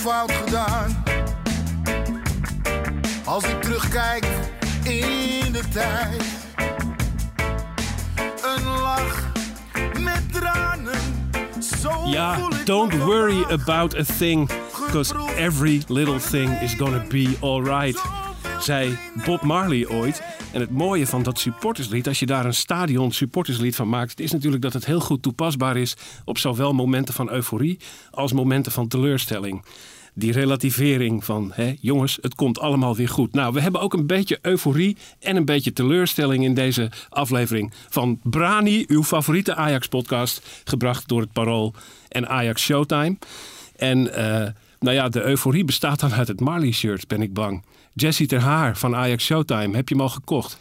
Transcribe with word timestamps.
fout 0.00 0.32
gedaan. 0.32 1.04
Als 3.24 3.44
ik 3.44 3.62
terugkijk 3.62 4.24
in 4.84 5.52
de 5.52 5.62
tijd, 5.72 6.22
een 8.42 8.64
lach 8.82 9.32
met 10.00 10.32
tranen. 10.32 10.98
Zo 11.80 11.90
Ja, 12.06 12.38
don't 12.64 12.94
worry 12.94 13.44
about 13.50 13.98
a 13.98 14.04
thing, 14.18 14.50
because 14.86 15.14
every 15.36 15.82
little 15.88 16.18
thing 16.18 16.60
is 16.60 16.74
gonna 16.74 17.04
be 17.08 17.36
alright. 17.40 18.02
Zei 18.58 18.98
Bob 19.24 19.42
Marley 19.42 19.86
ooit. 19.88 20.22
En 20.52 20.60
het 20.60 20.70
mooie 20.70 21.06
van 21.06 21.22
dat 21.22 21.38
supporterslied, 21.38 22.08
als 22.08 22.18
je 22.18 22.26
daar 22.26 22.44
een 22.44 22.54
stadion 22.54 23.12
supporterslied 23.12 23.76
van 23.76 23.88
maakt, 23.88 24.20
is 24.20 24.32
natuurlijk 24.32 24.62
dat 24.62 24.72
het 24.72 24.84
heel 24.84 25.00
goed 25.00 25.22
toepasbaar 25.22 25.76
is 25.76 25.96
op 26.24 26.38
zowel 26.38 26.72
momenten 26.72 27.14
van 27.14 27.30
euforie 27.30 27.78
als 28.10 28.32
momenten 28.32 28.72
van 28.72 28.88
teleurstelling. 28.88 29.64
Die 30.14 30.32
relativering 30.32 31.24
van, 31.24 31.50
hè, 31.54 31.74
jongens, 31.80 32.18
het 32.20 32.34
komt 32.34 32.58
allemaal 32.58 32.96
weer 32.96 33.08
goed. 33.08 33.32
Nou, 33.32 33.52
we 33.52 33.60
hebben 33.60 33.80
ook 33.80 33.92
een 33.92 34.06
beetje 34.06 34.38
euforie 34.42 34.96
en 35.20 35.36
een 35.36 35.44
beetje 35.44 35.72
teleurstelling 35.72 36.44
in 36.44 36.54
deze 36.54 36.90
aflevering 37.08 37.72
van 37.88 38.20
Brani, 38.22 38.84
uw 38.88 39.04
favoriete 39.04 39.54
Ajax-podcast, 39.54 40.62
gebracht 40.64 41.08
door 41.08 41.20
het 41.20 41.32
Parool 41.32 41.74
en 42.08 42.28
Ajax 42.28 42.62
Showtime. 42.62 43.16
En 43.76 44.14
eh, 44.14 44.48
nou 44.78 44.96
ja, 44.96 45.08
de 45.08 45.22
euforie 45.22 45.64
bestaat 45.64 46.00
dan 46.00 46.12
uit 46.12 46.28
het 46.28 46.40
Marley-shirt, 46.40 47.08
ben 47.08 47.22
ik 47.22 47.34
bang. 47.34 47.62
Jesse 47.92 48.26
Ter 48.26 48.40
Haar 48.40 48.76
van 48.76 48.94
Ajax 48.96 49.24
Showtime, 49.24 49.76
heb 49.76 49.88
je 49.88 49.94
hem 49.94 50.02
al 50.04 50.08
gekocht? 50.10 50.58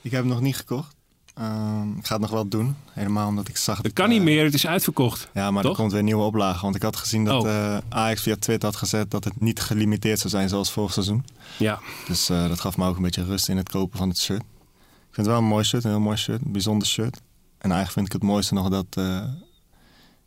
Ik 0.00 0.10
heb 0.10 0.20
hem 0.20 0.30
nog 0.30 0.40
niet 0.40 0.56
gekocht. 0.56 0.94
Ehm, 1.34 1.90
ik 1.98 2.06
ga 2.06 2.12
het 2.12 2.20
nog 2.22 2.30
wel 2.30 2.48
doen. 2.48 2.76
Helemaal 2.92 3.28
omdat 3.28 3.48
ik 3.48 3.56
zag... 3.56 3.80
Dat 3.80 3.92
kan 3.92 4.08
niet 4.08 4.22
meer, 4.22 4.44
het 4.44 4.54
is 4.54 4.66
uitverkocht. 4.66 5.28
Ja, 5.34 5.50
maar 5.50 5.62
Toch? 5.62 5.72
er 5.72 5.76
komt 5.78 5.90
weer 5.90 5.98
een 6.00 6.06
nieuwe 6.06 6.22
oplage. 6.24 6.62
Want 6.62 6.74
ik 6.76 6.82
had 6.82 6.96
gezien 6.96 7.24
dat 7.24 7.42
Oh. 7.42 7.50
eh, 7.50 7.78
Ajax 7.88 8.22
via 8.22 8.36
Twitter 8.38 8.68
had 8.68 8.78
gezet 8.78 9.10
dat 9.10 9.24
het 9.24 9.40
niet 9.40 9.60
gelimiteerd 9.60 10.18
zou 10.18 10.28
zijn 10.30 10.48
zoals 10.48 10.70
vorig 10.72 10.92
seizoen. 10.92 11.24
Ja, 11.58 11.78
Dus 12.06 12.28
eh, 12.28 12.48
dat 12.48 12.60
gaf 12.60 12.76
me 12.76 12.86
ook 12.88 12.96
een 12.96 13.02
beetje 13.02 13.24
rust 13.24 13.48
in 13.48 13.56
het 13.56 13.68
kopen 13.68 13.98
van 13.98 14.08
het 14.08 14.18
shirt. 14.18 14.40
Ik 14.40 15.14
vind 15.14 15.16
het 15.16 15.26
wel 15.26 15.38
een 15.38 15.44
mooi 15.44 15.64
shirt, 15.64 15.84
een 15.84 15.90
heel 15.90 16.00
mooi 16.00 16.16
shirt, 16.16 16.44
een 16.44 16.52
bijzonder 16.52 16.88
shirt. 16.88 17.16
En 17.58 17.70
eigenlijk 17.70 17.92
vind 17.92 18.06
ik 18.06 18.12
het 18.12 18.22
mooiste 18.22 18.54
nog 18.54 18.68
dat... 18.68 18.86
eh, 18.90 19.22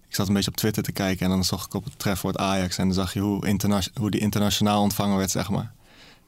ik 0.08 0.16
zat 0.16 0.28
een 0.28 0.34
beetje 0.34 0.52
op 0.52 0.58
Twitter 0.58 0.84
te 0.84 0.92
kijken 0.92 1.26
en 1.26 1.32
dan 1.32 1.44
zag 1.44 1.66
ik 1.66 1.74
op 1.74 1.84
het 1.84 2.00
trefwoord 2.00 2.38
Ajax. 2.38 2.78
En 2.78 2.86
dan 2.86 2.94
zag 2.94 3.14
je 3.14 3.20
hoe, 3.20 3.48
interna- 3.48 3.82
hoe 4.00 4.12
die 4.12 4.20
internationaal 4.22 4.82
ontvangen 4.82 5.18
werd, 5.18 5.32
zeg 5.32 5.50
maar. 5.50 5.74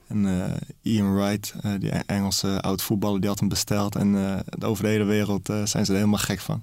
En 0.07 0.25
eh, 0.25 0.51
Ian 0.93 1.15
Wright, 1.15 1.53
eh, 1.61 1.71
die 1.79 1.89
Engelse 1.89 2.61
oud-voetballer, 2.61 3.19
die 3.19 3.29
had 3.29 3.39
hem 3.39 3.49
besteld. 3.49 3.95
En 3.95 4.15
eh, 4.59 4.67
over 4.69 4.83
de 4.83 4.89
hele 4.89 5.03
wereld 5.03 5.49
eh, 5.49 5.55
zijn 5.65 5.85
ze 5.85 5.91
er 5.91 5.97
helemaal 5.97 6.19
gek 6.19 6.39
van. 6.39 6.61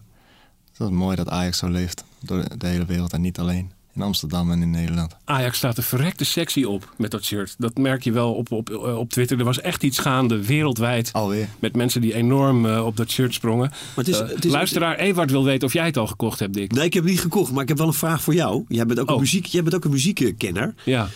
Dus 0.69 0.79
dat 0.79 0.89
is 0.91 0.95
mooi 0.97 1.17
dat 1.17 1.29
Ajax 1.29 1.59
zo 1.59 1.69
leeft. 1.69 2.05
Door 2.21 2.45
de 2.59 2.67
hele 2.67 2.85
wereld 2.85 3.13
en 3.13 3.21
niet 3.21 3.39
alleen 3.39 3.73
in 3.95 4.03
Amsterdam 4.03 4.51
en 4.51 4.63
in 4.63 4.71
Nederland. 4.71 5.17
Ajax 5.25 5.57
staat 5.57 5.77
er 5.77 5.83
verrekte 5.83 6.25
sexy 6.25 6.63
op 6.65 6.95
met 6.97 7.11
dat 7.11 7.25
shirt. 7.25 7.55
Dat 7.59 7.79
merk 7.79 8.03
je 8.05 8.13
wel 8.13 8.35
op, 8.35 8.53
op, 8.53 8.71
op 8.99 9.11
Twitter. 9.11 9.39
Er 9.39 9.45
was 9.45 9.61
echt 9.61 9.83
iets 9.83 9.99
gaande 9.99 10.47
wereldwijd. 10.47 11.13
Alweer. 11.13 11.49
Met 11.59 11.77
mensen 11.77 12.01
die 12.01 12.15
enorm 12.15 12.67
op 12.67 12.97
dat 12.97 13.11
shirt 13.11 13.35
sprongen. 13.35 13.69
Maar 13.71 14.05
het 14.05 14.09
is- 14.09 14.19
het 14.19 14.45
is- 14.45 14.51
luisteraar 14.53 14.97
Ewart 14.99 15.31
wil 15.31 15.45
weten 15.45 15.67
of 15.67 15.73
jij 15.73 15.87
het 15.87 15.97
al 15.97 16.07
gekocht 16.07 16.39
hebt, 16.39 16.55
Dick. 16.55 16.73
Nee, 16.73 16.85
ik 16.85 16.95
heb 16.95 17.03
het 17.03 17.13
niet 17.13 17.21
gekocht, 17.23 17.53
maar 17.53 17.63
ik 17.63 17.69
heb 17.69 17.79
wel 17.79 17.87
een 17.87 17.93
vraag 17.93 18.23
voor 18.23 18.35
jou. 18.35 18.65
Jij 18.69 18.87
bent 18.87 19.01
ook, 19.01 19.09
Oh. 19.09 19.15
een, 19.15 19.21
muziek, 19.21 19.47
jij 19.47 19.63
bent 19.63 19.75
ook 19.75 19.85
een 19.85 19.91
muziekkenner. 19.91 20.75
Ja. 20.85 21.09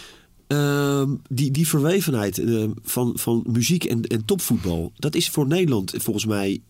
Ehm, 0.48 1.14
die, 1.28 1.50
die 1.50 1.68
verwevenheid 1.68 2.38
eh, 2.38 2.64
van, 2.82 3.12
van 3.14 3.44
muziek 3.46 3.84
en, 3.84 4.02
en 4.02 4.24
topvoetbal, 4.24 4.92
dat 4.96 5.14
is 5.14 5.28
voor 5.28 5.46
Nederland 5.46 5.94
volgens 5.96 6.26
mij 6.26 6.60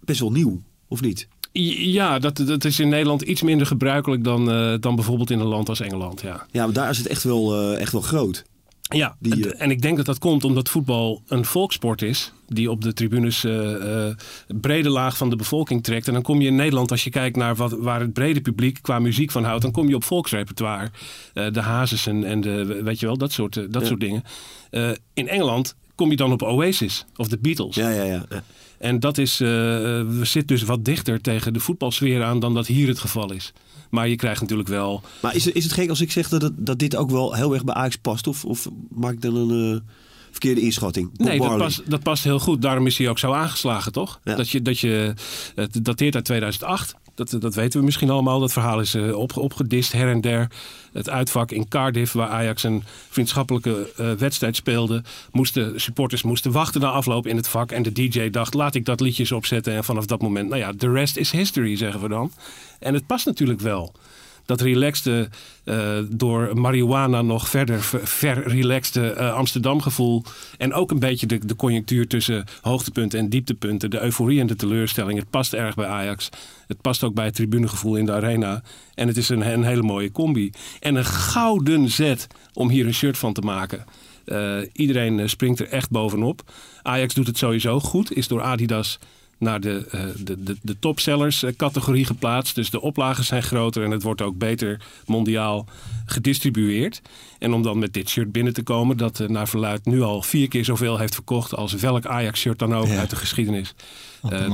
best 0.00 0.20
wel 0.20 0.32
nieuw, 0.32 0.62
of 0.88 1.00
niet? 1.00 1.28
Ja, 1.52 2.18
dat, 2.18 2.36
dat 2.36 2.64
is 2.64 2.80
in 2.80 2.88
Nederland 2.88 3.22
iets 3.22 3.42
minder 3.42 3.66
gebruikelijk 3.66 4.24
dan, 4.24 4.50
eh, 4.50 4.74
dan 4.80 4.94
bijvoorbeeld 4.94 5.30
in 5.30 5.40
een 5.40 5.46
land 5.46 5.68
als 5.68 5.80
Engeland. 5.80 6.20
Ja, 6.20 6.46
Ja, 6.50 6.64
maar 6.64 6.74
daar 6.74 6.90
is 6.90 6.98
het 6.98 7.06
echt 7.06 7.22
wel, 7.22 7.54
eh, 7.54 7.80
echt 7.80 7.92
wel 7.92 8.00
groot. 8.00 8.44
ja 8.80 9.16
Die, 9.18 9.52
eh, 9.52 9.62
en 9.62 9.70
ik 9.70 9.82
denk 9.82 9.96
dat 9.96 10.06
dat 10.06 10.18
komt 10.18 10.44
omdat 10.44 10.68
voetbal 10.68 11.22
een 11.26 11.44
volkssport 11.44 12.02
is. 12.02 12.32
Die 12.52 12.70
op 12.70 12.82
de 12.82 12.92
tribunes 12.92 13.44
eh, 13.44 14.06
eh, 14.08 14.16
brede 14.60 14.88
laag 14.88 15.16
van 15.16 15.30
de 15.30 15.36
bevolking 15.36 15.82
trekt. 15.82 16.06
En 16.06 16.12
dan 16.12 16.22
kom 16.22 16.40
je 16.40 16.46
in 16.46 16.54
Nederland, 16.54 16.90
als 16.90 17.04
je 17.04 17.10
kijkt 17.10 17.36
naar 17.36 17.54
wat, 17.54 17.72
waar 17.72 18.00
het 18.00 18.12
brede 18.12 18.40
publiek 18.40 18.78
qua 18.82 18.98
muziek 18.98 19.30
van 19.30 19.44
houdt. 19.44 19.62
Dan 19.62 19.70
kom 19.72 19.88
je 19.88 19.94
op 19.94 20.04
volksrepertoire. 20.04 20.90
Eh, 21.34 21.52
de 21.52 21.60
Hazes 21.60 22.06
en, 22.06 22.24
en 22.24 22.40
de, 22.40 22.82
weet 22.82 23.00
je 23.00 23.06
wel, 23.06 23.16
dat 23.18 23.32
soort, 23.32 23.54
dat 23.54 23.82
Ja. 23.82 23.88
soort 23.88 24.00
dingen. 24.00 24.22
In 25.14 25.28
Engeland 25.28 25.74
kom 25.94 26.10
je 26.10 26.16
dan 26.16 26.32
op 26.32 26.42
Oasis 26.42 27.04
of 27.16 27.28
de 27.28 27.38
Beatles. 27.38 27.74
Ja, 27.74 27.90
ja, 27.90 28.02
ja. 28.02 28.24
En 28.78 29.00
dat 29.00 29.18
is, 29.18 29.38
we 29.38 30.20
zitten 30.22 30.56
dus 30.56 30.62
wat 30.66 30.84
dichter 30.84 31.20
tegen 31.20 31.52
de 31.52 31.60
voetbalsfeer 31.60 32.22
aan 32.22 32.40
dan 32.40 32.54
dat 32.54 32.66
hier 32.66 32.88
het 32.88 32.98
geval 32.98 33.32
is. 33.32 33.52
Maar 33.90 34.08
je 34.08 34.16
krijgt 34.16 34.40
natuurlijk 34.40 34.68
wel. 34.68 35.02
Maar 35.22 35.34
is 35.34 35.44
het, 35.44 35.54
is 35.54 35.64
het 35.64 35.72
gek 35.72 35.88
als 35.88 36.00
ik 36.00 36.12
zeg 36.12 36.28
dat, 36.28 36.42
het, 36.42 36.52
dat 36.56 36.78
dit 36.78 36.96
ook 36.96 37.10
wel 37.10 37.34
heel 37.34 37.52
erg 37.54 37.64
bij 37.64 37.74
Ajax 37.74 37.96
past? 37.96 38.26
Of, 38.26 38.44
of 38.44 38.68
maak 38.90 39.12
ik 39.12 39.20
dan 39.20 39.36
een 39.36 39.82
verkeerde 40.30 40.60
inschatting? 40.60 41.16
Bob 41.16 41.26
nee, 41.26 41.38
dat 41.38 41.56
past, 41.56 41.90
dat 41.90 42.02
past 42.02 42.24
heel 42.24 42.38
goed. 42.38 42.62
Daarom 42.62 42.86
is 42.86 42.98
hij 42.98 43.08
ook 43.08 43.18
zo 43.18 43.32
aangeslagen, 43.32 43.92
toch? 43.92 44.20
Ja. 44.24 44.34
Dat 44.34 44.50
je, 44.50 44.62
dat 44.62 44.78
je, 44.78 45.14
het 45.54 45.84
dateert 45.84 46.14
uit 46.14 46.24
2008. 46.24 46.94
Dat, 47.14 47.36
dat 47.40 47.54
weten 47.54 47.78
we 47.78 47.84
misschien 47.84 48.10
allemaal. 48.10 48.40
Dat 48.40 48.52
verhaal 48.52 48.80
is 48.80 48.94
eh, 48.94 49.16
op, 49.16 49.36
opgedist 49.36 49.92
her 49.92 50.08
en 50.08 50.20
der. 50.20 50.50
Het 50.92 51.08
uitvak 51.08 51.50
in 51.50 51.68
Cardiff, 51.68 52.12
waar 52.12 52.28
Ajax 52.28 52.62
een 52.62 52.82
vriendschappelijke 53.08 53.92
eh, 53.96 54.12
wedstrijd 54.12 54.56
speelde. 54.56 55.02
Moesten, 55.32 55.80
supporters 55.80 56.22
moesten 56.22 56.52
wachten 56.52 56.80
na 56.80 56.90
afloop 56.90 57.26
in 57.26 57.36
het 57.36 57.48
vak. 57.48 57.70
En 57.70 57.82
de 57.82 57.92
DJ 57.92 58.30
dacht, 58.30 58.54
laat 58.54 58.74
ik 58.74 58.84
dat 58.84 59.00
liedjes 59.00 59.32
opzetten. 59.32 59.74
En 59.74 59.84
vanaf 59.84 60.06
dat 60.06 60.22
moment, 60.22 60.48
nou 60.48 60.60
ja, 60.60 60.72
the 60.76 60.90
rest 60.90 61.16
is 61.16 61.30
history, 61.30 61.76
zeggen 61.76 62.00
we 62.00 62.08
dan. 62.08 62.32
En 62.78 62.94
het 62.94 63.06
past 63.06 63.26
natuurlijk 63.26 63.60
wel. 63.60 63.94
Dat 64.50 64.60
relaxte, 64.60 65.28
eh, 65.64 65.98
door 66.08 66.58
marihuana 66.58 67.22
nog 67.22 67.48
verder 67.48 67.82
ver- 67.82 68.06
verrelaxte 68.06 69.10
eh, 69.10 69.34
Amsterdam 69.34 69.80
gevoel. 69.80 70.24
En 70.58 70.72
ook 70.72 70.90
een 70.90 70.98
beetje 70.98 71.26
de, 71.26 71.46
de 71.46 71.56
conjunctuur 71.56 72.06
tussen 72.06 72.44
hoogtepunten 72.60 73.18
en 73.18 73.28
dieptepunten. 73.28 73.90
De 73.90 74.02
euforie 74.02 74.40
en 74.40 74.46
de 74.46 74.56
teleurstelling. 74.56 75.18
Het 75.18 75.30
past 75.30 75.52
erg 75.52 75.74
bij 75.74 75.86
Ajax. 75.86 76.28
Het 76.66 76.80
past 76.80 77.04
ook 77.04 77.14
bij 77.14 77.24
het 77.24 77.34
tribunegevoel 77.34 77.96
in 77.96 78.06
de 78.06 78.12
arena. 78.12 78.62
En 78.94 79.06
het 79.06 79.16
is 79.16 79.28
een, 79.28 79.52
een 79.52 79.64
hele 79.64 79.82
mooie 79.82 80.12
combi. 80.12 80.52
En 80.80 80.94
een 80.94 81.04
gouden 81.04 81.88
zet 81.88 82.26
om 82.52 82.68
hier 82.68 82.86
een 82.86 82.94
shirt 82.94 83.18
van 83.18 83.32
te 83.32 83.40
maken. 83.40 83.84
Eh, 84.24 84.56
iedereen 84.72 85.28
springt 85.28 85.60
er 85.60 85.68
echt 85.68 85.90
bovenop. 85.90 86.42
Ajax 86.82 87.14
doet 87.14 87.26
het 87.26 87.38
sowieso 87.38 87.80
goed. 87.80 88.12
Is 88.12 88.28
door 88.28 88.42
Adidas 88.42 88.98
naar 89.40 89.60
de, 89.60 89.86
eh, 89.90 90.04
de, 90.24 90.42
de, 90.42 90.56
de 90.62 90.76
topsellers 90.78 91.42
eh, 91.42 91.52
categorie 91.56 92.04
geplaatst. 92.04 92.54
Dus 92.54 92.70
de 92.70 92.80
oplagen 92.80 93.24
zijn 93.24 93.42
groter 93.42 93.84
en 93.84 93.90
het 93.90 94.02
wordt 94.02 94.22
ook 94.22 94.38
beter 94.38 94.80
mondiaal 95.06 95.66
gedistribueerd. 96.04 97.02
En 97.38 97.52
om 97.52 97.62
dan 97.62 97.78
met 97.78 97.92
dit 97.92 98.08
shirt 98.08 98.32
binnen 98.32 98.52
te 98.52 98.62
komen, 98.62 98.96
dat 98.96 99.20
eh, 99.20 99.28
naar 99.28 99.48
verluid 99.48 99.84
nu 99.84 100.02
al 100.02 100.22
vier 100.22 100.48
keer 100.48 100.64
zoveel 100.64 100.98
heeft 100.98 101.14
verkocht 101.14 101.54
als 101.54 101.72
welk 101.72 102.06
Ajax-shirt 102.06 102.58
dan 102.58 102.74
ook 102.74 102.86
Ja. 102.86 102.98
uit 102.98 103.10
de 103.10 103.16
geschiedenis. 103.16 103.74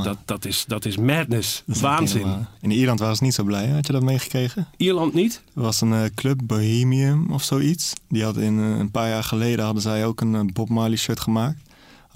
Dat, 0.03 0.19
dat, 0.25 0.45
is, 0.45 0.65
dat 0.67 0.85
is 0.85 0.97
madness. 0.97 1.63
Dat 1.67 1.77
is 1.77 1.83
Waanzin. 1.83 2.47
In 2.61 2.71
Ierland 2.71 2.99
waren 3.01 3.17
ze 3.17 3.25
niet 3.25 3.35
zo 3.35 3.45
blij. 3.45 3.69
Had 3.69 3.87
je 3.87 3.93
dat 3.93 4.03
meegekregen? 4.03 4.67
Ierland 4.77 5.15
niet? 5.15 5.43
Er 5.55 5.63
was 5.63 5.81
een 5.81 6.15
club, 6.15 6.41
Bohemian 6.45 7.33
of 7.33 7.43
zoiets. 7.43 7.93
Die 8.09 8.23
had 8.25 8.37
in, 8.37 8.57
een 8.59 8.91
paar 8.91 9.09
jaar 9.09 9.25
geleden 9.25 9.65
hadden 9.65 9.83
zij 9.83 10.07
ook 10.07 10.21
een 10.21 10.51
Bob 10.53 10.69
Marley 10.69 10.97
shirt 10.97 11.21
gemaakt. 11.21 11.59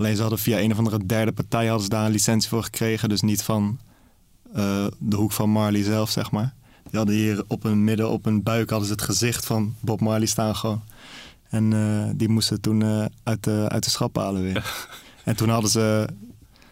Alleen 0.01 0.17
ze 0.17 0.21
hadden 0.21 0.39
via 0.39 0.61
een 0.61 0.73
of 0.73 0.79
andere 0.79 1.07
derde 1.07 1.33
partij 1.33 1.67
hadden 1.67 1.85
ze 1.85 1.91
daar 1.91 2.05
een 2.05 2.13
licentie 2.13 2.49
voor 2.49 2.63
gekregen. 2.63 3.09
Dus 3.09 3.21
niet 3.21 3.43
van 3.43 3.79
eh, 4.55 4.87
de 4.99 5.17
hoek 5.17 5.33
van 5.33 5.51
Marley 5.51 5.83
zelf, 5.83 6.11
zeg 6.11 6.31
maar. 6.31 6.55
Die 6.83 6.99
hadden 6.99 7.15
hier 7.15 7.45
op 7.47 7.63
hun 7.63 7.85
midden, 7.85 8.11
op 8.11 8.25
hun 8.25 8.43
buik 8.43 8.71
hadden 8.71 8.89
ze 8.89 8.95
het 8.95 9.03
gezicht 9.03 9.47
van 9.47 9.75
Bob 9.81 10.01
Marley 10.01 10.27
staan 10.27 10.57
gewoon. 10.57 10.83
En 11.49 11.73
eh, 11.73 12.11
die 12.15 12.29
moesten 12.29 12.61
toen 12.61 12.83
eh, 12.83 13.05
uit, 13.23 13.45
de, 13.45 13.67
uit 13.69 13.85
de 13.85 13.91
schap 13.91 14.17
halen 14.17 14.43
weer. 14.43 14.89
en 15.25 15.37
toen 15.37 15.49
hadden 15.49 15.71
ze 15.71 16.09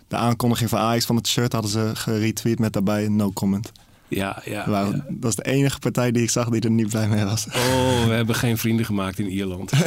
de 0.08 0.17
aankondiging 0.17 0.70
van 0.70 0.79
Ajax 0.79 1.05
van 1.05 1.17
het 1.17 1.26
shirt 1.26 1.52
hadden 1.52 1.70
ze 1.70 1.91
geretweet 1.94 2.58
met 2.58 2.73
daarbij 2.73 3.08
no 3.08 3.32
comment. 3.32 3.73
Ja, 4.10 4.43
ja. 4.44 4.64
Ja. 4.69 5.05
Dat 5.08 5.31
is 5.31 5.37
de 5.37 5.44
enige 5.44 5.78
partij 5.78 6.12
die 6.12 6.22
ik 6.22 6.31
zag 6.31 6.49
die 6.49 6.60
er 6.60 6.70
niet 6.70 6.88
blij 6.88 7.08
mee 7.08 7.25
was. 7.25 7.46
Oh, 7.46 8.05
we 8.06 8.12
hebben 8.12 8.34
geen 8.34 8.58
vrienden 8.58 8.84
gemaakt 8.87 9.19
in 9.19 9.26
Ierland. 9.31 9.72
Oké, 9.78 9.84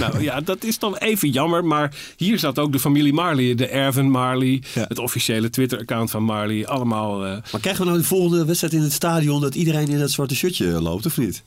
nou 0.00 0.22
ja, 0.22 0.40
dat 0.40 0.64
is 0.64 0.78
dan 0.78 0.96
even 0.96 1.30
jammer. 1.30 1.64
Maar 1.64 1.94
hier 2.16 2.38
zat 2.38 2.58
ook 2.58 2.72
de 2.72 2.78
familie 2.80 3.12
Marley, 3.12 3.54
de 3.54 3.66
Erven 3.66 4.10
Marley, 4.10 4.62
Ja. 4.74 4.84
het 4.88 4.98
officiële 4.98 5.50
Twitter-account 5.50 6.10
van 6.10 6.22
Marley. 6.22 6.66
Allemaal. 6.66 7.24
eh, 7.26 7.30
Maar 7.52 7.60
krijgen 7.60 7.82
we 7.84 7.88
nou 7.90 8.02
de 8.02 8.06
volgende 8.08 8.44
wedstrijd 8.44 8.72
in 8.74 8.82
het 8.82 8.92
stadion 8.92 9.40
dat 9.40 9.54
iedereen 9.54 9.88
in 9.88 9.98
dat 9.98 10.10
zwarte 10.10 10.34
shirtje 10.34 10.66
loopt, 10.66 11.06
of 11.06 11.16
niet? 11.18 11.42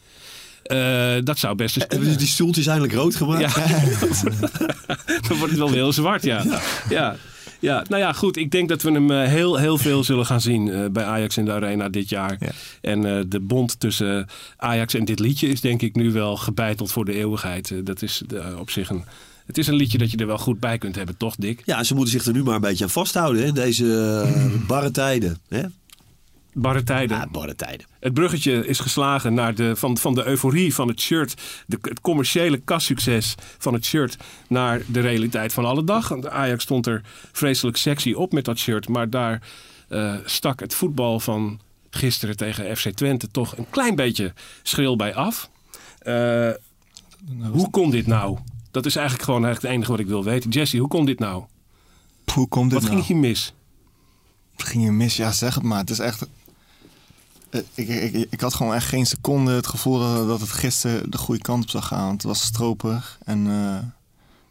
eh, 0.63 1.13
dat 1.23 1.37
zou 1.39 1.55
best 1.55 1.75
eens 1.75 1.85
Hebben 1.87 1.97
kunnen. 1.97 2.11
ze 2.13 2.17
die 2.19 2.27
stoeltjes 2.27 2.65
eindelijk 2.67 2.93
rood 2.93 3.15
gemaakt? 3.15 3.41
Ja. 3.55 3.63
dan 5.27 5.37
wordt 5.37 5.49
het 5.51 5.57
wel 5.57 5.71
heel 5.71 5.93
zwart, 5.93 6.23
ja. 6.23 6.43
ja. 6.89 7.15
Ja. 7.59 7.83
nou 7.89 8.01
ja, 8.01 8.13
goed. 8.13 8.37
Ik 8.37 8.51
denk 8.51 8.69
dat 8.69 8.81
we 8.81 8.91
hem 8.91 9.11
eh, 9.11 9.27
heel, 9.27 9.57
heel 9.57 9.77
veel 9.77 10.03
zullen 10.03 10.25
gaan 10.25 10.41
zien 10.41 10.71
eh, 10.71 10.85
bij 10.89 11.03
Ajax 11.03 11.37
in 11.37 11.45
de 11.45 11.51
Arena 11.51 11.89
dit 11.89 12.09
jaar. 12.09 12.35
Ja. 12.39 12.51
En 12.81 13.05
eh, 13.05 13.23
de 13.27 13.39
bond 13.39 13.79
tussen 13.79 14.27
Ajax 14.57 14.93
en 14.93 15.05
dit 15.05 15.19
liedje 15.19 15.47
is 15.47 15.61
denk 15.61 15.81
ik 15.81 15.95
nu 15.95 16.11
wel 16.11 16.37
gebeiteld 16.37 16.91
voor 16.91 17.05
de 17.05 17.13
eeuwigheid. 17.13 17.73
Dat 17.83 18.01
is 18.01 18.23
op 18.59 18.69
zich 18.69 18.89
een... 18.89 19.03
Het 19.45 19.57
is 19.57 19.67
een 19.67 19.75
liedje 19.75 19.97
dat 19.97 20.11
je 20.11 20.17
er 20.17 20.27
wel 20.27 20.37
goed 20.37 20.59
bij 20.59 20.77
kunt 20.77 20.95
hebben, 20.95 21.17
toch 21.17 21.35
Dick? 21.35 21.61
Ja, 21.65 21.83
ze 21.83 21.93
moeten 21.93 22.13
zich 22.13 22.25
er 22.25 22.33
nu 22.33 22.43
maar 22.43 22.55
een 22.55 22.61
beetje 22.61 22.83
aan 22.83 22.89
vasthouden 22.89 23.41
hè, 23.41 23.47
in 23.47 23.53
deze 23.53 24.25
barre 24.67 24.91
tijden. 24.91 25.37
Hè? 25.47 25.61
Barre 26.59 26.83
tijden. 26.83 27.17
Ja, 27.17 27.27
barre 27.31 27.55
tijden. 27.55 27.87
Het 27.99 28.13
bruggetje 28.13 28.67
is 28.67 28.79
geslagen 28.79 29.33
naar 29.33 29.55
de, 29.55 29.75
van, 29.75 29.97
van 29.97 30.13
de 30.15 30.25
euforie 30.25 30.73
van 30.73 30.87
het 30.87 31.01
shirt, 31.01 31.41
de, 31.65 31.77
het 31.81 32.01
commerciële 32.01 32.57
kassucces 32.57 33.35
van 33.57 33.73
het 33.73 33.85
shirt, 33.85 34.17
naar 34.47 34.81
de 34.87 34.99
realiteit 34.99 35.53
van 35.53 35.65
alle 35.65 35.83
dag. 35.83 36.07
Want 36.07 36.27
Ajax 36.27 36.63
stond 36.63 36.85
er 36.87 37.01
vreselijk 37.31 37.77
sexy 37.77 38.13
op 38.13 38.33
met 38.33 38.45
dat 38.45 38.57
shirt, 38.57 38.87
maar 38.87 39.09
daar 39.09 39.41
eh, 39.89 40.15
stak 40.25 40.59
het 40.59 40.73
voetbal 40.73 41.19
van 41.19 41.59
gisteren 41.89 42.37
tegen 42.37 42.77
FC 42.77 42.89
Twente 42.89 43.27
toch 43.27 43.57
een 43.57 43.69
klein 43.69 43.95
beetje 43.95 44.33
schril 44.63 44.95
bij 44.95 45.15
af. 45.15 45.49
Eh, 45.99 46.49
hoe 47.51 47.69
kon 47.69 47.89
dit 47.89 48.07
nou? 48.07 48.37
Dat 48.71 48.85
is 48.85 48.95
eigenlijk 48.95 49.25
gewoon 49.25 49.45
eigenlijk 49.45 49.73
het 49.73 49.75
enige 49.75 49.91
wat 49.91 49.99
ik 49.99 50.13
wil 50.13 50.23
weten. 50.23 50.49
Jesse, 50.49 50.77
hoe 50.77 50.87
kon 50.87 51.05
dit 51.05 51.19
nou? 51.19 51.43
Hoe 52.33 52.47
komt 52.47 52.71
dit 52.71 52.81
Wat 52.81 52.91
nou? 52.91 53.03
ging 53.03 53.19
hier 53.19 53.29
mis? 53.29 53.53
Wat 54.55 54.67
ging 54.67 54.83
je 54.83 54.91
mis? 54.91 55.15
Ja, 55.17 55.31
zeg 55.31 55.55
het 55.55 55.63
maar. 55.63 55.79
Het 55.79 55.89
is 55.89 55.99
echt... 55.99 56.27
Eh, 57.49 57.61
Ik, 57.73 57.87
ik, 57.87 58.27
ik, 58.29 58.41
had 58.41 58.53
gewoon 58.53 58.73
echt 58.73 58.87
geen 58.87 59.05
seconde 59.05 59.51
het 59.51 59.67
gevoel 59.67 60.27
dat, 60.27 60.39
het 60.39 60.49
gisteren 60.49 61.11
de 61.11 61.17
goede 61.17 61.41
kant 61.41 61.63
op 61.63 61.69
zou 61.69 61.83
gaan. 61.83 62.11
Het 62.11 62.23
was 62.23 62.41
stroperig 62.41 63.17
en 63.23 63.47
eh, 63.47 63.77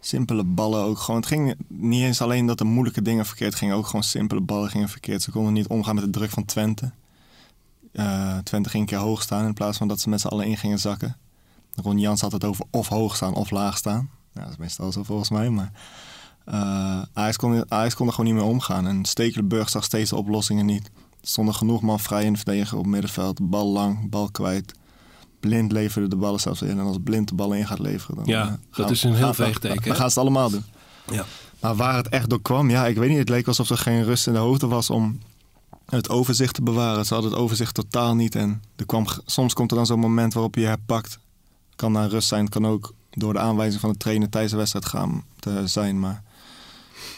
simpele 0.00 0.44
ballen 0.44 0.82
ook 0.82 0.98
gewoon. 0.98 1.20
Het 1.20 1.28
ging 1.28 1.54
niet 1.69 2.02
eens 2.02 2.20
alleen 2.20 2.46
dat 2.46 2.58
de 2.58 2.64
moeilijke 2.64 3.02
dingen 3.02 3.26
verkeerd 3.26 3.54
gingen. 3.54 3.76
Ook 3.76 3.87
gewoon 3.87 4.02
simpele 4.02 4.40
ballen 4.40 4.70
gingen 4.70 4.88
verkeerd. 4.88 5.22
Ze 5.22 5.31
konden 5.31 5.52
niet 5.52 5.66
omgaan 5.66 5.94
met 5.94 6.04
de 6.04 6.10
druk 6.10 6.31
van 6.31 6.44
Twente. 6.44 6.90
Eh, 7.93 8.38
Twente 8.38 8.69
ging 8.69 8.82
een 8.82 8.88
keer 8.88 8.98
hoog 8.98 9.22
staan 9.22 9.46
in 9.46 9.54
plaats 9.54 9.78
van 9.78 9.88
dat 9.88 10.00
ze 10.00 10.08
met 10.08 10.20
z'n 10.20 10.26
allen 10.26 10.46
in 10.46 10.56
gingen 10.56 10.78
zakken. 10.78 11.16
Ron 11.75 11.98
Jans 11.98 12.20
had 12.20 12.32
het 12.32 12.44
over 12.44 12.64
of 12.70 12.88
hoog 12.88 13.16
staan 13.16 13.34
of 13.34 13.50
laag 13.50 13.76
staan. 13.76 14.10
Ja, 14.32 14.40
dat 14.40 14.50
is 14.50 14.56
meestal 14.56 14.93
zo 14.93 15.02
volgens 15.02 15.31
mij, 15.31 15.50
maar... 15.50 15.72
eh 16.44 17.02
Ajax, 17.12 17.37
kon, 17.37 17.70
Ajax 17.70 17.94
kon 17.94 18.06
er 18.06 18.12
gewoon 18.12 18.32
niet 18.32 18.40
mee 18.43 18.50
omgaan. 18.50 18.87
En 18.87 19.04
Stekelenburg 19.04 19.69
zag 19.69 19.84
steeds 19.84 20.10
de 20.10 20.16
oplossingen 20.16 20.66
niet. 20.66 20.90
Stonden 21.28 21.55
genoeg 21.55 21.82
man 21.82 22.00
vrij 22.00 22.25
in 22.25 22.32
de 22.32 22.38
verdediger 22.38 22.78
op 22.78 22.87
middenveld. 22.87 23.50
Bal 23.50 23.67
lang, 23.67 24.11
bal 24.11 24.31
kwijt. 24.31 24.75
Blind 25.40 25.73
leverde 25.73 26.08
de 26.08 26.17
ballen 26.17 26.40
zelfs 26.40 26.62
in. 26.62 26.70
En 26.70 26.78
als 26.78 26.96
Blind 27.05 27.28
de 27.28 27.34
ballen 27.34 27.58
in 27.58 27.67
gaat 27.67 27.78
leveren... 27.78 28.17
Dan, 28.17 28.25
Ja, 28.26 28.58
eh, 28.70 28.76
dat 28.76 28.90
is 28.90 29.02
een 29.02 29.14
heel 29.14 29.34
veeg 29.34 29.58
teken, 29.58 29.82
Dan, 29.84 29.96
gaan 29.96 30.11
ze 30.11 30.19
het 30.19 30.28
allemaal 30.28 30.50
doen. 30.50 30.64
Ja. 31.11 31.25
Maar 31.61 31.76
waar 31.76 31.96
het 31.96 32.08
echt 32.08 32.31
door 32.31 32.43
kwam, 32.43 32.70
ja, 32.70 32.87
ik 32.87 32.96
weet 32.96 33.08
niet. 33.08 33.19
Het 33.19 33.28
leek 33.28 33.46
alsof 33.46 33.70
er 33.70 33.78
geen 33.78 34.05
rust 34.05 34.26
in 34.26 34.32
de 34.32 34.38
hoofden 34.38 34.69
was 34.69 34.90
om 34.90 35.19
het 35.87 36.08
overzicht 36.08 36.55
te 36.55 36.62
bewaren. 36.62 37.06
Ze 37.06 37.14
hadden 37.14 37.32
het 37.32 37.40
overzicht 37.40 37.75
totaal 37.75 38.14
niet. 38.14 38.34
En 38.34 38.62
er 38.76 38.87
kwam, 38.87 39.06
soms 39.25 39.55
komt 39.55 39.70
er 39.70 39.76
dan 39.76 39.87
zo'n 39.87 40.00
moment 40.00 40.32
waarop 40.34 40.55
je 40.55 40.61
je 40.61 40.67
herpakt. 40.67 41.19
Kan 41.76 41.93
naar 41.93 42.08
rust 42.08 42.29
zijn, 42.29 42.49
kan 42.49 42.67
ook 42.67 42.94
door 43.11 43.32
de 43.32 43.38
aanwijzing 43.38 43.81
van 43.81 43.90
de 43.90 43.99
trainer 43.99 44.29
tijdens 44.29 44.52
de 44.52 44.58
wedstrijd 44.58 44.87
gaan 44.87 45.25
te 45.38 45.62
zijn. 45.64 46.00
Maar 46.00 46.22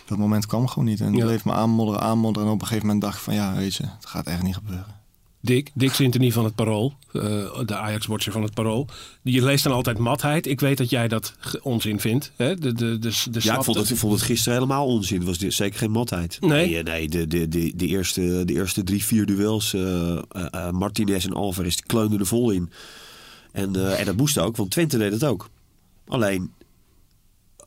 dat 0.09 0.19
moment 0.19 0.47
kwam 0.47 0.69
gewoon 0.69 0.89
niet. 0.89 1.01
En 1.01 1.13
Ja. 1.13 1.17
het 1.19 1.27
bleef 1.27 1.45
me 1.45 1.53
aanmodderen, 1.53 2.01
aanmodderen. 2.03 2.49
En 2.49 2.55
op 2.55 2.61
een 2.61 2.67
gegeven 2.67 2.87
moment 2.87 3.05
dacht 3.05 3.17
ik 3.17 3.23
van 3.23 3.35
ja, 3.35 3.55
weet 3.55 3.75
je, 3.75 3.83
het 3.83 4.07
gaat 4.07 4.27
echt 4.27 4.43
niet 4.43 4.55
gebeuren. 4.55 4.97
Dick, 5.41 5.71
Dick 5.75 5.93
Sintony 5.95 6.33
van 6.33 6.45
het 6.45 6.55
Parool, 6.55 6.93
eh, 7.13 7.23
de 7.67 7.77
Ajax-watcher 7.77 8.33
van 8.33 8.43
het 8.43 8.55
Parool. 8.55 8.89
Je 9.23 9.45
leest 9.45 9.65
dan 9.65 9.73
altijd 9.73 9.99
matheid. 9.99 10.47
Ik 10.47 10.61
weet 10.61 10.79
dat 10.79 10.91
jij 10.91 11.09
dat 11.09 11.35
onzin 11.63 12.01
vindt. 12.01 12.33
Hè? 12.37 12.55
De, 12.55 12.73
de, 12.73 12.99
de, 12.99 13.11
de 13.31 13.39
Ja, 13.43 13.57
ik 13.57 13.63
vond, 13.63 13.77
het, 13.77 13.91
ik 13.91 13.97
vond 13.97 14.13
het 14.13 14.23
gisteren 14.23 14.55
helemaal 14.59 14.87
onzin. 14.87 15.17
Het 15.19 15.27
was 15.27 15.39
dit- 15.39 15.55
zeker 15.55 15.79
geen 15.79 15.91
matheid. 15.91 16.37
Nee? 16.41 16.71
Nee, 16.71 16.83
nee 16.83 17.09
de, 17.09 17.27
de, 17.27 17.49
de, 17.49 17.73
de, 17.77 17.87
eerste, 17.87 18.43
de 18.45 18.53
eerste 18.53 18.85
drie, 18.85 19.05
vier 19.05 19.27
duels. 19.27 19.75
eh, 19.75 20.13
eh, 20.13 20.23
eh, 20.51 20.71
Martinez 20.71 21.25
en 21.25 21.33
Alvarez 21.35 21.75
die 21.75 21.87
kleunden 21.87 22.19
er 22.21 22.27
vol 22.27 22.51
in. 22.51 22.71
En, 23.53 23.77
eh, 23.77 23.99
en 24.01 24.05
dat 24.05 24.17
moest 24.17 24.39
ook, 24.39 24.57
want 24.57 24.71
Twente 24.71 24.99
deed 24.99 25.13
het 25.13 25.25
ook. 25.25 25.49
Alleen, 26.07 26.53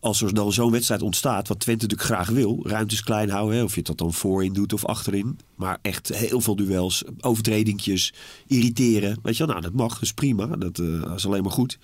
als 0.01 0.21
er 0.21 0.33
dan 0.33 0.53
zo'n 0.53 0.71
wedstrijd 0.71 1.01
ontstaat, 1.01 1.47
wat 1.47 1.59
Twente 1.59 1.85
natuurlijk 1.85 2.09
graag 2.09 2.29
wil, 2.29 2.59
ruimtes 2.63 3.03
klein 3.03 3.29
houden, 3.29 3.57
hè, 3.57 3.63
of 3.63 3.75
je 3.75 3.81
dat 3.81 3.97
dan 3.97 4.13
voorin 4.13 4.53
doet 4.53 4.73
of 4.73 4.85
achterin, 4.85 5.39
maar 5.55 5.77
echt 5.81 6.07
heel 6.07 6.41
veel 6.41 6.55
duels, 6.55 7.03
overtredingjes, 7.19 8.13
irriteren, 8.47 9.19
weet 9.23 9.37
je 9.37 9.45
wel, 9.45 9.55
nou 9.55 9.61
dat 9.67 9.73
mag, 9.73 9.93
dat 9.93 10.01
is 10.01 10.13
prima, 10.13 10.45
dat 10.45 10.79
eh, 10.79 11.13
is 11.15 11.25
alleen 11.25 11.43
maar 11.43 11.51
goed. 11.51 11.79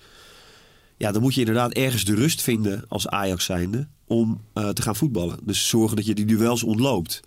Ja, 0.96 1.12
dan 1.12 1.22
moet 1.22 1.34
je 1.34 1.40
inderdaad 1.40 1.72
ergens 1.72 2.04
de 2.04 2.14
rust 2.14 2.42
vinden 2.42 2.84
als 2.88 3.08
Ajax 3.08 3.44
zijnde 3.44 3.88
om 4.06 4.40
eh, 4.52 4.68
te 4.68 4.82
gaan 4.82 4.96
voetballen. 4.96 5.38
Dus 5.42 5.68
zorgen 5.68 5.96
dat 5.96 6.06
je 6.06 6.14
die 6.14 6.26
duels 6.26 6.62
ontloopt. 6.62 7.20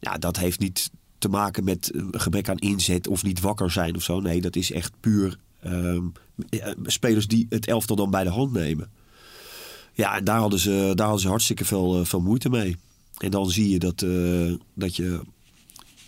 Ja, 0.00 0.18
dat 0.18 0.36
heeft 0.36 0.58
niet 0.58 0.90
te 1.18 1.28
maken 1.28 1.64
met 1.64 1.90
een 1.94 2.20
gebrek 2.20 2.48
aan 2.48 2.58
inzet 2.58 3.08
of 3.08 3.22
niet 3.22 3.40
wakker 3.40 3.70
zijn 3.70 3.96
of 3.96 4.02
zo. 4.02 4.20
Nee, 4.20 4.40
dat 4.40 4.56
is 4.56 4.72
echt 4.72 4.92
puur 5.00 5.38
ehm, 5.60 6.04
eh, 6.48 6.70
spelers 6.82 7.26
die 7.26 7.46
het 7.48 7.66
elftal 7.66 7.96
dan 7.96 8.10
bij 8.10 8.24
de 8.24 8.30
hand 8.30 8.52
nemen. 8.52 8.90
Ja, 9.96 10.16
en 10.16 10.24
daar 10.24 10.38
hadden 10.38 10.58
ze, 10.58 10.92
daar 10.94 11.06
hadden 11.06 11.22
ze 11.22 11.28
hartstikke 11.28 11.64
veel, 11.64 11.98
eh, 11.98 12.04
veel 12.04 12.20
moeite 12.20 12.48
mee. 12.48 12.76
En 13.18 13.30
dan 13.30 13.50
zie 13.50 13.68
je 13.68 13.78
dat, 13.78 14.02
eh, 14.02 14.52
dat 14.74 14.96
je 14.96 15.20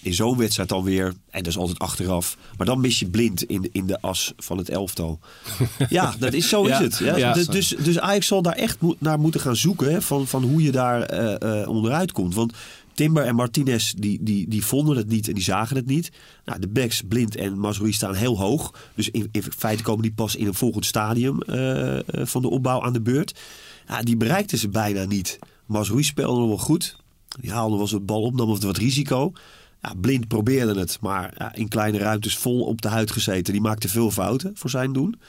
in 0.02 0.14
zo'n 0.14 0.37
wedstrijd 0.37 0.69
dan 0.69 0.85
weer, 0.85 1.06
en 1.06 1.43
dat 1.43 1.46
is 1.46 1.58
altijd 1.58 1.79
achteraf, 1.79 2.37
maar 2.56 2.67
dan 2.67 2.81
mis 2.81 2.99
je 2.99 3.06
blind 3.06 3.43
in, 3.43 3.69
in 3.73 3.87
de 3.87 4.00
as 4.00 4.32
van 4.37 4.58
het 4.58 4.69
elftal. 4.69 5.19
Ja, 5.88 6.14
dat 6.19 6.32
is, 6.32 6.49
zo 6.49 6.67
Ja, 6.67 6.79
is 6.79 6.85
het. 6.85 6.99
Ja. 6.99 7.17
ja. 7.17 7.32
dus, 7.32 7.46
dus, 7.46 7.69
dus 7.69 7.99
Ajax 7.99 8.26
zal 8.26 8.43
daar 8.43 8.55
echt 8.55 8.79
naar 8.99 9.19
moeten 9.19 9.40
gaan 9.40 9.56
zoeken, 9.56 9.93
hè, 9.93 10.02
van, 10.02 10.26
van 10.26 10.43
hoe 10.43 10.62
je 10.62 10.70
daar 10.70 11.02
eh, 11.02 11.69
onderuit 11.69 12.12
komt. 12.12 12.35
Want 12.35 12.52
Timber 12.94 13.25
en 13.25 13.35
Martinez, 13.35 13.93
die, 13.93 14.19
die, 14.23 14.49
die 14.49 14.64
vonden 14.64 14.96
het 14.96 15.08
niet 15.08 15.29
en 15.29 15.35
die 15.35 15.43
zagen 15.43 15.76
het 15.76 15.87
niet. 15.87 16.11
Nou, 16.44 16.61
de 16.61 16.69
backs, 16.69 17.02
Blind 17.08 17.37
en 17.37 17.58
Mazraoui 17.58 17.93
staan 17.93 18.14
heel 18.14 18.38
hoog. 18.38 18.75
Dus 18.94 19.11
in, 19.11 19.29
in 19.32 19.43
feite 19.56 19.82
komen 19.82 20.02
die 20.02 20.12
pas 20.12 20.37
in 20.37 20.46
een 20.46 20.55
volgend 20.55 20.87
stadium 20.87 21.38
van 22.06 22.43
de 22.43 22.49
opbouw 22.49 22.82
aan 22.82 22.93
de 22.93 23.00
beurt. 23.00 23.35
Ja, 23.88 24.02
die 24.02 24.17
bereikten 24.17 24.58
ze 24.58 24.69
bijna 24.69 25.05
niet. 25.05 25.38
Mazraoui 25.67 26.05
speelde 26.05 26.38
nog 26.38 26.49
wel 26.49 26.58
goed. 26.58 26.96
Die 27.40 27.52
haalde 27.52 27.73
wel 27.73 27.81
eens 27.81 27.90
het 27.93 28.06
bal 28.06 28.23
op, 28.23 28.35
nam 28.35 28.61
wat 28.61 28.76
risico. 28.76 29.32
Ja, 29.82 29.93
Blind 30.00 30.29
probeerde 30.29 30.79
het, 30.81 30.99
maar 31.00 31.35
ja, 31.38 31.55
in 31.55 31.69
kleine 31.69 31.99
ruimtes 31.99 32.37
vol 32.37 32.61
op 32.64 32.82
de 32.82 32.88
huid 32.88 33.11
gezeten. 33.11 33.52
Die 33.52 33.62
maakte 33.62 33.88
veel 33.88 34.11
fouten 34.11 34.50
voor 34.55 34.70
zijn 34.70 34.93
doen. 34.93 35.20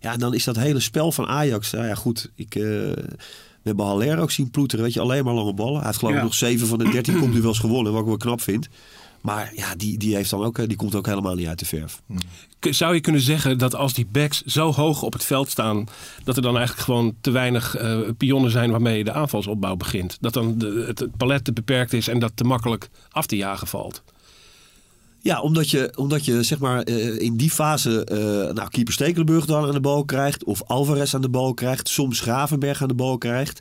Ja, 0.00 0.12
en 0.12 0.18
dan 0.18 0.34
is 0.34 0.44
dat 0.44 0.56
hele 0.56 0.80
spel 0.80 1.12
van 1.12 1.26
Ajax. 1.26 1.70
Nou 1.72 1.86
ja, 1.86 1.94
goed, 1.94 2.30
ik, 2.34 2.54
eh, 2.54 2.62
we 2.62 3.62
hebben 3.62 3.86
Haller 3.86 4.18
ook 4.18 4.30
zien 4.30 4.50
ploeteren. 4.50 4.84
Weet 4.84 4.94
je, 4.94 5.00
alleen 5.00 5.24
maar 5.24 5.34
lange 5.34 5.54
ballen. 5.54 5.76
Hij 5.76 5.86
heeft 5.86 5.98
geloof 5.98 6.12
ik 6.14 6.18
Ja. 6.18 6.24
nog 6.24 6.34
7 6.34 6.66
van 6.66 6.78
de 6.78 6.90
13 6.90 7.18
kopduels 7.20 7.58
gewonnen, 7.58 7.92
wat 7.92 8.00
ik 8.00 8.06
wel 8.08 8.16
knap 8.16 8.40
vind. 8.40 8.68
Maar 9.26 9.52
ja, 9.54 9.74
die, 9.74 9.98
die, 9.98 10.14
heeft 10.14 10.30
dan 10.30 10.44
ook, 10.44 10.58
eh, 10.58 10.66
die 10.68 10.76
komt 10.76 10.94
ook 10.94 11.06
helemaal 11.06 11.34
niet 11.34 11.46
uit 11.46 11.58
de 11.58 11.64
verf. 11.64 12.02
K- 12.58 12.74
Zou 12.74 12.94
je 12.94 13.00
kunnen 13.00 13.20
zeggen 13.20 13.58
dat 13.58 13.74
als 13.74 13.94
die 13.94 14.06
backs 14.06 14.42
zo 14.42 14.72
hoog 14.72 15.02
op 15.02 15.12
het 15.12 15.24
veld 15.24 15.50
staan, 15.50 15.86
dat 16.24 16.36
er 16.36 16.42
dan 16.42 16.56
eigenlijk 16.56 16.84
gewoon 16.86 17.14
te 17.20 17.30
weinig 17.30 17.76
eh, 17.76 17.98
pionnen 18.16 18.50
zijn 18.50 18.70
waarmee 18.70 19.04
de 19.04 19.12
aanvalsopbouw 19.12 19.76
begint? 19.76 20.16
Dat 20.20 20.32
dan 20.32 20.58
de, 20.58 20.84
het, 20.86 20.98
het 20.98 21.16
palet 21.16 21.44
te 21.44 21.52
beperkt 21.52 21.92
is 21.92 22.08
en 22.08 22.18
dat 22.18 22.32
te 22.34 22.44
makkelijk 22.44 22.88
af 23.10 23.26
te 23.26 23.36
jagen 23.36 23.66
valt? 23.66 24.02
Ja, 25.20 25.40
omdat 25.40 25.70
je, 25.70 25.92
omdat 25.96 26.24
je 26.24 26.42
zeg 26.42 26.58
maar 26.58 26.82
eh, 26.82 27.18
in 27.18 27.36
die 27.36 27.50
fase 27.50 28.04
eh 28.04 28.54
nou, 28.54 28.68
keeper 28.68 28.92
Stekelenburg 28.92 29.46
dan 29.46 29.64
aan 29.66 29.72
de 29.72 29.80
bal 29.80 30.04
krijgt. 30.04 30.44
Of 30.44 30.62
Alvarez 30.62 31.14
aan 31.14 31.20
de 31.20 31.28
bal 31.28 31.54
krijgt. 31.54 31.88
Soms 31.88 32.20
Gravenberg 32.20 32.82
aan 32.82 32.88
de 32.88 32.94
bal 32.94 33.18
krijgt. 33.18 33.60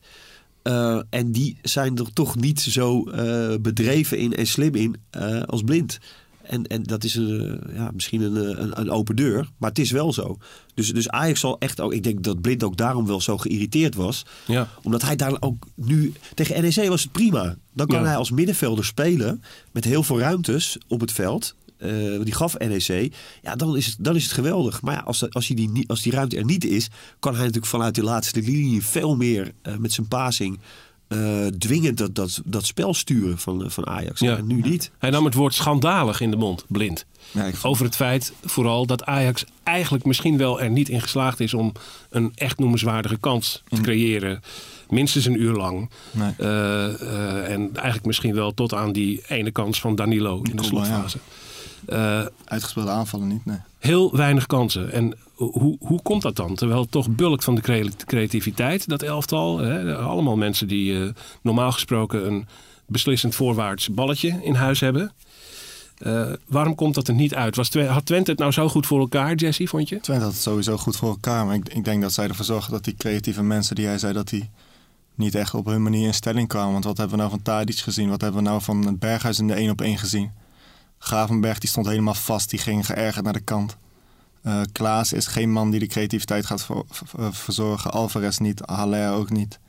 Eh, 0.65 0.99
en 1.09 1.31
die 1.31 1.57
zijn 1.61 1.97
er 1.97 2.13
toch 2.13 2.35
niet 2.35 2.59
zo 2.61 3.03
eh, 3.03 3.55
bedreven 3.61 4.17
in 4.17 4.35
en 4.35 4.47
slim 4.47 4.75
in 4.75 4.95
eh, 5.09 5.41
als 5.41 5.61
blind. 5.61 5.99
En, 6.43 6.67
en 6.67 6.83
dat 6.83 7.03
is 7.03 7.15
een, 7.15 7.59
ja, 7.73 7.91
misschien 7.93 8.21
een, 8.21 8.61
een, 8.61 8.79
een 8.79 8.89
open 8.91 9.15
deur, 9.15 9.49
maar 9.57 9.69
het 9.69 9.79
is 9.79 9.91
wel 9.91 10.13
zo. 10.13 10.37
Dus, 10.73 10.93
dus 10.93 11.09
Ajax 11.09 11.39
zal 11.39 11.59
echt 11.59 11.79
ook, 11.81 11.93
ik 11.93 12.03
denk 12.03 12.23
dat 12.23 12.41
Blind 12.41 12.63
ook 12.63 12.77
daarom 12.77 13.05
wel 13.05 13.21
zo 13.21 13.37
geïrriteerd 13.37 13.95
was. 13.95 14.25
Ja. 14.47 14.67
Omdat 14.83 15.01
hij 15.01 15.15
daar 15.15 15.37
ook 15.39 15.65
nu, 15.75 16.13
tegen 16.33 16.61
NEC 16.61 16.87
was 16.89 17.03
het 17.03 17.11
prima. 17.11 17.55
Dan 17.73 17.87
kan 17.87 17.99
Ja. 17.99 18.05
hij 18.05 18.15
als 18.15 18.31
middenvelder 18.31 18.85
spelen 18.85 19.43
met 19.71 19.83
heel 19.83 20.03
veel 20.03 20.19
ruimtes 20.19 20.77
op 20.87 20.99
het 21.01 21.11
veld. 21.11 21.55
Eh, 21.77 21.89
die 22.23 22.33
gaf 22.33 22.57
NEC. 22.57 23.13
Ja, 23.41 23.55
dan 23.55 23.77
is 23.77 23.85
het, 23.85 23.95
dan 23.99 24.15
is 24.15 24.23
het 24.23 24.31
geweldig. 24.31 24.81
Maar 24.81 24.93
ja, 24.95 25.01
als, 25.01 25.29
als, 25.29 25.47
hij 25.47 25.55
die, 25.55 25.69
niet- 25.69 25.87
als 25.87 26.01
die 26.01 26.11
ruimte 26.11 26.37
er 26.37 26.45
niet 26.45 26.65
is, 26.65 26.87
kan 27.19 27.31
hij 27.31 27.39
natuurlijk 27.41 27.71
vanuit 27.71 27.95
de 27.95 28.03
laatste 28.03 28.41
linie 28.41 28.83
veel 28.83 29.15
meer 29.15 29.51
eh, 29.61 29.75
met 29.75 29.93
zijn 29.93 30.07
passing 30.07 30.59
eh, 31.07 31.45
dwingend 31.45 31.97
dat, 31.97 32.15
dat, 32.15 32.41
dat 32.45 32.65
spel 32.65 32.93
sturen 32.93 33.37
van, 33.37 33.63
van 33.71 33.87
Ajax. 33.87 34.19
Ja. 34.19 34.37
En 34.37 34.47
nu 34.47 34.61
niet. 34.61 34.91
Hij 34.97 35.09
nam 35.09 35.25
het 35.25 35.33
woord 35.33 35.53
schandalig 35.53 36.21
in 36.21 36.31
de 36.31 36.37
mond, 36.37 36.65
blind. 36.67 37.05
Ja, 37.31 37.43
ik 37.43 37.55
vond- 37.55 37.73
Over 37.73 37.85
het 37.85 37.95
feit 37.95 38.33
vooral 38.43 38.85
dat 38.85 39.03
Ajax 39.05 39.45
eigenlijk 39.63 40.05
misschien 40.05 40.37
wel 40.37 40.61
er 40.61 40.69
niet 40.69 40.89
in 40.89 41.01
geslaagd 41.01 41.39
is 41.39 41.53
om 41.53 41.71
een 42.09 42.31
echt 42.35 42.59
noemenswaardige 42.59 43.17
kans 43.17 43.63
te 43.69 43.81
creëren. 43.81 44.41
Minstens 44.89 45.25
een 45.25 45.41
uur 45.41 45.53
lang. 45.53 45.89
Nee. 46.11 46.33
Eh, 46.37 46.85
eh, 47.01 47.51
en 47.51 47.69
eigenlijk 47.73 48.05
misschien 48.05 48.33
wel 48.35 48.53
tot 48.53 48.73
aan 48.73 48.91
die 48.91 49.21
ene 49.27 49.51
kans 49.51 49.79
van 49.79 49.95
Danilo 49.95 50.41
in 50.41 50.55
de 50.55 50.63
ja. 50.87 51.05
Eh, 51.87 52.25
Uitgespeelde 52.45 52.89
aanvallen 52.89 53.27
niet, 53.27 53.45
nee. 53.45 53.57
heel 53.79 54.15
weinig 54.15 54.45
kansen. 54.45 54.91
En 54.91 55.17
hoe, 55.35 55.77
hoe 55.79 56.01
komt 56.01 56.21
dat 56.21 56.35
dan? 56.35 56.55
Terwijl 56.55 56.81
het 56.81 56.91
toch 56.91 57.09
bulkt 57.09 57.43
van 57.43 57.55
de 57.55 57.61
cre- 57.61 57.89
creativiteit, 58.05 58.87
dat 58.87 59.01
elftal. 59.01 59.57
Hè? 59.57 59.95
Allemaal 59.97 60.35
mensen 60.37 60.67
die 60.67 61.03
eh, 61.03 61.09
normaal 61.41 61.71
gesproken 61.71 62.27
een 62.27 62.47
beslissend 62.87 63.35
voorwaarts 63.35 63.89
balletje 63.89 64.39
in 64.43 64.53
huis 64.53 64.79
hebben. 64.79 65.11
Eh, 65.97 66.31
waarom 66.47 66.75
komt 66.75 66.95
dat 66.95 67.07
er 67.07 67.13
niet 67.13 67.35
uit? 67.35 67.55
Was 67.55 67.69
Twe- 67.69 67.85
had 67.87 68.05
Twente 68.05 68.31
het 68.31 68.39
nou 68.39 68.51
zo 68.51 68.69
goed 68.69 68.85
voor 68.85 68.99
elkaar, 68.99 69.35
Jesse, 69.35 69.67
vond 69.67 69.89
je? 69.89 69.99
Twente 69.99 70.23
had 70.23 70.33
het 70.33 70.41
sowieso 70.41 70.77
goed 70.77 70.95
voor 70.95 71.09
elkaar. 71.09 71.45
Maar 71.45 71.55
ik, 71.55 71.69
ik 71.73 71.83
denk 71.83 72.01
dat 72.01 72.13
zij 72.13 72.27
ervoor 72.27 72.45
zorgen 72.45 72.71
dat 72.71 72.83
die 72.83 72.95
creatieve 72.97 73.43
mensen 73.43 73.75
die 73.75 73.85
jij 73.85 73.97
zei... 73.97 74.13
dat 74.13 74.29
die 74.29 74.49
niet 75.15 75.35
echt 75.35 75.53
op 75.53 75.65
hun 75.65 75.83
manier 75.83 76.07
in 76.07 76.13
stelling 76.13 76.47
kwamen. 76.47 76.71
Want 76.71 76.83
wat 76.83 76.97
hebben 76.97 77.15
we 77.15 77.21
nou 77.21 77.33
van 77.33 77.41
Tadic 77.41 77.77
gezien? 77.77 78.09
Wat 78.09 78.21
hebben 78.21 78.43
we 78.43 78.49
nou 78.49 78.61
van 78.61 78.97
Berghuis 78.99 79.39
in 79.39 79.47
de 79.47 79.53
1 79.53 79.69
op 79.69 79.81
1 79.81 79.97
gezien? 79.97 80.31
Gravenberg 81.05 81.59
die 81.59 81.69
stond 81.69 81.87
helemaal 81.87 82.13
vast, 82.13 82.49
die 82.49 82.59
ging 82.59 82.85
geërgerd 82.85 83.23
naar 83.23 83.33
de 83.33 83.39
kant. 83.39 83.77
Eh 84.41 84.61
Klaas 84.71 85.13
is 85.13 85.27
geen 85.27 85.51
man 85.51 85.69
die 85.71 85.79
de 85.79 85.87
creativiteit 85.87 86.45
gaat 86.45 86.65
ver- 86.65 86.83
ver- 86.91 87.33
verzorgen. 87.33 87.91
Alvarez 87.91 88.37
niet, 88.37 88.61
Haller 88.65 89.11
ook 89.13 89.29
niet. 89.29 89.59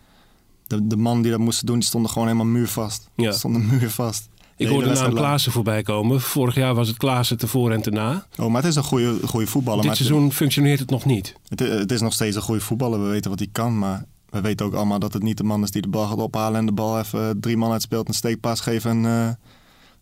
De, 0.67 0.87
de 0.87 0.97
man 0.97 1.23
die 1.23 1.31
dat 1.31 1.41
moesten 1.41 1.67
doen, 1.67 1.79
die 1.79 1.89
stonden 1.89 2.11
gewoon 2.11 2.27
helemaal 2.29 2.53
muurvast. 2.53 3.09
Ja. 3.17 3.33
Stonden 3.33 3.67
muurvast. 3.67 4.29
Ik 4.57 4.69
hoorde 4.69 4.89
de 4.89 4.95
naam. 5.01 5.15
Klaassen 5.15 5.53
voorbij 5.53 5.83
komen. 5.83 6.21
Vorig 6.21 6.55
jaar 6.55 6.75
was 6.75 6.89
het 6.89 6.97
Klaassen 6.97 7.39
tevoren 7.39 7.75
en 7.77 7.83
te 7.83 7.91
na. 7.91 8.27
Oh, 8.39 8.47
maar 8.49 8.63
het 8.63 8.71
is 8.71 8.77
een 8.77 8.83
goede, 8.83 9.19
goede 9.27 9.47
voetballer. 9.47 9.81
Dit 9.83 9.87
maar 9.91 9.97
het- 9.99 10.07
seizoen 10.07 10.33
functioneert 10.33 10.79
het 10.79 10.91
nog 10.91 11.05
niet. 11.05 11.35
Het, 11.49 11.59
het 11.59 11.93
is 11.93 12.01
nog 12.01 12.13
steeds 12.13 12.37
een 12.37 12.43
goede 12.43 12.61
voetballer. 12.61 13.03
We 13.03 13.09
weten 13.09 13.31
wat 13.31 13.39
hij 13.39 13.49
kan. 13.53 13.79
Maar 13.79 14.05
we 14.31 14.41
weten 14.41 14.67
ook 14.67 14.75
allemaal 14.75 14.99
dat 14.99 15.13
het 15.13 15.23
niet 15.23 15.37
de 15.37 15.45
man 15.45 15.63
is 15.63 15.71
die 15.71 15.83
de 15.83 15.89
bal 15.89 16.07
gaat 16.07 16.19
ophalen 16.19 16.61
en 16.61 16.67
de 16.67 16.73
bal 16.73 16.99
even 16.99 17.41
drie 17.41 17.57
man 17.57 17.73
uitspeelt, 17.73 18.09
een 18.09 18.15
steekpaas 18.15 18.61
geeft 18.61 18.85
en 18.85 19.07
eh 19.07 19.29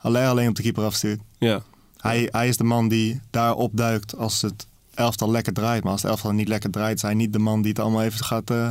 alleen 0.05 0.27
alleen 0.27 0.49
op 0.49 0.55
de 0.55 0.63
keeper 0.63 0.85
afstuurt. 0.85 1.21
Ja. 1.39 1.63
Hij, 2.01 2.29
hij 2.33 2.49
is 2.49 2.57
de 2.57 2.65
man 2.65 2.89
die 2.89 3.21
daar 3.31 3.55
opduikt 3.55 4.17
als 4.17 4.43
het 4.43 4.67
elftal 4.95 5.31
lekker 5.31 5.53
draait. 5.53 5.83
Maar 5.83 5.93
als 5.93 6.03
het 6.03 6.11
elftal 6.11 6.33
niet 6.33 6.49
lekker 6.49 6.71
draait, 6.71 6.97
is 6.97 7.03
hij 7.03 7.15
niet 7.15 7.33
de 7.33 7.39
man 7.39 7.63
die 7.63 7.71
het 7.71 7.81
allemaal 7.81 8.03
even 8.03 8.25
gaat, 8.25 8.51
eh, 8.51 8.71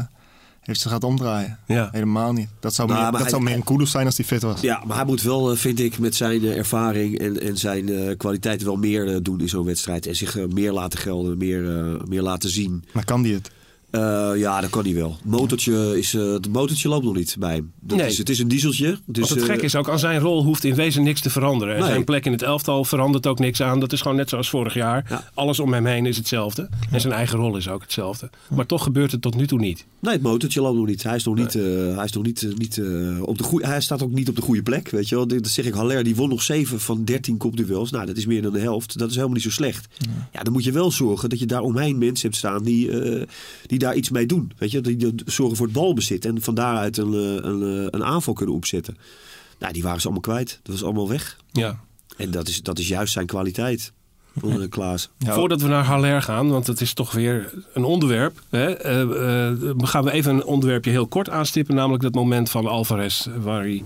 even 0.63 0.90
gaat 0.92 1.04
omdraaien. 1.04 1.60
Ja. 1.68 1.90
Helemaal 1.92 2.34
niet. 2.34 2.48
Dat 2.60 2.74
zou 2.74 2.88
Nou, 2.88 3.00
meer, 3.02 3.12
maar 3.12 3.20
dat 3.22 3.30
hij- 3.32 3.40
zou 3.40 3.44
meer 3.50 3.56
een 3.56 3.63
Kudus 3.63 3.92
zijn 3.92 4.06
als 4.06 4.18
hij 4.18 4.25
fit 4.25 4.42
was. 4.42 4.62
Ja, 4.62 4.84
maar 4.86 4.96
hij 4.96 5.06
moet 5.06 5.22
wel, 5.22 5.52
eh, 5.52 5.58
vind 5.58 5.80
ik, 5.80 6.00
met 6.00 6.16
zijn 6.16 6.44
eh, 6.44 6.58
ervaring 6.58 7.20
en, 7.20 7.42
en 7.42 7.58
zijn 7.58 7.90
eh, 7.90 8.18
kwaliteiten 8.18 8.68
wel 8.68 8.75
meer 8.75 9.24
doen 9.24 9.40
in 9.40 9.50
zo'n 9.50 9.66
wedstrijd. 9.66 10.06
En 10.08 10.16
zich 10.16 10.48
meer 10.48 10.72
laten 10.72 11.00
gelden, 11.00 11.38
meer, 11.38 11.78
eh, 11.78 12.02
meer 12.08 12.22
laten 12.22 12.50
zien. 12.50 12.84
Maar 12.92 13.06
kan 13.06 13.22
die 13.22 13.34
het? 13.34 13.52
Eh, 13.93 14.31
ja, 14.35 14.62
dat 14.62 14.69
kan 14.69 14.83
hij 14.83 14.93
wel. 14.93 15.17
Motortje, 15.23 15.97
is, 15.97 16.13
eh, 16.13 16.31
het 16.33 16.50
motortje 16.50 16.89
loopt 16.89 17.05
nog 17.05 17.15
niet 17.15 17.35
bij 17.39 17.53
hem. 17.55 17.71
Dat 17.79 17.97
Nee. 17.97 18.07
is, 18.07 18.17
het 18.17 18.29
is 18.29 18.39
een 18.39 18.47
dieseltje. 18.47 18.97
Dus, 19.05 19.29
het 19.29 19.39
eh, 19.39 19.45
gek 19.45 19.62
is 19.62 19.75
ook, 19.75 19.89
aan 19.89 20.00
zijn 20.00 20.19
rol 20.19 20.43
hoeft 20.43 20.63
in 20.63 20.75
wezen 20.75 21.03
niks 21.03 21.21
te 21.21 21.29
veranderen. 21.29 21.73
En 21.73 21.79
Nee. 21.81 21.89
zijn 21.89 22.03
plek 22.03 22.25
in 22.25 22.31
het 22.31 22.41
elftal 22.41 22.83
verandert 22.85 23.27
ook 23.27 23.39
niks 23.39 23.62
aan. 23.62 23.79
Dat 23.79 23.93
is 23.93 24.01
gewoon 24.01 24.17
net 24.17 24.29
zoals 24.29 24.50
vorig 24.50 24.73
jaar. 24.73 25.05
Ja. 25.09 25.29
Alles 25.33 25.59
om 25.59 25.73
hem 25.73 25.85
heen 25.85 26.05
is 26.05 26.17
hetzelfde. 26.17 26.69
En 26.91 27.01
zijn 27.01 27.13
eigen 27.13 27.38
rol 27.39 27.57
is 27.57 27.67
ook 27.69 27.81
hetzelfde. 27.81 28.29
Maar 28.50 28.65
toch 28.65 28.83
gebeurt 28.83 29.12
het 29.12 29.21
tot 29.21 29.35
nu 29.35 29.47
toe 29.47 29.59
niet. 29.59 29.85
Nee, 30.00 30.13
het 30.13 30.21
motortje 30.21 30.62
loopt 30.62 30.77
nog 30.77 30.88
niet. 30.88 31.03
Hij 31.03 31.15
is 31.15 31.23
nog 31.23 31.35
niet, 31.35 31.55
eh, 31.55 31.63
hij 31.95 32.03
is 32.05 32.12
nog 32.12 32.23
niet, 32.23 32.43
eh, 32.43 32.53
niet 32.53 32.77
eh, 32.77 33.21
op 33.21 33.38
de 33.38 33.43
goede. 33.43 33.67
Hij 33.67 33.81
staat 33.81 34.03
ook 34.03 34.12
niet 34.12 34.29
op 34.29 34.35
de 34.35 34.41
goede 34.41 34.63
plek. 34.63 34.89
Weet 34.89 35.09
je 35.09 35.15
wel? 35.15 35.27
Dat 35.27 35.47
zeg 35.47 35.65
ik. 35.65 35.73
Haller 35.73 36.03
die 36.03 36.15
won 36.15 36.29
nog 36.29 36.41
7 36.43 36.79
van 36.79 37.03
13 37.03 37.38
kopduels. 37.38 37.91
Nou, 37.91 38.05
dat 38.05 38.17
is 38.17 38.25
meer 38.25 38.41
dan 38.41 38.53
de 38.53 38.59
helft. 38.59 38.97
Dat 38.97 39.07
is 39.09 39.15
helemaal 39.15 39.35
niet 39.35 39.43
zo 39.43 39.50
slecht. 39.50 39.88
Ja, 40.31 40.43
dan 40.43 40.53
moet 40.53 40.63
je 40.63 40.71
wel 40.71 40.91
zorgen 40.91 41.29
dat 41.29 41.39
je 41.39 41.45
daar 41.45 41.62
omheen 41.62 41.97
mensen 41.97 42.25
hebt 42.25 42.35
staan 42.38 42.63
die, 42.63 43.01
eh, 43.01 43.21
die 43.65 43.79
daar 43.84 43.96
iets 43.96 44.10
mee 44.10 44.25
doen. 44.25 44.52
Weet 44.58 44.72
je, 44.72 44.82
die, 44.82 45.13
zorgen 45.25 45.58
voor 45.58 45.66
het 45.66 45.75
balbezit 45.75 46.25
en 46.25 46.42
van 46.42 46.56
daaruit 46.56 46.98
een, 46.98 47.13
eh, 47.13 47.50
een, 47.50 47.62
eh, 47.62 47.88
een 47.90 48.04
aanval 48.04 48.34
kunnen 48.34 48.56
opzetten. 48.56 48.98
Nou, 49.60 49.74
die 49.74 49.84
waren 49.84 50.02
ze 50.02 50.08
allemaal 50.08 50.34
kwijt. 50.34 50.60
Dat 50.63 50.74
was 50.74 50.84
allemaal 50.84 51.10
weg. 51.10 51.38
Ja. 51.52 51.80
En 52.18 52.32
dat 52.32 52.48
is, 52.48 52.62
dat 52.62 52.80
is 52.80 52.88
juist 52.88 53.13
zijn 53.13 53.25
kwaliteit. 53.25 53.94
Klaas. 54.70 55.10
Ja, 55.18 55.34
Voordat 55.34 55.62
we 55.62 55.68
naar 55.68 55.84
Haller 55.84 56.22
gaan, 56.22 56.50
want 56.50 56.66
dat 56.66 56.82
is 56.82 56.94
toch 56.94 57.12
weer 57.12 57.54
een 57.74 57.84
onderwerp. 57.84 58.42
Hè, 58.50 58.74
eh, 58.74 59.74
gaan 59.78 60.04
we 60.04 60.12
even 60.12 60.34
een 60.34 60.44
onderwerpje 60.44 60.92
heel 60.92 61.08
kort 61.08 61.30
aanstippen. 61.30 61.75
Namelijk 61.75 62.04
dat 62.04 62.13
moment 62.13 62.50
van 62.50 62.68
Alvarez, 62.68 63.28
waar 63.42 63.62
hij 63.62 63.84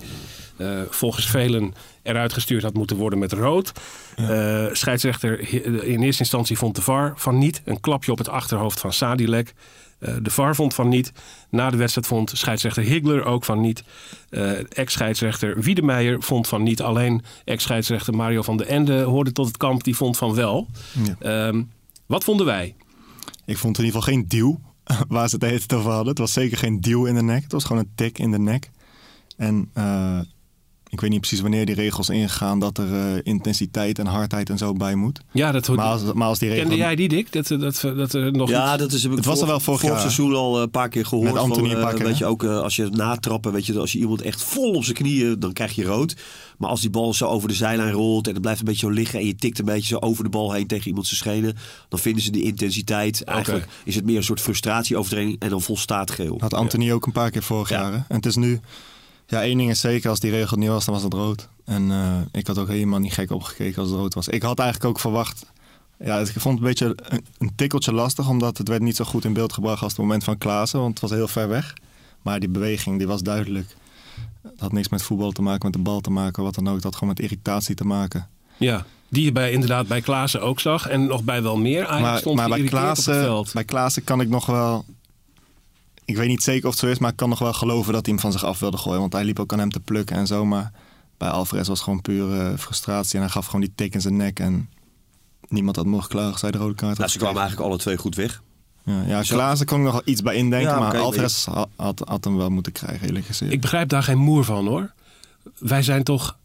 eh, 0.58 0.80
volgens 0.90 1.30
velen 1.30 1.74
eruit 2.02 2.32
gestuurd 2.32 2.62
had 2.62 2.74
moeten 2.74 2.96
worden 2.96 3.18
met 3.18 3.32
rood. 3.32 3.72
Eh, 4.16 4.66
scheidsrechter 4.72 5.52
in 5.84 6.02
eerste 6.02 6.22
instantie 6.22 6.58
vond 6.58 6.74
de 6.74 6.82
VAR 6.82 7.12
van 7.16 7.38
niet. 7.38 7.62
Een 7.64 7.80
klapje 7.80 8.12
op 8.12 8.18
het 8.18 8.28
achterhoofd 8.28 8.80
van 8.80 8.92
Sadilek. 8.92 9.54
Eh, 9.98 10.14
de 10.22 10.30
VAR 10.30 10.54
vond 10.54 10.74
van 10.74 10.88
niet. 10.88 11.12
Na 11.50 11.70
de 11.70 11.76
wedstrijd 11.76 12.06
vond 12.06 12.32
scheidsrechter 12.34 12.82
Higler 12.82 13.24
ook 13.24 13.44
van 13.44 13.60
niet. 13.60 13.84
Eh, 14.30 14.78
ex-scheidsrechter 14.78 15.60
Wiedemeijer 15.60 16.22
vond 16.22 16.48
van 16.48 16.62
niet. 16.62 16.82
Alleen 16.82 17.22
ex-scheidsrechter 17.44 18.14
Mario 18.14 18.42
van 18.42 18.56
den 18.56 18.66
Ende 18.66 19.02
hoorde 19.02 19.32
tot 19.32 19.46
het 19.46 19.56
kamp. 19.56 19.84
Die 19.84 19.96
vond 19.96 20.16
van 20.16 20.34
wel. 20.34 20.66
Ja. 21.04 21.48
Ehm, 21.48 21.62
wat 22.06 22.24
vonden 22.24 22.46
wij? 22.46 22.74
Ik 23.44 23.58
vond 23.58 23.78
in 23.78 23.84
ieder 23.84 24.00
geval 24.00 24.14
geen 24.14 24.28
duw 24.28 24.60
waar 25.08 25.28
ze 25.28 25.36
het 25.40 25.72
over 25.72 25.90
hadden. 25.90 26.08
Het 26.08 26.18
was 26.18 26.32
zeker 26.32 26.58
geen 26.58 26.80
duw 26.80 27.04
in 27.04 27.14
de 27.14 27.22
nek. 27.22 27.42
Het 27.42 27.52
was 27.52 27.64
gewoon 27.64 27.82
een 27.82 27.92
tik 27.94 28.18
in 28.18 28.30
de 28.30 28.38
nek. 28.38 28.70
En 29.36 29.70
ik 30.90 31.00
weet 31.00 31.10
niet 31.10 31.20
precies 31.20 31.40
wanneer 31.40 31.66
die 31.66 31.74
regels 31.74 32.08
ingaan 32.08 32.58
dat 32.58 32.78
er 32.78 32.94
eh, 32.94 33.20
intensiteit 33.22 33.98
en 33.98 34.06
hardheid 34.06 34.50
en 34.50 34.58
zo 34.58 34.72
bij 34.72 34.94
moet. 34.94 35.20
Ja, 35.32 35.52
dat 35.52 35.68
Maar 35.68 35.86
als, 35.86 36.02
maar 36.12 36.28
als 36.28 36.38
die 36.38 36.48
regels... 36.48 36.68
Kende 36.68 36.82
jij 36.84 36.94
die, 36.96 37.08
Dick? 37.08 37.32
Dat, 37.32 37.46
dat, 37.48 37.60
dat, 37.60 37.80
dat 37.96 38.12
er 38.12 38.32
nog 38.32 38.48
Ja, 38.48 38.72
iets- 38.72 38.82
dat 38.82 38.92
is, 38.92 39.02
heb 39.02 39.10
ik 39.10 39.16
Het 39.16 39.26
was 39.26 39.34
er 39.34 39.40
voor- 39.40 39.48
wel 39.48 39.60
vorig 39.78 40.00
seizoen 40.00 40.34
al 40.34 40.56
eh, 40.56 40.62
een 40.62 40.70
paar 40.70 40.88
keer 40.88 41.06
gehoord. 41.06 41.32
Met 41.32 41.42
Anthony 41.42 41.68
van, 41.68 41.76
een 41.76 41.82
paar 41.82 41.90
eh, 41.92 41.96
keer, 41.98 42.06
weet 42.06 42.18
je, 42.18 42.24
ook 42.26 42.42
eh, 42.44 42.58
als 42.60 42.76
je 42.76 42.86
natrappen, 42.90 43.52
weet 43.52 43.66
je, 43.66 43.78
als 43.78 43.92
je 43.92 43.98
iemand 43.98 44.22
echt 44.22 44.42
vol 44.42 44.72
op 44.72 44.82
zijn 44.84 44.96
knieën, 44.96 45.40
dan 45.40 45.52
krijg 45.52 45.72
je 45.74 45.84
rood. 45.84 46.16
Maar 46.58 46.70
als 46.70 46.80
die 46.80 46.90
bal 46.90 47.14
zo 47.14 47.26
over 47.26 47.48
de 47.48 47.54
zijlijn 47.54 47.92
rolt 47.92 48.26
en 48.26 48.32
het 48.32 48.42
blijft 48.42 48.60
een 48.60 48.66
beetje 48.66 48.86
zo 48.86 48.92
liggen 48.92 49.18
en 49.20 49.26
je 49.26 49.34
tikt 49.34 49.58
een 49.58 49.64
beetje 49.64 49.86
zo 49.88 49.96
over 49.96 50.24
de 50.24 50.30
bal 50.30 50.52
heen 50.52 50.66
tegen 50.66 50.86
iemand 50.86 51.06
zijn 51.06 51.18
schenen, 51.20 51.56
dan 51.88 51.98
vinden 51.98 52.22
ze 52.22 52.30
die 52.30 52.42
intensiteit. 52.42 53.24
Eigenlijk 53.24 53.66
is 53.84 53.94
het 53.94 54.04
meer 54.04 54.16
een 54.16 54.22
soort 54.22 54.40
frustratieovertreding 54.40 55.36
en 55.38 55.48
dan 55.48 55.62
volstaat 55.62 56.10
geel. 56.10 56.36
Had 56.40 56.54
Anthony 56.54 56.92
ook 56.92 57.06
een 57.06 57.12
paar 57.12 57.30
keer 57.30 57.42
vorig 57.42 57.68
Ja. 57.68 57.80
jaar. 57.80 57.92
hè? 57.92 57.96
En 58.08 58.16
het 58.16 58.26
is 58.26 58.36
nu... 58.36 58.60
Ja, 59.30 59.42
één 59.42 59.58
ding 59.58 59.70
is 59.70 59.80
zeker. 59.80 60.10
Als 60.10 60.20
die 60.20 60.30
regel 60.30 60.56
niet 60.56 60.68
was, 60.68 60.84
dan 60.84 60.94
was 60.94 61.02
het 61.02 61.12
rood. 61.12 61.48
En 61.64 61.90
eh, 61.90 62.16
ik 62.32 62.46
had 62.46 62.58
ook 62.58 62.68
helemaal 62.68 62.98
niet 62.98 63.12
gek 63.12 63.30
opgekeken 63.30 63.80
als 63.80 63.90
het 63.90 63.98
rood 63.98 64.14
was. 64.14 64.28
Ik 64.28 64.42
had 64.42 64.58
eigenlijk 64.58 64.90
ook 64.90 65.00
verwacht... 65.00 65.46
Ja, 65.98 66.18
ik 66.18 66.26
vond 66.26 66.44
het 66.44 66.52
een 66.52 66.68
beetje 66.68 66.96
een, 67.08 67.24
een 67.38 67.54
tikkeltje 67.54 67.92
lastig. 67.92 68.28
Omdat 68.28 68.58
het 68.58 68.68
werd 68.68 68.82
niet 68.82 68.96
zo 68.96 69.04
goed 69.04 69.24
in 69.24 69.32
beeld 69.32 69.52
gebracht 69.52 69.82
als 69.82 69.92
het 69.92 70.00
moment 70.00 70.24
van 70.24 70.38
Klaassen. 70.38 70.80
Want 70.80 71.00
het 71.00 71.00
was 71.00 71.18
heel 71.18 71.28
ver 71.28 71.48
weg. 71.48 71.74
Maar 72.22 72.40
die 72.40 72.48
beweging, 72.48 72.98
die 72.98 73.06
was 73.06 73.22
duidelijk. 73.22 73.76
Het 74.42 74.60
had 74.60 74.72
niks 74.72 74.88
met 74.88 75.02
voetbal 75.02 75.32
te 75.32 75.42
maken, 75.42 75.64
met 75.64 75.72
de 75.72 75.82
bal 75.82 76.00
te 76.00 76.10
maken. 76.10 76.42
Wat 76.42 76.54
dan 76.54 76.68
ook. 76.68 76.74
Het 76.74 76.84
had 76.84 76.94
gewoon 76.94 77.08
met 77.08 77.20
irritatie 77.20 77.74
te 77.74 77.84
maken. 77.84 78.28
Ja, 78.56 78.84
die 79.08 79.24
je 79.24 79.32
bij, 79.32 79.52
inderdaad 79.52 79.86
bij 79.86 80.00
Klaassen 80.00 80.42
ook 80.42 80.60
zag. 80.60 80.88
En 80.88 81.06
nog 81.06 81.22
bij 81.22 81.42
wel 81.42 81.56
meer. 81.56 81.86
Ajax 81.86 82.02
maar 82.02 82.18
stond 82.18 82.36
maar 82.36 82.48
bij, 82.48 82.62
Klaassen, 82.62 83.44
bij 83.52 83.64
Klaassen 83.64 84.04
kan 84.04 84.20
ik 84.20 84.28
nog 84.28 84.46
wel... 84.46 84.84
Ik 86.08 86.16
weet 86.16 86.28
niet 86.28 86.42
zeker 86.42 86.64
of 86.64 86.70
het 86.70 86.80
zo 86.80 86.86
is, 86.86 86.98
maar 86.98 87.10
ik 87.10 87.16
kan 87.16 87.28
nog 87.28 87.38
wel 87.38 87.52
geloven 87.52 87.92
dat 87.92 88.06
hij 88.06 88.14
hem 88.14 88.22
van 88.22 88.32
zich 88.32 88.44
af 88.44 88.58
wilde 88.58 88.76
gooien. 88.76 89.00
Want 89.00 89.12
hij 89.12 89.24
liep 89.24 89.38
ook 89.38 89.52
aan 89.52 89.58
hem 89.58 89.70
te 89.70 89.80
plukken 89.80 90.16
en 90.16 90.26
zo. 90.26 90.44
Maar 90.44 90.72
bij 91.16 91.28
Alvarez 91.28 91.68
was 91.68 91.76
het 91.78 91.84
gewoon 91.84 92.00
pure 92.00 92.58
frustratie. 92.58 93.14
En 93.14 93.20
hij 93.20 93.30
gaf 93.30 93.46
gewoon 93.46 93.60
die 93.60 93.72
tik 93.74 93.94
in 93.94 94.00
zijn 94.00 94.16
nek. 94.16 94.40
En 94.40 94.70
niemand 95.48 95.76
had 95.76 95.86
mogen 95.86 96.08
klagen, 96.08 96.38
zei 96.38 96.52
de 96.52 96.58
rode 96.58 96.74
kaart. 96.74 96.98
Nou, 96.98 97.10
ze 97.10 97.18
kwamen 97.18 97.40
eigenlijk 97.40 97.68
alle 97.68 97.78
twee 97.78 97.96
goed 97.96 98.14
weg. 98.14 98.42
Ja, 98.84 99.02
ja. 99.02 99.22
Klaassen 99.22 99.66
kon 99.66 99.78
ik 99.78 99.84
nog 99.84 99.92
wel 99.92 100.02
iets 100.04 100.22
bij 100.22 100.34
indenken. 100.34 100.70
Ja, 100.70 100.78
maar 100.78 100.88
oké, 100.88 100.98
Alvarez 100.98 101.44
had, 101.44 101.68
had, 101.76 102.02
had 102.04 102.24
hem 102.24 102.36
wel 102.36 102.50
moeten 102.50 102.72
krijgen, 102.72 103.06
eerlijk 103.06 103.26
gezegd. 103.26 103.52
Ik 103.52 103.60
begrijp 103.60 103.88
daar 103.88 104.02
geen 104.02 104.18
moer 104.18 104.44
van 104.44 104.66
hoor. 104.66 104.92
Wij 105.58 105.82
zijn 105.82 106.02
toch 106.02 106.38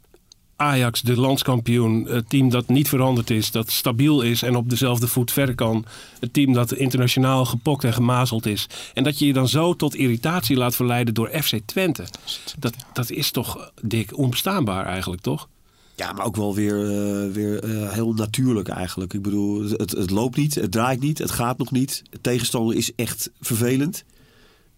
Ajax, 0.55 1.01
de 1.01 1.19
landskampioen. 1.19 2.05
Het 2.07 2.29
team 2.29 2.49
dat 2.49 2.67
niet 2.67 2.89
veranderd 2.89 3.29
is, 3.29 3.51
dat 3.51 3.71
stabiel 3.71 4.21
is 4.21 4.41
en 4.41 4.55
op 4.55 4.69
dezelfde 4.69 5.07
voet 5.07 5.31
verder 5.31 5.55
kan. 5.55 5.85
Het 6.19 6.33
team 6.33 6.53
dat 6.53 6.73
internationaal 6.73 7.45
gepokt 7.45 7.83
en 7.83 7.93
gemazeld 7.93 8.45
is. 8.45 8.67
En 8.93 9.03
dat 9.03 9.19
je 9.19 9.25
je 9.25 9.33
dan 9.33 9.47
zo 9.47 9.75
tot 9.75 9.95
irritatie 9.95 10.57
laat 10.57 10.75
verleiden 10.75 11.13
door 11.13 11.29
FC 11.41 11.59
Twente. 11.65 12.05
Dat, 12.59 12.73
dat 12.93 13.09
is 13.09 13.31
toch, 13.31 13.71
dik 13.81 14.17
onbestaanbaar 14.17 14.85
eigenlijk, 14.85 15.21
toch? 15.21 15.47
Ja, 15.95 16.11
maar 16.11 16.25
ook 16.25 16.35
wel 16.35 16.55
weer, 16.55 16.79
eh, 16.85 17.31
weer 17.31 17.63
eh, 17.63 17.91
heel 17.91 18.13
natuurlijk 18.13 18.67
eigenlijk. 18.67 19.13
Ik 19.13 19.21
bedoel, 19.21 19.69
het, 19.69 19.91
het 19.91 20.09
loopt 20.09 20.37
niet, 20.37 20.55
het 20.55 20.71
draait 20.71 20.99
niet, 20.99 21.17
het 21.17 21.31
gaat 21.31 21.57
nog 21.57 21.71
niet. 21.71 22.03
De 22.09 22.21
tegenstander 22.21 22.75
is 22.75 22.91
echt 22.95 23.29
vervelend. 23.41 24.03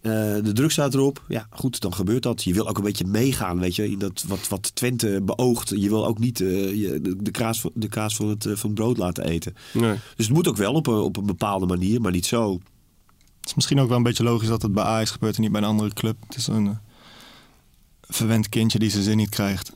Eh, 0.05 0.11
de 0.43 0.51
druk 0.53 0.71
staat 0.71 0.93
erop. 0.93 1.23
Ja, 1.27 1.47
goed, 1.49 1.79
dan 1.79 1.93
gebeurt 1.93 2.23
dat. 2.23 2.43
Je 2.43 2.53
wil 2.53 2.67
ook 2.67 2.77
een 2.77 2.83
beetje 2.83 3.05
meegaan, 3.05 3.59
weet 3.59 3.75
je, 3.75 3.91
in 3.91 3.99
dat 3.99 4.23
wat, 4.27 4.47
wat 4.47 4.75
Twente 4.75 5.21
beoogt. 5.23 5.69
Je 5.69 5.89
wil 5.89 6.07
ook 6.07 6.19
niet 6.19 6.41
eh, 6.41 6.47
je, 6.75 6.99
de, 7.01 7.15
de 7.23 7.31
kaas, 7.31 7.61
van- 7.61 7.71
de 7.73 7.87
kaas 7.87 8.15
van, 8.15 8.27
het, 8.29 8.45
eh, 8.45 8.55
van 8.55 8.69
het 8.69 8.79
brood 8.79 8.97
laten 8.97 9.23
eten. 9.25 9.55
Nee. 9.73 9.95
Dus 10.15 10.25
het 10.25 10.35
moet 10.35 10.47
ook 10.47 10.57
wel 10.57 10.73
op 10.73 10.87
een, 10.87 10.93
op 10.97 11.17
een 11.17 11.25
bepaalde 11.25 11.65
manier, 11.65 12.01
maar 12.01 12.11
niet 12.11 12.25
zo. 12.25 12.53
Het 13.39 13.47
is 13.49 13.53
misschien 13.55 13.79
ook 13.79 13.87
wel 13.87 13.97
een 13.97 14.03
beetje 14.03 14.23
logisch 14.23 14.47
dat 14.47 14.61
het 14.61 14.73
bij 14.73 14.83
Ajax 14.83 15.11
gebeurt 15.11 15.35
en 15.35 15.41
niet 15.41 15.51
bij 15.51 15.61
een 15.61 15.67
andere 15.67 15.93
club. 15.93 16.17
Het 16.27 16.35
is 16.37 16.47
een 16.47 16.77
verwend 18.01 18.49
kindje 18.49 18.79
die 18.79 18.89
zijn 18.89 19.03
zin 19.03 19.17
niet 19.17 19.29
krijgt. 19.29 19.71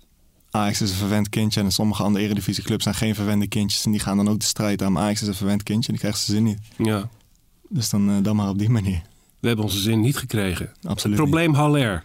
Ajax 0.52 0.82
is 0.82 0.90
een 0.92 0.96
verwend 0.98 1.30
kindje 1.30 1.62
en 1.62 1.72
sommige 1.72 2.04
andere 2.04 2.26
eredivisieclubs 2.26 2.84
zijn 2.84 2.96
geen 2.96 3.16
verwende 3.16 3.48
kindjes. 3.48 3.86
En 3.86 3.92
die 3.92 4.00
gaan 4.00 4.18
dan 4.18 4.28
ook 4.30 4.40
de 4.40 4.46
strijd 4.46 4.82
aan. 4.82 4.92
Maar 4.92 5.04
Ajax 5.04 5.22
is 5.22 5.28
een 5.28 5.34
verwend 5.34 5.64
kindje 5.64 5.88
en 5.88 5.94
die 5.94 6.02
krijgt 6.02 6.20
zijn 6.20 6.38
zin 6.38 6.46
niet. 6.46 6.60
Ja, 6.88 7.10
Dus 7.70 7.90
dan, 7.90 8.24
dan 8.24 8.36
maar 8.36 8.50
op 8.50 8.60
die 8.60 8.70
manier. 8.70 9.02
We 9.40 9.48
hebben 9.48 9.66
onze 9.66 9.80
zin 9.80 10.00
niet 10.00 10.18
gekregen. 10.18 10.72
Absoluut 10.88 11.18
Probleem 11.18 11.54
Haller. 11.54 12.04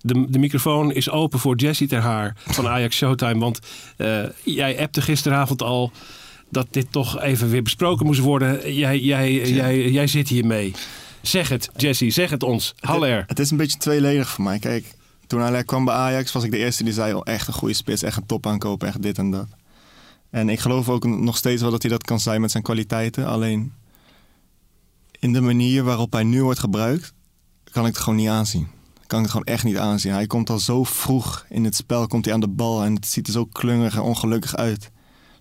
De, 0.00 0.26
de 0.28 0.38
microfoon 0.38 0.92
is 0.92 1.10
open 1.10 1.38
voor 1.38 1.56
Jessie 1.56 1.88
ter 1.88 2.00
Haar 2.00 2.36
van 2.36 2.68
Ajax 2.68 2.96
Showtime. 2.96 3.38
Want 3.38 3.58
eh, 3.96 4.22
jij 4.42 4.80
appte 4.80 5.02
gisteravond 5.02 5.62
al 5.62 5.92
dat 6.50 6.66
dit 6.70 6.86
toch 6.90 7.20
even 7.20 7.50
weer 7.50 7.62
besproken 7.62 8.06
moest 8.06 8.20
worden. 8.20 8.74
Jij, 8.74 8.98
jij, 8.98 9.32
jij, 9.32 9.90
jij 9.90 10.06
zit 10.06 10.28
hier 10.28 10.46
mee. 10.46 10.72
Zeg 11.22 11.48
het, 11.48 11.70
Jessie, 11.76 12.10
zeg 12.10 12.30
het 12.30 12.42
ons. 12.42 12.74
Haller. 12.80 13.24
Het 13.26 13.38
is 13.38 13.50
een 13.50 13.56
beetje 13.56 13.78
tweeledig 13.78 14.28
voor 14.28 14.44
mij. 14.44 14.58
Kijk, 14.58 14.94
toen 15.26 15.40
Haller 15.40 15.64
kwam 15.64 15.84
bij 15.84 15.94
Ajax 15.94 16.32
was 16.32 16.44
ik 16.44 16.50
de 16.50 16.58
eerste 16.58 16.84
die 16.84 16.92
zei... 16.92 17.14
Oh, 17.14 17.20
echt 17.24 17.46
een 17.48 17.54
goede 17.54 17.74
spits, 17.74 18.02
echt 18.02 18.16
een 18.16 18.26
top 18.26 18.46
aankopen, 18.46 18.88
echt 18.88 19.02
dit 19.02 19.18
en 19.18 19.30
dat. 19.30 19.46
En 20.30 20.48
ik 20.48 20.60
geloof 20.60 20.88
ook 20.88 21.04
nog 21.04 21.36
steeds 21.36 21.62
wel 21.62 21.70
dat 21.70 21.82
hij 21.82 21.90
dat 21.90 22.04
kan 22.04 22.20
zijn 22.20 22.40
met 22.40 22.50
zijn 22.50 22.62
kwaliteiten. 22.62 23.26
Alleen 23.26 23.72
in 25.22 25.32
de 25.32 25.40
manier 25.40 25.84
waarop 25.84 26.12
hij 26.12 26.22
nu 26.22 26.42
wordt 26.42 26.58
gebruikt... 26.58 27.12
kan 27.70 27.86
ik 27.86 27.94
het 27.94 28.02
gewoon 28.02 28.18
niet 28.18 28.28
aanzien. 28.28 28.68
Kan 29.06 29.18
ik 29.18 29.24
het 29.24 29.32
gewoon 29.32 29.46
echt 29.46 29.64
niet 29.64 29.76
aanzien. 29.76 30.12
Hij 30.12 30.26
komt 30.26 30.50
al 30.50 30.58
zo 30.58 30.84
vroeg 30.84 31.46
in 31.48 31.64
het 31.64 31.74
spel, 31.74 32.06
komt 32.06 32.24
hij 32.24 32.34
aan 32.34 32.40
de 32.40 32.48
bal... 32.48 32.84
en 32.84 32.94
het 32.94 33.06
ziet 33.06 33.26
er 33.26 33.32
zo 33.32 33.44
klungig 33.44 33.94
en 33.94 34.02
ongelukkig 34.02 34.56
uit. 34.56 34.90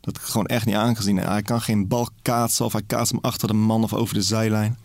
Dat 0.01 0.15
heb 0.15 0.23
ik 0.23 0.29
gewoon 0.29 0.45
echt 0.45 0.65
niet 0.65 0.75
aangezien. 0.75 1.17
Hij 1.17 1.41
kan 1.41 1.61
geen 1.61 1.87
bal 1.87 2.09
kaatsen 2.21 2.65
of 2.65 2.71
hij 2.71 2.81
kaatst 2.87 3.11
hem 3.11 3.21
achter 3.21 3.47
de 3.47 3.53
man 3.53 3.83
of 3.83 3.93
over 3.93 4.13
de 4.13 4.21
zijlijn. 4.21 4.77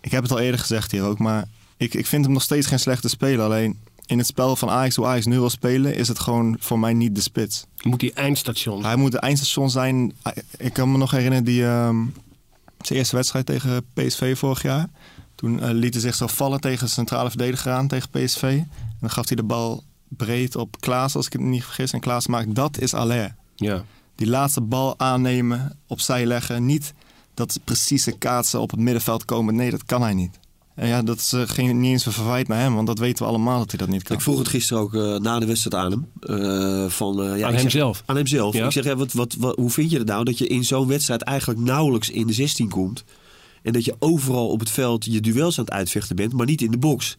Ik 0.00 0.10
heb 0.10 0.22
het 0.22 0.32
al 0.32 0.40
eerder 0.40 0.60
gezegd 0.60 0.90
hier 0.90 1.02
ook, 1.02 1.18
maar 1.18 1.44
ik, 1.76 1.94
ik 1.94 2.06
vind 2.06 2.24
hem 2.24 2.32
nog 2.32 2.42
steeds 2.42 2.66
geen 2.66 2.78
slechte 2.78 3.08
speler. 3.08 3.44
Alleen 3.44 3.78
in 4.06 4.18
het 4.18 4.26
spel 4.26 4.56
van 4.56 4.70
Ajax, 4.70 4.96
hoe 4.96 5.06
Ajax 5.06 5.26
nu 5.26 5.38
wil 5.38 5.50
spelen, 5.50 5.94
is 5.94 6.08
het 6.08 6.18
gewoon 6.18 6.56
voor 6.60 6.78
mij 6.78 6.92
niet 6.92 7.14
de 7.14 7.20
spits. 7.20 7.64
Moet 7.82 8.00
die 8.00 8.12
eindstation. 8.12 8.84
Hij 8.84 8.96
moet 8.96 9.12
de 9.12 9.18
eindstation 9.18 9.70
zijn. 9.70 10.12
Ik 10.56 10.72
kan 10.72 10.92
me 10.92 10.98
nog 10.98 11.10
herinneren 11.10 11.44
die 11.44 11.64
ehm, 11.64 11.96
zijn 12.86 12.98
eerste 12.98 13.16
wedstrijd 13.16 13.46
tegen 13.46 13.84
PSV 13.94 14.38
vorig 14.38 14.62
jaar. 14.62 14.88
Toen 15.34 15.62
eh, 15.62 15.70
liet 15.70 15.92
hij 15.92 16.02
zich 16.02 16.14
zo 16.14 16.26
vallen 16.26 16.60
tegen 16.60 16.86
de 16.86 16.92
centrale 16.92 17.28
verdediger 17.28 17.72
aan 17.72 17.88
tegen 17.88 18.10
PSV. 18.10 18.42
En 18.42 18.96
dan 19.00 19.10
gaf 19.10 19.26
hij 19.26 19.36
de 19.36 19.42
bal 19.42 19.84
breed 20.08 20.56
op 20.56 20.80
Klaas, 20.80 21.16
als 21.16 21.26
ik 21.26 21.32
het 21.32 21.42
niet 21.42 21.64
vergis. 21.64 21.92
En 21.92 22.00
Klaas 22.00 22.26
maakt 22.26 22.54
dat 22.54 22.78
is 22.78 22.94
Allaire. 22.94 23.34
Ja. 23.54 23.84
Die 24.14 24.26
laatste 24.26 24.60
bal 24.60 24.98
aannemen, 24.98 25.78
opzij 25.86 26.26
leggen. 26.26 26.66
Niet 26.66 26.94
dat 27.34 27.60
precieze 27.64 28.18
kaatsen 28.18 28.60
op 28.60 28.70
het 28.70 28.80
middenveld 28.80 29.24
komen. 29.24 29.54
Nee, 29.54 29.70
dat 29.70 29.84
kan 29.84 30.02
hij 30.02 30.14
niet. 30.14 30.38
En 30.74 30.88
ja, 30.88 31.02
dat 31.02 31.18
is 31.18 31.32
eh, 31.32 31.42
geen, 31.44 31.80
niet 31.80 31.90
eens 31.90 32.06
een 32.06 32.12
verwijt 32.12 32.48
naar 32.48 32.58
hem, 32.58 32.74
want 32.74 32.86
dat 32.86 32.98
weten 32.98 33.22
we 33.24 33.28
allemaal 33.28 33.58
dat 33.58 33.70
hij 33.70 33.78
dat 33.78 33.88
niet 33.88 34.02
kan. 34.02 34.16
Ik 34.16 34.22
vroeg 34.22 34.38
het 34.38 34.48
gisteren 34.48 34.82
ook 34.82 34.94
eh, 34.94 35.16
na 35.16 35.38
de 35.38 35.46
wedstrijd 35.46 35.84
aan 35.84 35.90
hem. 35.90 36.06
eh, 36.84 36.90
van, 36.90 37.22
eh, 37.22 37.38
ja, 37.38 37.46
Aan 37.46 37.54
hemzelf? 37.54 38.02
Aan 38.06 38.16
hemzelf. 38.16 38.54
Ja. 38.54 38.64
Ik 38.64 38.72
zeg, 38.72 38.84
ja, 38.84 38.96
wat, 38.96 39.12
wat, 39.12 39.34
wat, 39.38 39.56
hoe 39.56 39.70
vind 39.70 39.90
je 39.90 39.98
het 39.98 40.06
nou 40.06 40.24
dat 40.24 40.38
je 40.38 40.46
in 40.46 40.64
zo'n 40.64 40.86
wedstrijd 40.88 41.22
eigenlijk 41.22 41.60
nauwelijks 41.60 42.10
in 42.10 42.26
de 42.26 42.32
16 42.32 42.68
komt? 42.68 43.04
En 43.62 43.72
dat 43.72 43.84
je 43.84 43.94
overal 43.98 44.48
op 44.48 44.60
het 44.60 44.70
veld 44.70 45.04
je 45.04 45.20
duels 45.20 45.58
aan 45.58 45.64
het 45.64 45.74
uitvechten 45.74 46.16
bent, 46.16 46.32
maar 46.32 46.46
niet 46.46 46.62
in 46.62 46.70
de 46.70 46.78
box. 46.78 47.16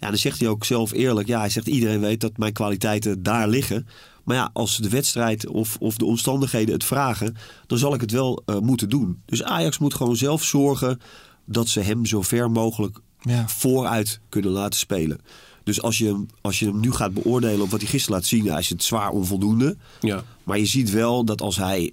Ja, 0.00 0.08
dan 0.08 0.18
zegt 0.18 0.40
hij 0.40 0.48
ook 0.48 0.64
zelf 0.64 0.92
eerlijk. 0.92 1.28
Ja, 1.28 1.38
hij 1.38 1.48
zegt 1.50 1.66
iedereen 1.66 2.00
weet 2.00 2.20
dat 2.20 2.36
mijn 2.36 2.52
kwaliteiten 2.52 3.22
daar 3.22 3.48
liggen. 3.48 3.86
Maar 4.24 4.36
ja, 4.36 4.50
als 4.52 4.76
de 4.76 4.88
wedstrijd 4.88 5.46
of, 5.46 5.76
of 5.80 5.96
de 5.96 6.04
omstandigheden 6.04 6.74
het 6.74 6.84
vragen, 6.84 7.36
dan 7.66 7.78
zal 7.78 7.94
ik 7.94 8.00
het 8.00 8.10
wel 8.10 8.42
eh, 8.46 8.58
moeten 8.58 8.88
doen. 8.88 9.22
Dus 9.26 9.42
Ajax 9.42 9.78
moet 9.78 9.94
gewoon 9.94 10.16
zelf 10.16 10.44
zorgen 10.44 11.00
dat 11.48 11.68
ze 11.68 11.80
hem 11.80 12.06
zo 12.06 12.22
ver 12.22 12.50
mogelijk 12.50 12.98
Ja. 13.20 13.48
vooruit 13.48 14.20
kunnen 14.28 14.50
laten 14.50 14.78
spelen. 14.78 15.18
Dus 15.64 15.82
als 15.82 15.98
je, 15.98 16.04
hem, 16.04 16.26
als 16.40 16.58
je 16.58 16.64
hem 16.64 16.80
nu 16.80 16.92
gaat 16.92 17.14
beoordelen 17.14 17.60
op 17.60 17.70
wat 17.70 17.80
hij 17.80 17.88
gisteren 17.88 18.16
laat 18.18 18.26
zien, 18.26 18.46
hij 18.48 18.58
is 18.58 18.68
het 18.68 18.82
zwaar 18.84 19.10
onvoldoende. 19.10 19.76
Ja. 20.00 20.24
Maar 20.44 20.58
je 20.58 20.66
ziet 20.66 20.90
wel 20.90 21.24
dat 21.24 21.40
als 21.40 21.56
hij 21.56 21.92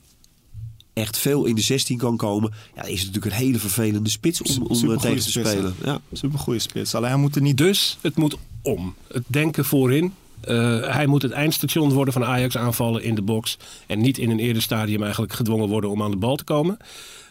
echt 0.94 1.18
veel 1.18 1.46
in 1.46 1.56
de 1.56 1.62
16 1.62 1.98
kan 1.98 2.18
komen, 2.18 2.54
ja, 2.76 2.82
is 2.84 3.00
het 3.02 3.08
natuurlijk 3.08 3.36
een 3.36 3.46
hele 3.46 3.60
vervelende 3.60 4.10
spits 4.10 4.42
om, 4.42 4.64
om 4.66 4.92
eh, 4.92 4.98
tegen 4.98 5.22
te 5.24 5.30
spits, 5.30 5.50
spelen. 5.50 5.76
Ja. 5.84 6.02
Super 6.12 6.40
goede 6.40 6.60
spits. 6.60 6.96
Alleen 6.96 7.10
hij 7.10 7.20
moet 7.20 7.36
er 7.36 7.42
niet. 7.42 7.58
Dus 7.58 7.98
het 8.02 8.16
moet 8.16 8.38
om. 8.62 8.96
Het 9.08 9.24
denken 9.28 9.66
voorin. 9.66 10.14
Eh, 10.42 10.56
hij 10.94 11.06
moet 11.06 11.22
het 11.22 11.32
eindstation 11.32 11.92
worden 11.94 12.14
van 12.14 12.26
Ajax 12.26 12.58
aanvallen 12.58 13.04
in 13.04 13.16
de 13.16 13.22
box. 13.22 13.58
En 13.88 14.00
niet 14.02 14.18
in 14.18 14.30
een 14.30 14.40
eerder 14.40 14.62
stadium 14.62 15.02
eigenlijk 15.04 15.34
gedwongen 15.34 15.68
worden 15.68 15.90
om 15.90 16.04
aan 16.04 16.12
de 16.12 16.18
bal 16.18 16.36
te 16.36 16.44
komen. 16.44 16.78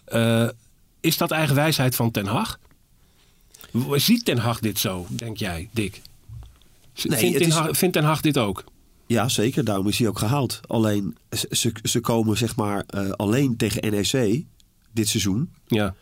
Eh, 0.05 0.49
is 1.05 1.17
dat 1.17 1.31
eigen 1.31 1.55
wijsheid 1.55 1.95
van 1.95 2.11
Ten 2.11 2.27
Hag? 2.27 2.59
Ziet 3.93 4.25
Ten 4.25 4.39
Hag 4.39 4.61
dit 4.61 4.79
zo, 4.79 5.07
denk 5.11 5.37
jij, 5.37 5.69
Dick? 5.73 6.03
Nee, 7.03 7.19
vindt, 7.19 7.39
Ten 7.39 7.47
is- 7.47 7.53
Hag, 7.55 7.77
vindt 7.79 7.95
Ten 7.95 8.05
Hag 8.05 8.21
dit 8.21 8.39
ook? 8.39 8.65
ja, 9.07 9.29
zeker. 9.29 9.65
Daarom 9.65 9.89
is 9.89 9.99
hij 9.99 10.09
ook 10.09 10.19
gehaald. 10.19 10.61
Alleen 10.67 11.17
ze- 11.83 12.01
komen 12.01 12.37
zeg 12.37 12.57
maar 12.57 12.85
eh, 12.87 13.11
alleen 13.11 13.57
tegen 13.57 13.91
NEC 13.91 14.45
dit 14.93 15.09
seizoen. 15.09 15.51
Ja. 15.67 15.95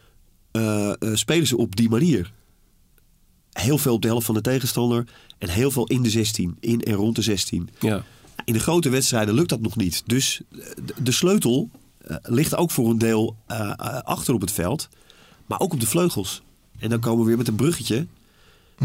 eh, 0.51 0.89
eh, 0.91 0.95
spelen 1.15 1.47
ze 1.47 1.57
op 1.57 1.77
die 1.77 1.89
manier. 1.89 2.33
Heel 3.53 3.79
veel 3.79 3.95
op 3.95 4.03
de 4.03 4.09
helft 4.09 4.27
van 4.27 4.35
de 4.35 4.41
tegenstander 4.41 5.07
en 5.39 5.49
heel 5.49 5.71
veel 5.71 5.87
in 5.87 6.03
de 6.03 6.11
16, 6.11 6.57
in 6.61 6.81
en 6.83 6.95
rond 6.95 7.17
de 7.17 7.23
16. 7.23 7.69
ja. 7.81 8.05
In 8.45 8.53
de 8.53 8.61
grote 8.61 8.89
wedstrijden 8.89 9.35
lukt 9.35 9.49
dat 9.49 9.61
nog 9.61 9.77
niet. 9.77 10.03
Dus 10.07 10.41
de 11.03 11.13
sleutel 11.13 11.71
eh, 12.07 12.17
ligt 12.23 12.57
ook 12.57 12.71
voor 12.71 12.91
een 12.91 12.99
deel 12.99 13.37
eh, 13.47 13.61
eh, 13.61 13.99
achter 14.03 14.35
op 14.35 14.41
het 14.41 14.53
veld, 14.53 14.89
maar 15.47 15.61
ook 15.61 15.73
op 15.73 15.81
de 15.81 15.87
vleugels. 15.87 16.43
En 16.79 16.91
dan 16.91 17.01
komen 17.01 17.21
we 17.21 17.27
weer 17.27 17.37
met 17.37 17.49
een 17.49 17.55
bruggetje. 17.55 18.07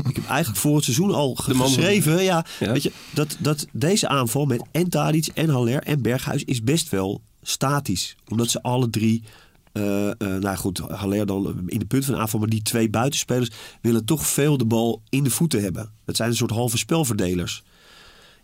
Ik 0.08 0.16
heb 0.16 0.28
eigenlijk 0.28 0.60
voor 0.60 0.76
het 0.76 0.84
seizoen 0.84 1.14
al 1.14 1.36
geschreven 1.36 2.24
ja, 2.24 2.46
Ja. 2.60 2.72
Weet 2.72 2.84
je, 2.84 2.92
dat, 3.14 3.38
dat 3.40 3.68
deze 3.72 4.08
aanval 4.08 4.46
met 4.46 4.62
en 4.72 4.90
Tadic 4.90 5.28
en 5.28 5.50
Haller 5.50 5.84
en 5.84 6.02
Berghuis 6.02 6.44
is 6.44 6.64
best 6.64 6.90
wel 6.90 7.22
statisch. 7.42 8.16
Omdat 8.28 8.50
ze 8.50 8.62
alle 8.62 8.90
drie, 8.90 9.24
eh, 9.72 9.84
nou 10.18 10.56
goed, 10.56 10.78
Haller 10.78 11.26
dan 11.26 11.64
in 11.66 11.80
de 11.80 11.86
punt 11.86 12.06
van 12.06 12.14
de 12.14 12.20
aanval, 12.20 12.40
maar 12.40 12.50
die 12.50 12.62
twee 12.62 12.90
buitenspelers 12.90 13.50
willen 13.82 14.06
toch 14.06 14.28
veel 14.28 14.58
de 14.58 14.66
bal 14.66 15.02
in 15.10 15.24
de 15.24 15.30
voeten 15.30 15.62
hebben. 15.62 15.92
Dat 16.06 16.16
zijn 16.16 16.30
een 16.30 16.36
soort 16.36 16.52
halve 16.52 16.78
spelverdelers. 16.78 17.64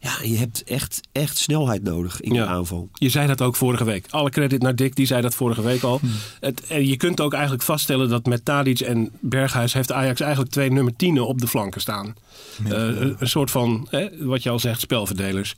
Ja, 0.04 0.13
je 0.24 0.38
hebt 0.38 0.63
echt, 0.63 1.02
echt 1.12 1.38
snelheid 1.38 1.84
nodig 1.84 2.22
in 2.22 2.34
Ja. 2.34 2.44
de 2.44 2.50
aanval. 2.50 2.89
Je 2.94 3.10
zei 3.10 3.28
dat 3.28 3.42
ook 3.42 3.56
vorige 3.56 3.84
week. 3.84 4.06
Alle 4.10 4.30
credit 4.30 4.62
naar 4.62 4.76
Dick, 4.76 4.96
die 4.96 5.06
zei 5.06 5.22
dat 5.22 5.36
vorige 5.36 5.62
week 5.62 5.84
al. 5.84 6.00
Het, 6.39 6.68
en 6.68 6.88
je 6.88 6.98
kunt 6.98 7.22
ook 7.22 7.34
eigenlijk 7.34 7.63
vaststellen 7.63 8.10
dat 8.10 8.26
met 8.26 8.46
Tadic 8.46 8.80
en 8.80 9.10
Berghuis... 9.20 9.74
heeft 9.74 9.92
Ajax 9.92 10.20
eigenlijk 10.20 10.52
twee 10.52 10.72
nummer 10.72 10.96
tienen 10.96 11.28
op 11.28 11.39
de 11.42 11.48
flanken 11.48 11.82
staan. 11.82 12.16
Eh, 12.63 12.72
een, 12.72 13.16
een 13.20 13.28
soort 13.28 13.52
van, 13.52 13.88
hè, 13.89 14.26
wat 14.26 14.44
je 14.44 14.50
al 14.50 14.60
zegt, 14.60 14.80
spelverdelers. 14.80 15.56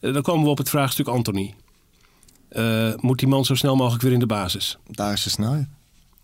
Eh, 0.00 0.12
dan 0.12 0.22
komen 0.22 0.44
we 0.44 0.50
op 0.50 0.58
het 0.58 0.68
vraagstuk 0.68 1.06
Anthony. 1.08 1.54
Eh, 2.48 2.92
moet 2.96 3.18
die 3.18 3.28
man 3.28 3.44
zo 3.44 3.54
snel 3.54 3.76
mogelijk 3.76 4.02
weer 4.02 4.12
in 4.12 4.18
de 4.18 4.26
basis? 4.26 4.78
Daar 4.90 5.12
is 5.12 5.24
je 5.24 5.30
snelheid. 5.30 5.66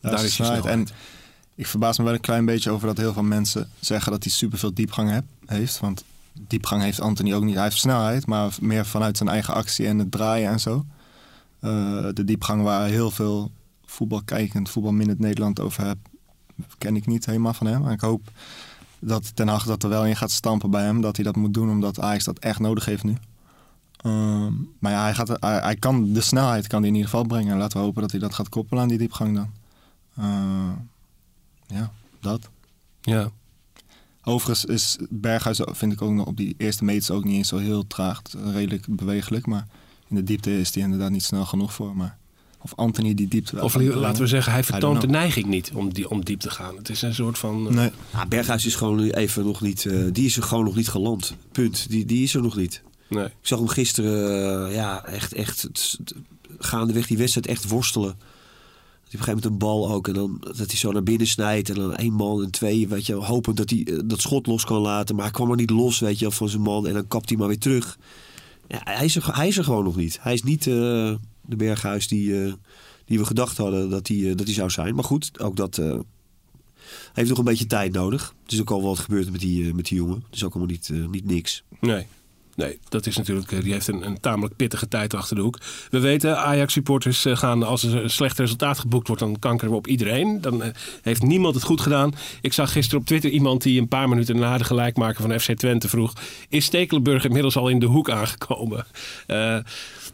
Daar, 0.00 0.12
Daar 0.12 0.24
is 0.24 0.36
je 0.36 0.44
snelheid. 0.44 0.64
En 0.66 0.86
ik 1.54 1.66
verbaas 1.66 1.98
me 1.98 2.04
wel 2.04 2.14
een 2.14 2.20
klein 2.20 2.44
beetje 2.44 2.70
over 2.70 2.86
dat 2.86 2.96
heel 2.96 3.12
veel 3.12 3.22
mensen 3.22 3.70
zeggen 3.80 4.12
dat 4.12 4.22
hij 4.22 4.32
superveel 4.32 4.74
diepgang 4.74 5.10
heb- 5.10 5.24
heeft. 5.46 5.80
Want 5.80 6.04
diepgang 6.40 6.82
heeft 6.82 7.00
Anthony 7.00 7.34
ook 7.34 7.44
niet. 7.44 7.54
Hij 7.54 7.64
heeft 7.64 7.76
snelheid, 7.76 8.26
maar 8.26 8.56
meer 8.60 8.86
vanuit 8.86 9.16
zijn 9.16 9.28
eigen 9.28 9.54
actie 9.54 9.86
en 9.86 9.98
het 9.98 10.10
draaien 10.10 10.50
en 10.50 10.60
zo. 10.60 10.84
Eh, 11.60 12.06
de 12.12 12.24
diepgang 12.24 12.62
waar 12.62 12.86
heel 12.88 13.10
veel 13.10 13.50
voetbalkijkend, 13.84 14.70
voetbalminute 14.70 15.22
Nederland 15.22 15.60
over 15.60 15.86
heb, 15.86 15.98
ken 16.78 16.96
ik 16.96 17.06
niet 17.06 17.26
helemaal 17.26 17.54
van 17.54 17.66
hem. 17.66 17.88
Ik 17.88 18.00
hoop 18.00 18.30
dat 18.98 19.36
Ten 19.36 19.48
Hag 19.48 19.64
dat 19.64 19.82
er 19.82 19.88
wel 19.88 20.06
in 20.06 20.16
gaat 20.16 20.30
stampen 20.30 20.70
bij 20.70 20.84
hem. 20.84 21.00
Dat 21.00 21.16
hij 21.16 21.24
dat 21.24 21.36
moet 21.36 21.54
doen, 21.54 21.70
omdat 21.70 22.00
Ajax 22.00 22.24
dat 22.24 22.38
echt 22.38 22.58
nodig 22.58 22.84
heeft 22.84 23.04
nu. 23.04 23.16
Ehm, 23.96 24.52
maar 24.78 24.92
ja, 24.92 25.02
hij, 25.02 25.14
gaat, 25.14 25.28
hij, 25.28 25.58
hij 25.58 25.76
kan 25.76 26.12
de 26.12 26.20
snelheid 26.20 26.66
kan 26.66 26.80
hij 26.80 26.88
in 26.88 26.94
ieder 26.94 27.10
geval 27.10 27.26
brengen. 27.26 27.56
Laten 27.58 27.78
we 27.78 27.84
hopen 27.84 28.02
dat 28.02 28.10
hij 28.10 28.20
dat 28.20 28.34
gaat 28.34 28.48
koppelen 28.48 28.82
aan 28.82 28.88
die 28.88 28.98
diepgang 28.98 29.34
dan. 29.34 29.50
Eh, 30.14 30.72
ja, 31.66 31.90
dat. 32.20 32.48
Ja. 33.00 33.30
Overigens 34.24 34.64
is 34.64 34.96
Berghuis, 35.10 35.60
vind 35.64 35.92
ik 35.92 36.02
ook 36.02 36.12
nog 36.12 36.26
op 36.26 36.36
die 36.36 36.54
eerste 36.58 36.84
meters 36.84 37.10
ook 37.10 37.24
niet 37.24 37.34
eens 37.34 37.48
zo 37.48 37.56
heel 37.56 37.86
traag. 37.86 38.22
Redelijk 38.52 38.86
bewegelijk, 38.96 39.46
maar 39.46 39.66
in 40.08 40.16
de 40.16 40.22
diepte 40.22 40.58
is 40.58 40.74
hij 40.74 40.82
inderdaad 40.82 41.10
niet 41.10 41.22
snel 41.24 41.44
genoeg 41.44 41.72
voor. 41.72 41.96
Maar 41.96 42.18
of 42.58 42.72
Anthony 42.74 43.14
die 43.14 43.28
diepte 43.28 43.54
wel 43.54 43.64
Of 43.64 43.74
laten 43.74 44.22
we 44.22 44.28
zeggen, 44.28 44.52
hij 44.52 44.64
vertoont 44.64 45.00
de 45.00 45.06
neiging 45.06 45.46
niet 45.46 45.70
om, 45.74 45.92
die, 45.92 46.10
om 46.10 46.24
diep 46.24 46.40
te 46.40 46.50
gaan. 46.50 46.76
Het 46.76 46.88
is 46.88 47.02
een 47.02 47.14
soort 47.14 47.38
van... 47.38 47.68
eh, 47.68 47.74
Nee, 47.74 47.90
Ja, 48.12 48.26
Berghuis 48.26 48.66
is 48.66 48.74
gewoon 48.74 48.96
nu 48.96 49.10
even 49.10 49.44
nog 49.44 49.60
niet, 49.60 49.86
eh, 49.86 50.04
die 50.12 50.24
is 50.26 50.36
er 50.36 50.42
gewoon 50.42 50.64
nog 50.64 50.74
niet 50.74 50.88
geland. 50.88 51.34
Punt. 51.52 51.88
Die, 51.88 52.04
die 52.04 52.22
is 52.22 52.34
er 52.34 52.42
nog 52.42 52.56
niet. 52.56 52.82
nee. 53.08 53.24
Ik 53.24 53.30
zag 53.40 53.58
hem 53.58 53.68
gisteren, 53.68 54.66
eh, 54.68 54.74
ja, 54.74 55.04
echt, 55.04 55.32
echt 55.32 55.62
het- 55.62 55.98
gaandeweg 56.58 57.06
die 57.06 57.18
wedstrijd 57.18 57.46
echt 57.46 57.68
worstelen. 57.68 58.14
Op 59.12 59.18
een 59.18 59.24
gegeven 59.24 59.50
moment 59.50 59.62
een 59.62 59.68
bal 59.68 59.94
ook 59.94 60.08
en 60.08 60.14
dan 60.14 60.36
dat 60.40 60.56
hij 60.56 60.76
zo 60.76 60.92
naar 60.92 61.02
binnen 61.02 61.26
snijdt 61.26 61.68
en 61.68 61.74
dan 61.74 61.96
één 61.96 62.12
man 62.12 62.42
en 62.42 62.50
twee, 62.50 62.88
weet 62.88 63.06
je, 63.06 63.14
hopend 63.14 63.56
dat 63.56 63.70
hij 63.70 63.84
eh, 63.84 63.98
dat 64.04 64.20
schot 64.20 64.46
los 64.46 64.64
kan 64.64 64.80
laten, 64.80 65.14
maar 65.14 65.24
hij 65.24 65.34
kwam 65.34 65.50
er 65.50 65.56
niet 65.56 65.70
los, 65.70 65.98
weet 65.98 66.18
je, 66.18 66.30
van 66.30 66.48
zijn 66.48 66.62
man 66.62 66.86
en 66.86 66.92
dan 66.92 67.06
kapt 67.06 67.28
hij 67.28 67.38
maar 67.38 67.48
weer 67.48 67.58
terug. 67.58 67.98
Ja, 68.68 68.80
hij 68.84 69.04
is 69.04 69.16
er, 69.16 69.36
hij 69.36 69.48
is 69.48 69.58
er 69.58 69.64
gewoon 69.64 69.84
nog 69.84 69.96
niet. 69.96 70.18
Hij 70.20 70.32
is 70.32 70.42
niet 70.42 70.66
eh, 70.66 70.74
de 71.40 71.56
Berghuis 71.56 72.08
die, 72.08 72.44
eh, 72.44 72.52
die 73.04 73.18
we 73.18 73.24
gedacht 73.24 73.56
hadden 73.56 73.90
dat 73.90 74.08
hij, 74.08 74.34
dat 74.34 74.46
hij 74.46 74.54
zou 74.54 74.70
zijn. 74.70 74.94
Maar 74.94 75.04
goed, 75.04 75.40
ook 75.40 75.56
dat 75.56 75.80
heeft 77.12 77.28
nog 77.28 77.38
een 77.38 77.44
beetje 77.44 77.66
tijd 77.66 77.92
nodig. 77.92 78.34
Het 78.42 78.52
is 78.52 78.60
ook 78.60 78.70
al 78.70 78.82
wat 78.82 78.98
gebeurd 78.98 79.30
met 79.30 79.40
die, 79.40 79.74
met 79.74 79.86
die 79.86 79.98
jongen. 79.98 80.22
Het 80.26 80.34
is 80.34 80.44
ook 80.44 80.54
allemaal 80.54 80.72
niet, 80.72 80.90
niet 81.10 81.24
niks. 81.24 81.64
Nee. 81.80 82.06
Nee, 82.54 82.78
dat 82.88 83.06
is 83.06 83.16
natuurlijk, 83.16 83.52
eh, 83.52 83.60
die 83.60 83.72
heeft 83.72 83.88
een, 83.88 84.06
een 84.06 84.20
tamelijk 84.20 84.56
pittige 84.56 84.88
tijd 84.88 85.14
achter 85.14 85.36
de 85.36 85.42
hoek. 85.42 85.58
We 85.90 85.98
weten, 85.98 86.38
Ajax-supporters 86.38 87.24
eh, 87.24 87.36
gaan, 87.36 87.62
als 87.62 87.82
er 87.82 88.02
een 88.02 88.10
slecht 88.10 88.38
resultaat 88.38 88.78
geboekt 88.78 89.06
wordt, 89.06 89.22
dan 89.22 89.38
kankeren 89.38 89.70
we 89.70 89.76
op 89.76 89.86
iedereen. 89.86 90.40
Dan 90.40 90.62
eh, 90.62 90.70
heeft 91.02 91.22
niemand 91.22 91.54
het 91.54 91.64
goed 91.64 91.80
gedaan. 91.80 92.14
Ik 92.40 92.52
zag 92.52 92.72
gisteren 92.72 93.00
op 93.00 93.06
Twitter 93.06 93.30
iemand 93.30 93.62
die 93.62 93.80
een 93.80 93.88
paar 93.88 94.08
minuten 94.08 94.38
na 94.38 94.58
de 94.58 94.64
gelijkmaker 94.64 95.22
van 95.22 95.40
FC 95.40 95.52
Twente 95.52 95.88
vroeg: 95.88 96.12
Is 96.48 96.64
Stekelenburg 96.64 97.24
inmiddels 97.24 97.56
al 97.56 97.68
in 97.68 97.78
de 97.78 97.86
hoek 97.86 98.10
aangekomen? 98.10 98.86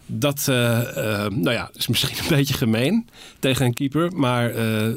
Dat 0.07 0.45
nou 0.47 1.51
ja, 1.51 1.71
is 1.75 1.87
misschien 1.87 2.19
een 2.19 2.37
beetje 2.37 2.55
gemeen 2.55 3.09
tegen 3.39 3.67
een 3.67 3.75
keeper. 3.75 4.13
Maar 4.13 4.55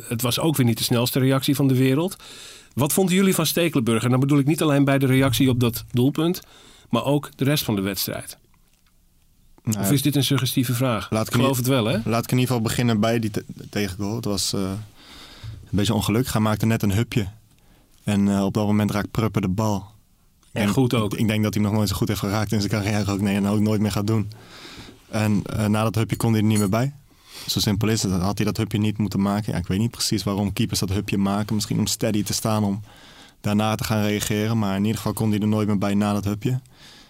het 0.08 0.22
was 0.22 0.40
ook 0.40 0.56
weer 0.56 0.66
niet 0.66 0.78
de 0.78 0.84
snelste 0.84 1.20
reactie 1.20 1.56
van 1.56 1.68
de 1.68 1.76
wereld. 1.76 2.16
Wat 2.74 2.94
vonden 2.94 3.16
jullie 3.16 3.36
van 3.36 3.46
Stekelenburg? 3.46 4.04
En 4.04 4.10
dan 4.10 4.20
bedoel 4.20 4.40
ik 4.40 4.46
niet 4.46 4.62
alleen 4.62 4.84
bij 4.84 4.98
de 4.98 5.06
reactie 5.06 5.50
op 5.50 5.60
dat 5.60 5.84
doelpunt, 5.92 6.42
maar 6.92 7.06
ook 7.06 7.30
de 7.36 7.44
rest 7.44 7.64
van 7.64 7.76
de 7.76 7.82
wedstrijd. 7.82 8.38
nou 9.64 9.80
Of 9.80 9.92
is 9.92 10.02
dit 10.02 10.16
een 10.16 10.24
suggestieve 10.24 10.74
vraag? 10.74 11.10
Laat 11.12 11.28
ik 11.28 11.34
geloof 11.34 11.58
het 11.58 11.68
wel, 11.68 11.86
hè? 11.86 11.98
laat 12.06 12.24
ik 12.24 12.32
in 12.32 12.38
ieder 12.38 12.54
geval 12.56 12.62
beginnen 12.62 13.00
bij 13.00 13.20
die 13.20 13.32
te- 13.32 13.46
tegengoal. 13.70 14.16
Het 14.16 14.26
was 14.26 14.54
eh, 14.54 14.62
een 14.62 14.78
beetje 15.70 15.94
ongelukkig. 15.94 16.34
Hij 16.34 16.42
maakte 16.42 16.66
net 16.66 16.84
een 16.84 16.92
hupje. 16.92 17.28
En 18.04 18.28
eh, 18.28 18.46
op 18.46 18.54
dat 18.54 18.66
moment 18.66 18.92
raakt 18.92 19.12
Pruppen 19.12 19.42
de 19.42 19.48
bal. 19.48 19.86
En 20.52 20.68
goed 20.70 20.94
ook. 20.94 21.14
Ik, 21.14 21.20
ik 21.20 21.28
denk 21.28 21.44
dat 21.44 21.54
hij 21.54 21.64
nog 21.64 21.72
nooit 21.72 21.90
zo 21.90 21.96
goed 21.96 22.08
heeft 22.08 22.20
geraakt 22.20 22.52
in 22.52 22.62
zijn 22.62 22.72
carrière 22.72 23.12
ook. 23.12 23.22
Nee, 23.22 23.36
en 23.36 23.48
ook 23.48 23.60
nooit 23.60 23.82
meer 23.82 23.92
gaat 23.92 24.08
doen. 24.08 24.32
En 25.10 25.42
eh, 25.44 25.66
na 25.66 25.84
dat 25.84 25.96
hupje 25.96 26.16
kon 26.16 26.32
hij 26.32 26.42
er 26.42 26.48
niet 26.48 26.58
meer 26.60 26.70
bij. 26.70 26.94
Zo 27.48 27.60
simpel 27.60 27.88
is 27.90 28.04
het. 28.04 28.12
Had 28.12 28.38
hij 28.38 28.46
dat 28.46 28.58
hupje 28.58 28.78
niet 28.78 28.98
moeten 28.98 29.22
maken. 29.22 29.54
Ja, 29.54 29.60
ik 29.60 29.68
weet 29.68 29.80
niet 29.80 29.92
precies 29.92 30.24
waarom 30.24 30.54
keepers 30.54 30.80
dat 30.80 30.90
hupje 30.90 31.18
maken. 31.18 31.56
Misschien 31.56 31.80
om 31.80 31.88
steady 31.88 32.24
te 32.24 32.34
staan 32.34 32.64
om 32.64 32.82
daarna 33.42 33.76
te 33.76 33.84
gaan 33.84 34.02
reageren. 34.02 34.60
Maar 34.60 34.76
in 34.76 34.82
ieder 34.82 34.98
geval 34.98 35.14
kon 35.14 35.30
hij 35.30 35.40
er 35.40 35.48
nooit 35.48 35.68
meer 35.68 35.78
bij 35.78 35.94
na 35.94 36.14
dat 36.14 36.26
hupje. 36.26 36.62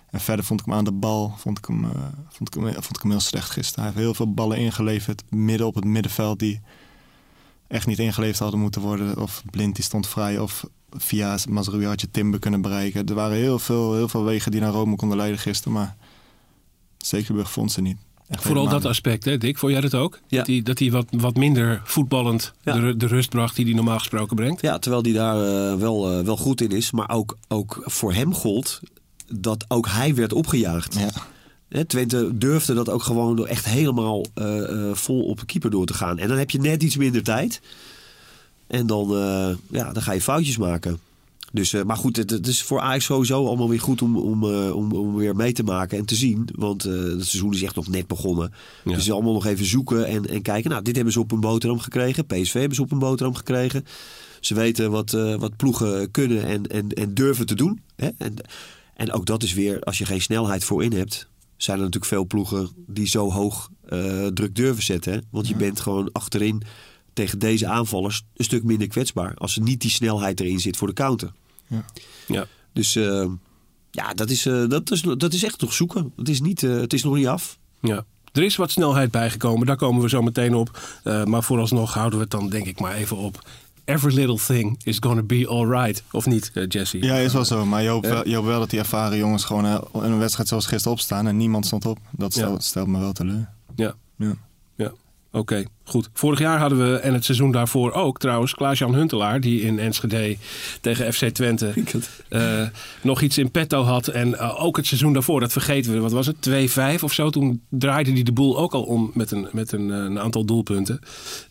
En 0.09 0.19
verder 0.19 0.45
vond 0.45 0.59
ik 0.59 0.65
hem 0.65 0.75
aan 0.75 0.83
de 0.83 0.91
bal 0.91 1.33
vond 1.37 1.57
ik 1.57 1.65
hem, 1.65 1.83
eh, 1.83 1.91
vond 2.29 2.55
ik 2.55 2.61
hem, 2.61 2.73
vond 2.73 2.95
ik 2.95 3.01
hem 3.01 3.11
heel 3.11 3.19
slecht 3.19 3.49
gisteren. 3.49 3.83
Hij 3.83 3.93
heeft 3.93 4.05
heel 4.05 4.13
veel 4.13 4.33
ballen 4.33 4.57
ingeleverd 4.57 5.23
midden 5.29 5.67
op 5.67 5.75
het 5.75 5.85
middenveld 5.85 6.39
die 6.39 6.61
echt 7.67 7.87
niet 7.87 7.99
ingeleverd 7.99 8.39
hadden 8.39 8.59
moeten 8.59 8.81
worden. 8.81 9.17
Of 9.17 9.43
Blind 9.49 9.75
die 9.75 9.83
stond 9.83 10.07
vrij 10.07 10.39
of 10.39 10.65
via 10.89 11.37
Mazrui 11.49 11.85
had 11.85 12.01
je 12.01 12.11
Timber 12.11 12.39
kunnen 12.39 12.61
bereiken. 12.61 13.05
Er 13.05 13.13
waren 13.13 13.37
heel 13.37 13.59
veel, 13.59 13.93
heel 13.93 14.09
veel 14.09 14.23
wegen 14.23 14.51
die 14.51 14.61
naar 14.61 14.71
Rome 14.71 14.95
konden 14.95 15.17
leiden 15.17 15.39
gisteren. 15.39 15.73
Maar 15.73 15.95
Zekerburg 16.97 17.51
vond 17.51 17.71
ze 17.71 17.81
niet. 17.81 17.97
Echt 18.31 18.43
Vooral 18.43 18.69
dat 18.69 18.85
aspect, 18.85 19.25
hè, 19.25 19.37
Dick? 19.37 19.57
Vond 19.57 19.71
jij 19.71 19.81
dat 19.81 19.95
ook? 19.95 20.19
Ja. 20.27 20.37
Dat 20.37 20.47
hij, 20.47 20.61
dat 20.61 20.79
hij 20.79 20.91
wat, 20.91 21.05
wat 21.11 21.35
minder 21.35 21.81
voetballend 21.83 22.53
Ja. 22.63 22.73
de, 22.79 22.97
de 22.97 23.07
rust 23.07 23.29
bracht 23.29 23.55
die 23.55 23.65
hij 23.65 23.73
normaal 23.73 23.97
gesproken 23.97 24.35
brengt? 24.35 24.61
Ja, 24.61 24.79
terwijl 24.79 25.03
hij 25.03 25.11
daar 25.13 25.35
eh, 25.35 25.75
wel, 25.75 26.11
eh, 26.11 26.25
wel 26.25 26.37
goed 26.37 26.61
in 26.61 26.69
is. 26.71 26.91
Maar 26.91 27.09
ook, 27.09 27.37
ook 27.47 27.81
voor 27.85 28.13
hem 28.13 28.33
gold 28.33 28.79
dat 29.33 29.65
ook 29.67 29.87
hij 29.87 30.15
werd 30.15 30.33
opgejaagd. 30.33 30.95
Ja. 30.99 31.09
Hè, 31.69 31.85
Twente 31.85 32.37
durfde 32.37 32.73
dat 32.73 32.89
ook 32.89 33.03
gewoon 33.03 33.35
door 33.35 33.47
echt 33.47 33.65
helemaal 33.65 34.25
eh, 34.33 34.89
eh, 34.89 34.95
vol 34.95 35.23
op 35.23 35.39
de 35.39 35.45
keeper 35.45 35.69
door 35.69 35.85
te 35.85 35.93
gaan. 35.93 36.17
En 36.17 36.27
dan 36.27 36.37
heb 36.37 36.49
je 36.49 36.59
net 36.59 36.83
iets 36.83 36.97
minder 36.97 37.23
tijd. 37.23 37.61
En 38.67 38.87
dan, 38.87 39.15
eh, 39.15 39.49
ja, 39.69 39.91
dan 39.93 40.01
ga 40.01 40.11
je 40.11 40.21
foutjes 40.21 40.57
maken. 40.57 40.99
Dus, 41.51 41.73
eh, 41.73 41.83
maar 41.83 41.97
goed, 41.97 42.15
het, 42.15 42.29
het 42.29 42.47
is 42.47 42.63
voor 42.63 42.79
Ajax 42.79 43.05
sowieso 43.05 43.47
allemaal 43.47 43.69
weer 43.69 43.79
goed 43.79 44.01
om, 44.01 44.17
om, 44.17 44.43
eh, 44.43 44.75
om, 44.75 44.91
om 44.91 45.15
weer 45.15 45.35
mee 45.35 45.53
te 45.53 45.63
maken 45.63 45.97
en 45.97 46.05
te 46.05 46.15
zien. 46.15 46.49
Want 46.55 46.85
eh, 46.85 46.93
het 46.93 47.25
seizoen 47.25 47.53
is 47.53 47.63
echt 47.63 47.75
nog 47.75 47.87
net 47.87 48.07
begonnen. 48.07 48.53
Ja. 48.83 48.95
Dus 48.95 49.11
allemaal 49.11 49.33
nog 49.33 49.45
even 49.45 49.65
zoeken 49.65 50.07
en, 50.07 50.25
en 50.25 50.41
kijken. 50.41 50.69
Nou, 50.69 50.83
dit 50.83 50.95
hebben 50.95 51.13
ze 51.13 51.19
op 51.19 51.31
een 51.31 51.39
boterham 51.39 51.79
gekregen. 51.79 52.25
PSV 52.25 52.53
hebben 52.53 52.75
ze 52.75 52.81
op 52.81 52.91
een 52.91 52.99
boterham 52.99 53.35
gekregen. 53.35 53.85
Ze 54.39 54.53
weten 54.53 54.91
wat, 54.91 55.11
wat 55.11 55.55
ploegen 55.55 56.11
kunnen 56.11 56.45
en, 56.45 56.67
en, 56.67 56.89
en 56.89 57.13
durven 57.13 57.45
te 57.45 57.55
doen. 57.55 57.81
Hè? 57.95 58.09
En, 58.17 58.35
en 58.95 59.11
ook 59.11 59.25
dat 59.25 59.43
is 59.43 59.53
weer, 59.53 59.79
als 59.79 59.97
je 59.97 60.05
geen 60.05 60.21
snelheid 60.21 60.63
voorin 60.63 60.93
hebt... 60.93 61.27
zijn 61.57 61.77
er 61.77 61.83
natuurlijk 61.83 62.11
veel 62.11 62.25
ploegen 62.25 62.69
die 62.87 63.07
zo 63.07 63.31
hoog 63.31 63.69
druk 64.33 64.55
durven 64.55 64.83
zetten. 64.83 65.13
Hè? 65.13 65.19
Want 65.29 65.47
je 65.47 65.55
bent 65.55 65.79
gewoon 65.79 66.09
achterin 66.11 66.63
tegen 67.13 67.39
deze 67.39 67.67
aanvallers 67.67 68.23
een 68.35 68.45
stuk 68.45 68.63
minder 68.63 68.87
kwetsbaar. 68.87 69.33
Als 69.35 69.55
er 69.55 69.61
niet 69.61 69.81
die 69.81 69.91
snelheid 69.91 70.39
erin 70.39 70.59
zit 70.59 70.77
voor 70.77 70.87
de 70.87 70.93
counter. 70.93 71.31
Ja. 72.27 72.45
Dus 72.73 72.95
eh, 72.95 73.25
ja, 73.91 74.13
dat 74.13 74.29
is, 74.29 74.45
eh, 74.45 74.67
dat, 74.67 74.91
is, 74.91 75.01
dat 75.17 75.33
is 75.33 75.43
echt 75.43 75.61
nog 75.61 75.73
zoeken. 75.73 76.13
Het 76.15 76.29
is, 76.29 76.41
niet, 76.41 76.63
eh, 76.63 76.75
het 76.79 76.93
is 76.93 77.03
nog 77.03 77.15
niet 77.15 77.27
af. 77.27 77.57
Ja. 77.81 78.05
Er 78.31 78.43
is 78.43 78.55
wat 78.55 78.71
snelheid 78.71 79.11
bijgekomen, 79.11 79.67
daar 79.67 79.75
komen 79.75 80.01
we 80.01 80.09
zo 80.09 80.21
meteen 80.21 80.55
op. 80.55 80.79
Eh, 81.03 81.23
maar 81.23 81.43
vooralsnog 81.43 81.93
houden 81.93 82.17
we 82.17 82.23
het 82.23 82.31
dan 82.31 82.49
denk 82.49 82.65
ik 82.65 82.79
maar 82.79 82.93
even 82.93 83.17
op. 83.17 83.49
Every 83.85 84.15
little 84.15 84.37
thing 84.45 84.79
is 84.83 84.97
gonna 84.99 85.21
be 85.23 85.47
alright. 85.47 86.03
Of 86.11 86.25
niet, 86.25 86.51
Jesse? 86.67 87.03
Ja, 87.03 87.15
is 87.15 87.33
wel 87.33 87.45
zo. 87.45 87.65
Maar 87.65 87.83
je 87.83 87.89
hoopt, 87.89 88.07
wel, 88.07 88.27
je 88.27 88.35
hoopt 88.35 88.47
wel 88.47 88.59
dat 88.59 88.69
die 88.69 88.79
ervaren 88.79 89.17
jongens 89.17 89.43
gewoon 89.43 89.65
in 89.93 90.11
een 90.11 90.17
wedstrijd 90.19 90.47
zoals 90.49 90.65
gisteren 90.65 90.91
opstaan 90.97 91.27
en 91.27 91.37
niemand 91.37 91.65
stond 91.65 91.85
op. 91.85 91.97
Dat 92.11 92.33
Ja. 92.33 92.39
stelt, 92.45 92.63
stelt 92.63 92.87
me 92.87 92.99
wel 92.99 93.11
teleur. 93.13 93.49
Ja. 93.75 93.93
Ja. 94.17 94.33
Ja, 94.75 94.91
oké, 95.31 95.63
goed. 95.91 96.09
Vorig 96.13 96.39
jaar 96.39 96.59
hadden 96.59 96.91
we, 96.91 96.97
en 96.97 97.13
het 97.13 97.25
seizoen 97.25 97.51
daarvoor 97.51 97.91
ook 97.91 98.19
trouwens, 98.19 98.53
Klaas-Jan 98.53 98.95
Huntelaar... 98.95 99.39
die 99.39 99.61
in 99.61 99.79
Enschede 99.79 100.37
tegen 100.81 101.13
FC 101.13 101.25
Twente 101.25 101.73
eh, 102.29 102.61
nog 103.01 103.21
iets 103.21 103.37
in 103.37 103.51
petto 103.51 103.83
had. 103.83 104.07
En 104.07 104.39
eh, 104.39 104.63
ook 104.63 104.77
het 104.77 104.85
seizoen 104.85 105.13
daarvoor, 105.13 105.39
dat 105.39 105.51
vergeten 105.51 105.93
we, 105.93 105.99
wat 105.99 106.11
was 106.11 106.27
het, 106.27 106.49
2-5 106.99 107.03
of 107.03 107.13
zo? 107.13 107.29
Toen 107.29 107.61
draaide 107.69 108.11
hij 108.11 108.23
de 108.23 108.31
boel 108.31 108.57
ook 108.57 108.73
al 108.73 108.83
om 108.83 109.11
met 109.13 109.31
een, 109.31 109.47
met 109.51 109.71
een, 109.71 109.91
eh, 109.91 109.97
een 109.97 110.19
aantal 110.19 110.45
doelpunten. 110.45 110.99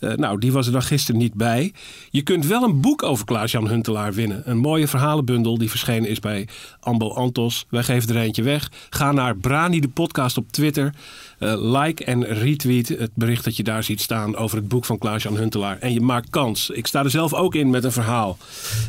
Nou, 0.01 0.39
die 0.39 0.53
was 0.53 0.67
er 0.67 0.73
dan 0.73 0.83
gisteren 0.83 1.21
niet 1.21 1.35
bij. 1.35 1.73
Je 2.11 2.23
kunt 2.23 2.47
wel 2.47 2.63
een 2.63 2.81
boek 2.81 3.03
over 3.03 3.25
Klaas-Jan 3.25 3.69
Huntelaar 3.69 4.13
winnen. 4.13 4.43
Een 4.45 4.59
mooie 4.59 4.89
verhalenbundel 4.89 5.59
die 5.59 5.71
verschenen 5.71 6.09
is 6.09 6.19
bij 6.19 6.49
Ambo 6.81 7.13
Antos. 7.13 7.67
Wij 7.71 7.83
geven 7.83 8.09
er 8.09 8.23
eentje 8.23 8.43
weg. 8.43 8.71
Ga 8.91 9.13
naar 9.13 9.37
Brani 9.37 9.81
de 9.81 9.89
podcast 9.89 10.37
op 10.37 10.53
Twitter. 10.53 10.95
Like 11.39 12.05
en 12.05 12.25
retweet 12.25 12.89
het 12.89 13.11
bericht 13.15 13.45
dat 13.45 13.57
je 13.57 13.63
daar 13.63 13.83
ziet 13.83 14.01
staan 14.01 14.30
over 14.37 14.57
het 14.57 14.69
boek 14.69 14.85
van 14.85 14.99
Klaas-Jan 14.99 15.37
Huntelaar. 15.37 15.79
En 15.79 15.93
je 15.93 16.01
maakt 16.01 16.31
kans. 16.31 16.71
Ik 16.71 16.87
sta 16.87 17.05
er 17.05 17.11
zelf 17.11 17.35
ook 17.35 17.55
in 17.55 17.71
met 17.71 17.85
een 17.85 17.93
verhaal. 17.93 18.37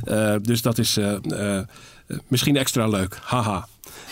Eh, 0.03 0.35
dus 0.41 0.61
dat 0.61 0.77
is 0.77 0.97
eh, 0.97 1.57
eh, 1.57 1.65
misschien 2.27 2.57
extra 2.57 2.87
leuk. 2.87 3.19
Haha. 3.23 3.67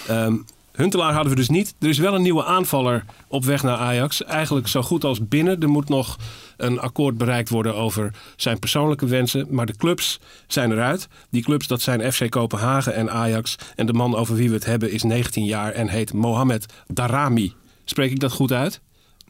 Ehm, 0.08 0.36
Huntelaar 0.72 1.14
hadden 1.14 1.32
we 1.32 1.38
dus 1.38 1.50
niet. 1.50 1.76
Er 1.80 1.90
is 1.90 1.98
wel 1.98 2.16
een 2.16 2.22
nieuwe 2.22 2.46
aanvaller 2.46 3.06
op 3.28 3.46
weg 3.46 3.64
naar 3.64 3.78
Ajax. 3.78 4.24
Eigenlijk 4.24 4.68
zo 4.68 4.82
goed 4.82 5.04
als 5.04 5.28
binnen. 5.28 5.60
Er 5.60 5.70
moet 5.70 5.90
nog 5.90 6.18
een 6.58 6.80
akkoord 6.80 7.18
bereikt 7.18 7.50
worden 7.50 7.76
over 7.76 8.14
zijn 8.36 8.60
persoonlijke 8.60 9.06
wensen. 9.06 9.48
Maar 9.50 9.66
de 9.66 9.76
clubs 9.76 10.20
zijn 10.48 10.72
eruit. 10.72 11.08
Die 11.30 11.44
clubs 11.44 11.68
dat 11.68 11.82
zijn 11.82 12.14
FC 12.14 12.30
Kopenhagen 12.30 12.94
en 12.94 13.12
Ajax. 13.12 13.56
En 13.76 13.86
de 13.86 13.94
man 13.94 14.16
over 14.16 14.36
wie 14.36 14.50
we 14.50 14.56
het 14.56 14.66
hebben 14.66 14.92
is 14.92 15.04
19 15.04 15.46
jaar 15.46 15.72
en 15.72 15.88
heet 15.88 16.14
Mohamed 16.14 16.74
Darami. 16.88 17.54
Spreek 17.86 18.12
ik 18.12 18.20
dat 18.20 18.32
goed 18.32 18.52
uit? 18.52 18.82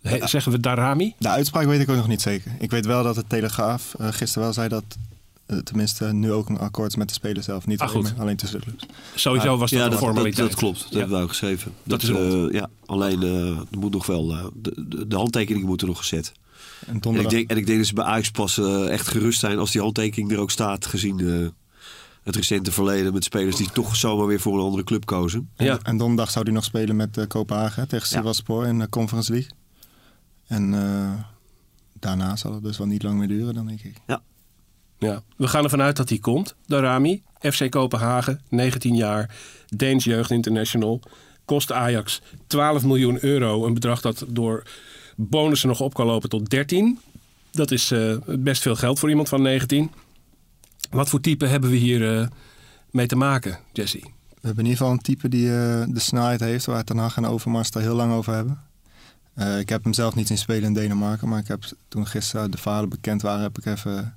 He- 0.02 0.28
zeggen 0.28 0.52
we 0.52 0.60
Darami? 0.60 1.16
De 1.18 1.28
uitspraak 1.30 1.66
weet 1.66 1.80
ik 1.82 1.90
ook 1.90 1.96
nog 1.96 2.08
niet 2.08 2.22
zeker. 2.22 2.52
Ik 2.60 2.72
weet 2.72 2.86
wel 2.86 3.04
dat 3.04 3.16
de 3.16 3.24
Telegraaf 3.28 3.94
eh, 4.00 4.08
gisteren 4.12 4.44
wel 4.44 4.54
zei 4.54 4.68
dat 4.68 4.84
eh, 5.46 5.58
tenminste 5.58 6.14
nu 6.14 6.32
ook 6.32 6.50
een 6.50 6.58
akkoord 6.60 6.90
is 6.90 6.96
met 6.96 7.08
de 7.08 7.14
speler 7.14 7.44
zelf. 7.44 7.66
Niet 7.68 7.80
Ah, 7.80 7.90
alleen, 7.90 8.04
goed. 8.04 8.12
maar 8.14 8.22
alleen 8.22 8.36
tussen 8.36 8.60
de 8.60 8.66
clubs. 8.66 8.86
Sowieso 9.16 9.58
was 9.58 9.70
dat 9.70 9.80
ja, 9.80 9.86
een 9.86 9.92
dat, 9.92 10.00
dat, 10.00 10.10
formaliteit. 10.10 10.50
dat 10.50 10.58
klopt. 10.60 10.80
Dat 10.82 10.92
Ja. 10.92 10.98
hebben 11.00 11.18
we 11.18 11.24
ook 11.24 11.30
geschreven. 11.30 11.74
Dat 11.84 12.04
is 12.04 12.10
eh, 12.10 12.52
ja, 12.52 12.70
alleen 12.86 13.24
eh, 13.24 13.58
er 13.58 13.78
moet 13.80 13.92
nog 13.92 14.06
wel, 14.06 14.32
eh, 14.32 14.46
de, 14.54 14.86
de, 15.08 15.60
moeten 15.64 15.88
nog 15.88 15.98
gezet. 15.98 16.32
En 16.88 17.00
En 17.02 17.16
ik, 17.16 17.30
denk, 17.30 17.50
en 17.50 17.58
ik 17.58 17.66
denk 17.66 17.78
dat 17.78 17.88
ze 17.88 17.94
bij 17.94 18.04
Ajax 18.04 18.32
pas 18.32 18.58
echt 18.88 19.08
gerust 19.08 19.40
zijn 19.40 19.58
als 19.58 19.72
die 19.72 19.82
handtekening 19.82 20.32
er 20.32 20.38
ook 20.40 20.52
staat. 20.52 20.86
Gezien 20.86 21.54
het 22.24 22.36
recente 22.36 22.72
verleden 22.72 23.14
met 23.14 23.24
spelers 23.24 23.56
die 23.56 23.70
toch 23.74 23.96
zomaar 23.96 24.28
weer 24.28 24.40
voor 24.40 24.54
een 24.58 24.64
andere 24.66 24.84
club 24.84 25.06
kozen. 25.06 25.50
Ja. 25.58 25.80
en 25.84 25.98
donderdag 25.98 26.32
zou 26.32 26.46
hij 26.46 26.54
nog 26.54 26.64
spelen 26.64 26.96
met 26.96 27.26
Kopenhagen 27.28 27.88
tegen 27.88 28.08
Ja. 28.10 28.18
Sivasspor 28.18 28.68
in 28.68 28.80
de 28.80 28.90
Conference 28.90 29.32
League. 29.32 29.50
En 30.50 30.74
eh, 30.74 31.14
daarna 32.00 32.36
zal 32.36 32.54
het 32.54 32.64
dus 32.64 32.78
wel 32.78 32.88
niet 32.88 33.04
lang 33.04 33.18
meer 33.18 33.28
duren, 33.28 33.54
dan 33.54 33.68
denk 33.68 33.82
ik. 33.82 33.96
Ja, 34.98 35.24
we 35.36 35.48
gaan 35.48 35.64
ervan 35.64 35.82
uit 35.82 35.98
dat 35.98 36.10
hij 36.10 36.18
komt. 36.18 36.56
Darami, 36.66 37.24
FC 37.40 37.70
Kopenhagen, 37.70 38.42
19 38.50 38.96
jaar, 38.96 39.36
Deens 39.68 40.04
Jeugd 40.04 40.32
International. 40.32 41.02
Kost 41.46 41.72
Ajax 41.72 42.22
12 42.48 42.84
miljoen 42.84 43.24
euro. 43.24 43.66
Een 43.66 43.74
bedrag 43.74 44.02
dat 44.02 44.26
door 44.28 44.64
bonussen 45.16 45.70
nog 45.70 45.80
op 45.82 45.94
kan 45.94 46.06
lopen 46.06 46.30
tot 46.30 46.50
13. 46.50 47.00
Dat 47.52 47.72
is 47.72 47.92
eh, 47.92 48.16
best 48.26 48.62
veel 48.62 48.76
geld 48.76 49.00
voor 49.00 49.10
iemand 49.10 49.30
van 49.30 49.42
19. 49.42 49.92
Wat 50.90 51.10
voor 51.10 51.22
type 51.22 51.46
hebben 51.46 51.70
we 51.70 51.76
hier 51.76 52.20
eh, 52.20 52.28
mee 52.92 53.08
te 53.08 53.16
maken, 53.16 53.60
Jesse? 53.74 54.00
We 54.00 54.48
hebben 54.48 54.66
in 54.66 54.70
ieder 54.72 54.78
geval 54.78 54.92
een 54.92 55.02
type 55.02 55.30
die 55.30 55.48
eh, 55.48 55.84
de 55.88 56.00
snelheid 56.00 56.40
heeft, 56.40 56.66
waar 56.66 56.84
Ten 56.84 56.98
Hag 56.98 57.18
en 57.18 57.26
Overmars 57.26 57.72
daar 57.72 57.84
heel 57.84 57.96
lang 57.96 58.14
over 58.14 58.34
hebben. 58.34 58.69
Eh, 59.40 59.60
ik 59.60 59.70
heb 59.70 59.84
hem 59.84 59.94
zelf 59.94 60.16
niet 60.16 60.28
zien 60.28 60.38
spelen 60.38 60.64
in 60.64 60.74
Denemarken, 60.74 61.30
maar 61.30 61.40
ik 61.40 61.48
heb 61.48 61.64
toen 61.88 62.08
gisteren 62.08 62.52
de 62.52 62.58
verhalen 62.58 62.90
bekend 62.90 63.22
waren, 63.22 63.42
heb 63.42 63.58
ik 63.58 63.66
even 63.66 64.16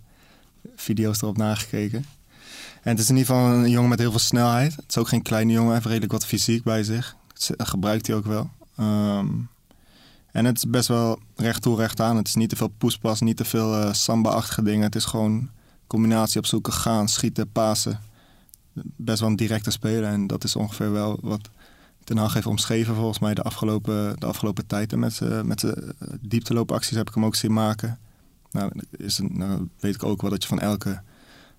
video's 0.76 1.22
erop 1.22 1.36
nagekeken. 1.36 2.04
En 2.82 2.90
het 2.90 2.98
is 2.98 3.08
in 3.08 3.16
ieder 3.16 3.34
geval 3.34 3.52
een 3.52 3.70
jongen 3.70 3.88
met 3.88 3.98
heel 3.98 4.10
veel 4.10 4.18
snelheid. 4.18 4.76
Het 4.76 4.84
is 4.88 4.98
ook 4.98 5.08
geen 5.08 5.22
kleine 5.22 5.52
jongen, 5.52 5.66
hij 5.66 5.74
heeft 5.74 5.86
redelijk 5.86 6.12
wat 6.12 6.26
fysiek 6.26 6.62
bij 6.62 6.82
zich. 6.82 7.16
Dat 7.56 7.68
gebruikt 7.68 8.06
hij 8.06 8.16
ook 8.16 8.24
wel. 8.24 8.50
Ehm, 8.76 9.28
en 10.32 10.44
het 10.44 10.56
is 10.56 10.70
best 10.70 10.88
wel 10.88 11.18
recht 11.36 11.62
toe, 11.62 11.76
recht 11.76 12.00
aan. 12.00 12.16
Het 12.16 12.28
is 12.28 12.34
niet 12.34 12.48
te 12.48 12.56
veel 12.56 12.72
poespas, 12.78 13.20
niet 13.20 13.36
te 13.36 13.44
veel 13.44 13.76
eh, 13.76 13.92
samba-achtige 13.92 14.62
dingen. 14.62 14.82
Het 14.82 14.94
is 14.94 15.04
gewoon 15.04 15.50
combinatie 15.86 16.38
opzoeken, 16.38 16.72
gaan, 16.72 17.08
schieten, 17.08 17.52
pasen 17.52 18.00
best 18.96 19.20
wel 19.20 19.28
een 19.28 19.36
directe 19.36 19.70
speler. 19.70 20.04
En 20.04 20.26
dat 20.26 20.44
is 20.44 20.56
ongeveer 20.56 20.92
wel 20.92 21.18
wat 21.20 21.50
Ten 22.04 22.16
Hag 22.16 22.34
heeft 22.34 22.46
omschreven 22.46 22.94
volgens 22.94 23.18
mij 23.18 23.34
de 23.34 23.42
afgelopen, 23.42 24.20
de 24.20 24.26
afgelopen 24.26 24.66
tijd. 24.66 24.92
En 24.92 24.98
met 24.98 25.12
zijn 25.12 25.46
met 25.46 25.60
z'n, 25.60 25.66
eh, 25.66 26.08
diepteloopacties 26.20 26.96
heb 26.96 27.08
ik 27.08 27.14
hem 27.14 27.24
ook 27.24 27.34
zien 27.34 27.52
maken. 27.52 27.98
Nou, 28.50 28.72
is 28.90 29.18
een, 29.18 29.30
nou 29.32 29.68
weet 29.80 29.94
ik 29.94 30.04
ook 30.04 30.20
wel 30.20 30.30
dat 30.30 30.42
je 30.42 30.48
van 30.48 30.60
elke 30.60 31.00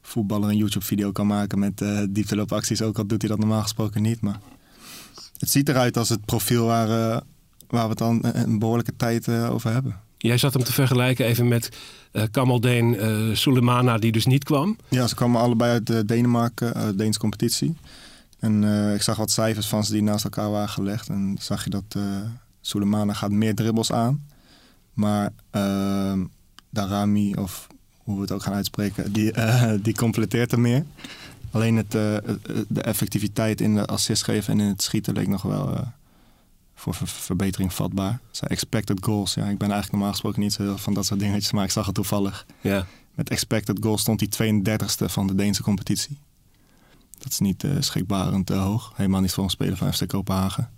voetballer 0.01 0.49
een 0.49 0.57
YouTube-video 0.57 1.11
kan 1.11 1.27
maken 1.27 1.59
met 1.59 1.81
eh 1.81 1.99
diepteloopacties. 2.09 2.81
Ook 2.81 2.97
al 2.97 3.07
doet 3.07 3.21
hij 3.21 3.29
dat 3.29 3.39
normaal 3.39 3.61
gesproken 3.61 4.01
niet. 4.01 4.21
Maar 4.21 4.39
het 5.37 5.49
ziet 5.49 5.69
eruit 5.69 5.97
als 5.97 6.09
het 6.09 6.25
profiel 6.25 6.65
waar, 6.65 6.89
eh, 6.89 7.21
waar 7.67 7.83
we 7.83 7.89
het 7.89 7.97
dan 7.97 8.19
een 8.21 8.59
behoorlijke 8.59 8.95
tijd 8.95 9.27
eh, 9.27 9.51
over 9.51 9.71
hebben. 9.71 9.99
Jij 10.17 10.37
zat 10.37 10.53
hem 10.53 10.63
te 10.63 10.73
vergelijken 10.73 11.25
even 11.25 11.47
met 11.47 11.69
eh 12.11 12.23
Kamaldeen 12.31 12.97
eh 12.99 13.35
Sulemana, 13.35 13.97
die 13.97 14.11
dus 14.11 14.25
niet 14.25 14.43
kwam. 14.43 14.77
Ja, 14.89 15.07
ze 15.07 15.15
kwamen 15.15 15.41
allebei 15.41 15.71
uit 15.71 15.89
eh, 15.89 15.99
Denemarken, 16.05 16.73
uit 16.73 16.89
de 16.89 16.95
Deense 16.95 17.19
competitie. 17.19 17.75
En 18.43 18.63
eh, 18.63 18.93
ik 18.93 19.01
zag 19.01 19.17
wat 19.17 19.31
cijfers 19.31 19.67
van 19.67 19.83
ze 19.83 19.91
die 19.91 20.03
naast 20.03 20.23
elkaar 20.23 20.49
waren 20.49 20.69
gelegd. 20.69 21.09
En 21.09 21.35
zag 21.39 21.63
je 21.63 21.69
dat 21.69 21.83
eh 21.89 22.01
Sulemana 22.61 23.13
gaat 23.13 23.31
meer 23.31 23.55
dribbles 23.55 23.91
aan. 23.91 24.25
Maar 24.93 25.29
eh, 25.49 26.19
Darami, 26.69 27.33
of 27.33 27.67
hoe 27.97 28.15
we 28.15 28.21
het 28.21 28.31
ook 28.31 28.43
gaan 28.43 28.53
uitspreken, 28.53 29.11
die, 29.13 29.31
eh, 29.31 29.71
die 29.85 29.95
completeert 29.95 30.51
er 30.51 30.59
meer. 30.59 30.83
Alleen 31.51 31.75
het, 31.75 31.91
de 31.91 32.81
effectiviteit 32.81 33.61
in 33.61 33.75
de 33.75 33.85
assist 33.85 34.23
geven 34.23 34.53
en 34.53 34.59
in 34.59 34.67
het 34.67 34.81
schieten 34.81 35.13
leek 35.13 35.27
nog 35.27 35.41
wel, 35.41 35.87
voor 36.75 36.93
ver- 36.93 37.07
verbetering 37.07 37.73
vatbaar. 37.73 38.19
Zijn 38.31 38.49
expected 38.49 39.05
goals. 39.05 39.33
Ja, 39.33 39.41
ik 39.41 39.57
ben 39.57 39.71
eigenlijk 39.71 39.91
normaal 39.91 40.11
gesproken 40.11 40.41
niet 40.41 40.53
zo 40.53 40.63
heel 40.63 40.77
van 40.77 40.93
dat 40.93 41.05
soort 41.05 41.19
dingetjes, 41.19 41.51
maar 41.51 41.63
ik 41.63 41.71
zag 41.71 41.85
het 41.85 41.95
toevallig. 41.95 42.45
Ja. 42.61 42.85
Met 43.15 43.29
expected 43.29 43.77
goals 43.81 44.01
stond 44.01 44.37
hij 44.37 44.51
32e 44.51 45.05
van 45.05 45.27
de 45.27 45.35
Deense 45.35 45.63
competitie. 45.63 46.17
Dat 47.19 47.31
is 47.31 47.39
niet 47.39 47.63
eh 47.63 47.71
schrikbarend 47.79 48.45
te 48.45 48.53
hoog. 48.53 48.91
Helemaal 48.95 49.21
niet 49.21 49.33
voor 49.33 49.43
een 49.43 49.49
speler 49.49 49.77
van 49.77 49.93
FC 49.93 50.07
Kopenhagen. 50.07 50.69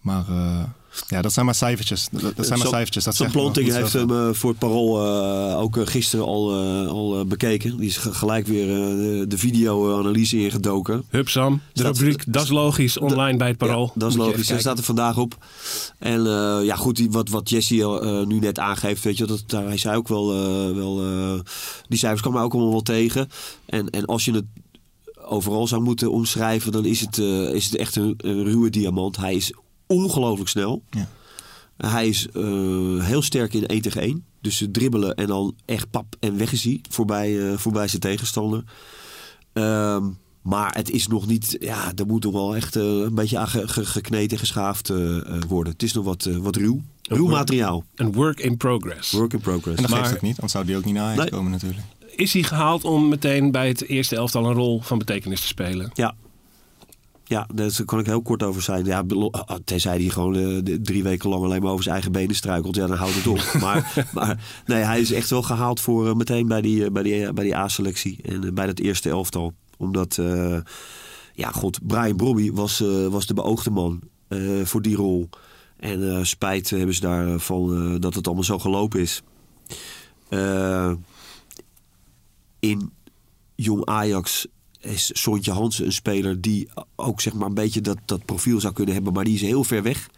Maar 0.00 0.24
eh, 0.28 0.62
ja, 1.08 1.22
dat 1.22 1.32
zijn 1.32 1.44
maar 1.46 1.54
cijfertjes. 1.54 2.08
Dat, 2.10 2.36
dat 2.36 2.46
zijn 2.46 2.58
maar 2.58 2.68
cijfertjes. 2.68 3.04
Dat 3.04 3.30
Planting 3.32 3.66
niet 3.66 3.76
heeft 3.76 3.92
hem 3.92 4.10
eh, 4.10 4.28
voor 4.32 4.50
het 4.50 4.58
parool 4.58 5.04
eh, 5.06 5.58
ook 5.60 5.76
eh, 5.76 5.86
gisteren 5.86 6.24
al, 6.24 6.50
eh, 6.62 6.86
al 6.88 7.18
eh, 7.20 7.24
bekeken. 7.26 7.76
Die 7.76 7.88
is 7.88 7.96
ge- 7.96 8.12
gelijk 8.14 8.46
weer 8.46 8.68
eh, 8.70 8.76
de, 8.96 9.24
de 9.28 9.38
video-analyse 9.38 10.38
ingedoken. 10.44 11.04
Hup 11.08 11.28
Sam, 11.28 11.60
de 11.72 11.80
Staat- 11.80 11.98
rubriek 11.98 12.32
Dat 12.32 12.42
is 12.42 12.48
logisch 12.48 12.98
online 12.98 13.36
bij 13.38 13.48
het 13.48 13.56
Parool. 13.56 13.84
Ja, 13.86 13.92
dat 13.94 14.10
is 14.10 14.16
logisch. 14.16 14.48
Hij 14.48 14.60
staat 14.60 14.78
er 14.78 14.84
vandaag 14.84 15.16
op. 15.18 15.44
En 15.98 16.26
eh, 16.26 16.64
ja, 16.64 16.76
goed, 16.76 16.96
die, 16.96 17.10
wat, 17.10 17.28
wat 17.28 17.50
Jesse 17.50 18.00
eh, 18.00 18.26
nu 18.26 18.38
net 18.38 18.58
aangeeft, 18.58 19.02
weet 19.04 19.16
je, 19.16 19.26
dat, 19.26 19.42
daar, 19.46 19.64
hij 19.64 19.76
zei 19.78 19.96
ook 19.96 20.08
wel, 20.08 20.32
eh, 20.32 20.74
wel 20.74 21.00
eh, 21.04 21.40
die 21.88 21.98
cijfers 21.98 22.20
kwamen 22.22 22.42
ook 22.42 22.52
allemaal 22.52 22.70
wel 22.70 22.82
tegen. 22.82 23.28
En, 23.66 23.90
en 23.90 24.04
als 24.06 24.24
je 24.24 24.32
het 24.32 24.44
overal 25.30 25.66
zou 25.66 25.82
moeten 25.82 26.12
omschrijven, 26.12 26.72
dan 26.72 26.84
is 26.84 27.00
het, 27.00 27.18
eh, 27.18 27.54
is 27.54 27.64
het 27.64 27.74
echt 27.76 27.96
een, 27.96 28.14
een 28.16 28.44
ruwe 28.44 28.70
diamant. 28.70 29.16
Hij 29.16 29.34
is 29.34 29.52
ongelooflijk 29.86 30.48
snel. 30.48 30.82
Ja. 30.90 31.08
Hij 31.76 32.08
is 32.08 32.28
eh, 32.28 33.04
heel 33.04 33.22
sterk 33.22 33.54
in 33.54 33.66
1 33.66 33.82
tegen 33.82 34.00
1. 34.02 34.24
Dus 34.40 34.56
ze 34.56 34.70
dribbelen 34.70 35.14
en 35.14 35.26
dan 35.26 35.54
echt 35.64 35.90
pap 35.90 36.16
en 36.20 36.36
weg 36.38 36.52
is 36.52 36.64
hij 36.64 36.80
voorbij, 36.90 37.50
eh, 37.52 37.58
voorbij 37.58 37.88
zijn 37.88 38.00
tegenstander. 38.00 38.64
Ehm, 39.52 40.04
maar 40.42 40.74
het 40.74 40.90
is 40.90 41.06
nog 41.06 41.26
niet, 41.26 41.56
ja, 41.60 41.92
er 41.96 42.06
moet 42.06 42.22
nog 42.24 42.32
wel 42.32 42.56
echt 42.56 42.74
een 42.74 43.14
beetje 43.14 43.38
aan 43.38 43.48
ge- 43.48 43.68
ge- 43.68 43.86
gekneed 43.86 44.32
en 44.32 44.38
geschaafd 44.38 44.88
worden. 45.48 45.72
Het 45.72 45.82
is 45.82 45.92
nog 45.92 46.04
wat, 46.04 46.24
wat 46.40 46.56
ruw. 46.56 46.80
Ruw 47.02 47.26
materiaal. 47.26 47.84
Een 47.94 48.12
work 48.12 48.40
in 48.40 48.56
progress. 48.56 49.10
Work 49.10 49.32
in 49.32 49.40
progress. 49.40 49.76
En 49.76 49.82
dat 49.82 49.90
Maar- 49.90 50.00
geeft 50.00 50.10
het 50.12 50.22
niet, 50.22 50.34
anders 50.34 50.52
zou 50.52 50.64
die 50.64 50.76
ook 50.76 50.84
niet 50.84 50.94
naar 50.94 51.16
Nee. 51.16 51.30
komen 51.30 51.50
natuurlijk. 51.50 51.82
Is 52.16 52.32
hij 52.32 52.42
gehaald 52.42 52.84
om 52.84 53.08
meteen 53.08 53.50
bij 53.50 53.68
het 53.68 53.86
eerste 53.88 54.16
elftal 54.16 54.46
een 54.46 54.52
rol 54.54 54.80
van 54.82 54.98
betekenis 54.98 55.40
te 55.40 55.46
spelen? 55.46 55.90
Ja. 55.94 56.14
Ja, 57.24 57.46
daar 57.54 57.84
kan 57.84 57.98
ik 57.98 58.06
heel 58.06 58.22
kort 58.22 58.42
over 58.42 58.62
zijn. 58.62 58.84
Ja, 58.84 59.04
belo- 59.04 59.30
ah, 59.30 59.56
tenzij 59.64 59.96
hij 59.96 60.08
gewoon 60.08 60.36
eh, 60.36 60.74
drie 60.82 61.02
weken 61.02 61.28
lang 61.30 61.44
alleen 61.44 61.62
maar 61.62 61.70
over 61.70 61.82
zijn 61.82 61.94
eigen 61.94 62.12
benen 62.12 62.34
struikelt. 62.36 62.76
Ja, 62.76 62.86
dan 62.86 62.96
houdt 62.96 63.14
het 63.14 63.26
op. 63.26 63.52
maar, 63.62 64.06
maar 64.12 64.62
nee, 64.66 64.82
hij 64.82 65.00
is 65.00 65.12
echt 65.12 65.30
wel 65.30 65.42
gehaald 65.42 65.80
voor 65.80 66.08
eh, 66.08 66.14
meteen 66.14 66.46
bij 66.48 66.60
die, 66.60 66.84
eh, 66.84 66.90
bij 66.90 67.02
die, 67.02 67.26
eh, 67.26 67.32
bij 67.32 67.44
die 67.44 67.56
A-selectie. 67.56 68.18
En 68.22 68.44
eh, 68.44 68.52
bij 68.52 68.66
dat 68.66 68.78
eerste 68.78 69.08
elftal. 69.08 69.52
Omdat, 69.76 70.18
eh, 70.18 70.56
ja 71.34 71.50
god, 71.50 71.78
Brian 71.86 72.16
Brobby 72.16 72.50
was, 72.52 72.80
eh, 72.80 73.06
was 73.06 73.26
de 73.26 73.34
beoogde 73.34 73.70
man 73.70 74.00
eh, 74.28 74.38
voor 74.64 74.82
die 74.82 74.96
rol. 74.96 75.28
En 75.76 76.16
eh, 76.16 76.24
spijt 76.24 76.70
hebben 76.70 76.94
ze 76.94 77.00
daarvan 77.00 77.92
eh 77.94 78.00
dat 78.00 78.14
het 78.14 78.26
allemaal 78.26 78.44
zo 78.44 78.58
gelopen 78.58 79.00
is. 79.00 79.22
Eh, 80.28 80.92
in 82.60 82.92
jong 83.54 83.84
Ajax 83.84 84.46
is 84.80 85.10
Sontje 85.12 85.52
Hansen 85.52 85.84
een 85.84 85.92
speler 85.92 86.40
die 86.40 86.68
ook 86.96 87.20
zeg 87.20 87.32
maar 87.32 87.48
een 87.48 87.54
beetje 87.54 87.80
dat, 87.80 87.98
dat 88.04 88.24
profiel 88.24 88.60
zou 88.60 88.72
kunnen 88.72 88.94
hebben, 88.94 89.12
maar 89.12 89.24
die 89.24 89.34
is 89.34 89.40
heel 89.40 89.64
ver 89.64 89.82
weg. 89.82 90.08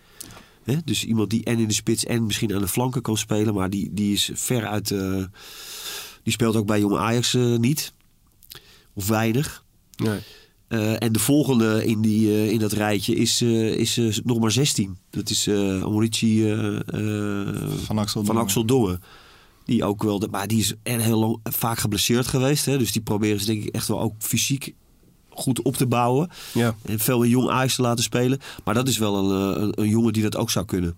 Dus 0.84 1.04
iemand 1.04 1.30
die 1.30 1.44
en 1.44 1.58
in 1.58 1.68
de 1.68 1.74
spits 1.74 2.04
en 2.04 2.26
misschien 2.26 2.54
aan 2.54 2.60
de 2.60 2.68
flanken 2.68 3.02
kan 3.02 3.16
spelen, 3.16 3.54
maar 3.54 3.70
die, 3.70 3.90
die 3.92 4.12
is 4.12 4.30
ver 4.34 4.66
uit. 4.66 4.90
eh, 4.90 5.24
die 6.22 6.32
speelt 6.32 6.56
ook 6.56 6.66
bij 6.66 6.80
jong 6.80 6.96
Ajax 6.96 7.34
eh, 7.34 7.56
niet. 7.56 7.92
Of 8.94 9.08
weinig. 9.08 9.64
Nee. 9.96 10.20
Eh, 10.68 11.02
en 11.02 11.12
de 11.12 11.18
volgende 11.18 11.86
in, 11.86 12.00
die, 12.00 12.50
in 12.52 12.58
dat 12.58 12.72
rijtje 12.72 13.14
is, 13.14 13.42
is 13.42 14.20
nog 14.24 14.38
maar 14.38 14.50
16. 14.50 14.96
Dat 15.10 15.30
is 15.30 15.46
eh 15.46 15.82
Amorici 15.82 16.54
Van 17.84 17.98
Axel 17.98 18.24
van. 18.24 18.36
Axel 18.36 18.64
Dongen. 18.64 19.02
Die 19.64 19.84
ook 19.84 20.02
wel, 20.02 20.18
de, 20.18 20.28
maar 20.30 20.46
die 20.46 20.58
is 20.60 20.74
er 20.82 21.00
heel 21.00 21.18
lang, 21.18 21.38
vaak 21.42 21.78
geblesseerd 21.78 22.26
geweest. 22.26 22.64
Hè? 22.64 22.78
Dus 22.78 22.92
die 22.92 23.02
proberen 23.02 23.40
ze 23.40 23.46
denk 23.46 23.62
ik 23.64 23.74
echt 23.74 23.88
wel 23.88 24.00
ook 24.00 24.14
fysiek 24.18 24.74
goed 25.30 25.62
op 25.62 25.76
te 25.76 25.86
bouwen. 25.86 26.30
Ja. 26.54 26.74
En 26.84 26.98
veel 26.98 27.22
een 27.22 27.28
jong 27.28 27.48
Ajax 27.50 27.74
te 27.74 27.82
laten 27.82 28.04
spelen. 28.04 28.38
Maar 28.64 28.74
dat 28.74 28.88
is 28.88 28.98
wel 28.98 29.16
een, 29.30 29.56
eh, 29.56 29.62
een, 29.62 29.72
een 29.80 29.88
jongen 29.88 30.12
die 30.12 30.22
dat 30.22 30.36
ook 30.36 30.50
zou 30.50 30.64
kunnen. 30.66 30.96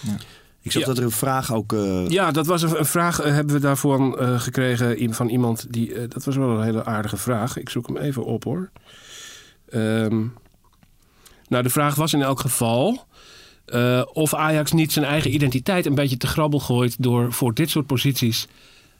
Ja. 0.00 0.16
Ik 0.62 0.72
zag 0.72 0.82
Ja. 0.82 0.88
dat 0.88 0.98
er 0.98 1.04
een 1.04 1.10
vraag 1.10 1.52
ook... 1.52 1.72
eh, 1.72 2.08
Ja, 2.08 2.30
dat 2.30 2.46
was 2.46 2.62
een, 2.62 2.78
een 2.78 2.86
vraag 2.86 3.20
eh, 3.20 3.32
hebben 3.32 3.54
we 3.54 3.60
daarvoor 3.60 4.18
eh, 4.18 4.40
gekregen 4.40 5.14
van 5.14 5.28
iemand 5.28 5.66
die. 5.70 6.08
dat 6.08 6.24
was 6.24 6.36
wel 6.36 6.48
een 6.50 6.62
hele 6.64 6.84
aardige 6.84 7.16
vraag. 7.16 7.56
Ik 7.58 7.68
zoek 7.68 7.86
hem 7.86 7.96
even 7.96 8.24
op 8.24 8.44
hoor. 8.44 8.70
Ehm, 9.68 10.24
nou, 11.48 11.62
de 11.62 11.70
vraag 11.70 11.94
was 11.94 12.12
in 12.12 12.22
elk 12.22 12.40
geval. 12.40 13.06
Eh, 13.70 14.02
of 14.12 14.34
Ajax 14.34 14.72
niet 14.72 14.92
zijn 14.92 15.04
eigen 15.04 15.34
identiteit 15.34 15.86
een 15.86 15.94
beetje 15.94 16.16
te 16.16 16.26
grabbel 16.26 16.60
gooit 16.60 16.96
door 17.02 17.32
voor 17.32 17.54
dit 17.54 17.70
soort 17.70 17.86
posities 17.86 18.46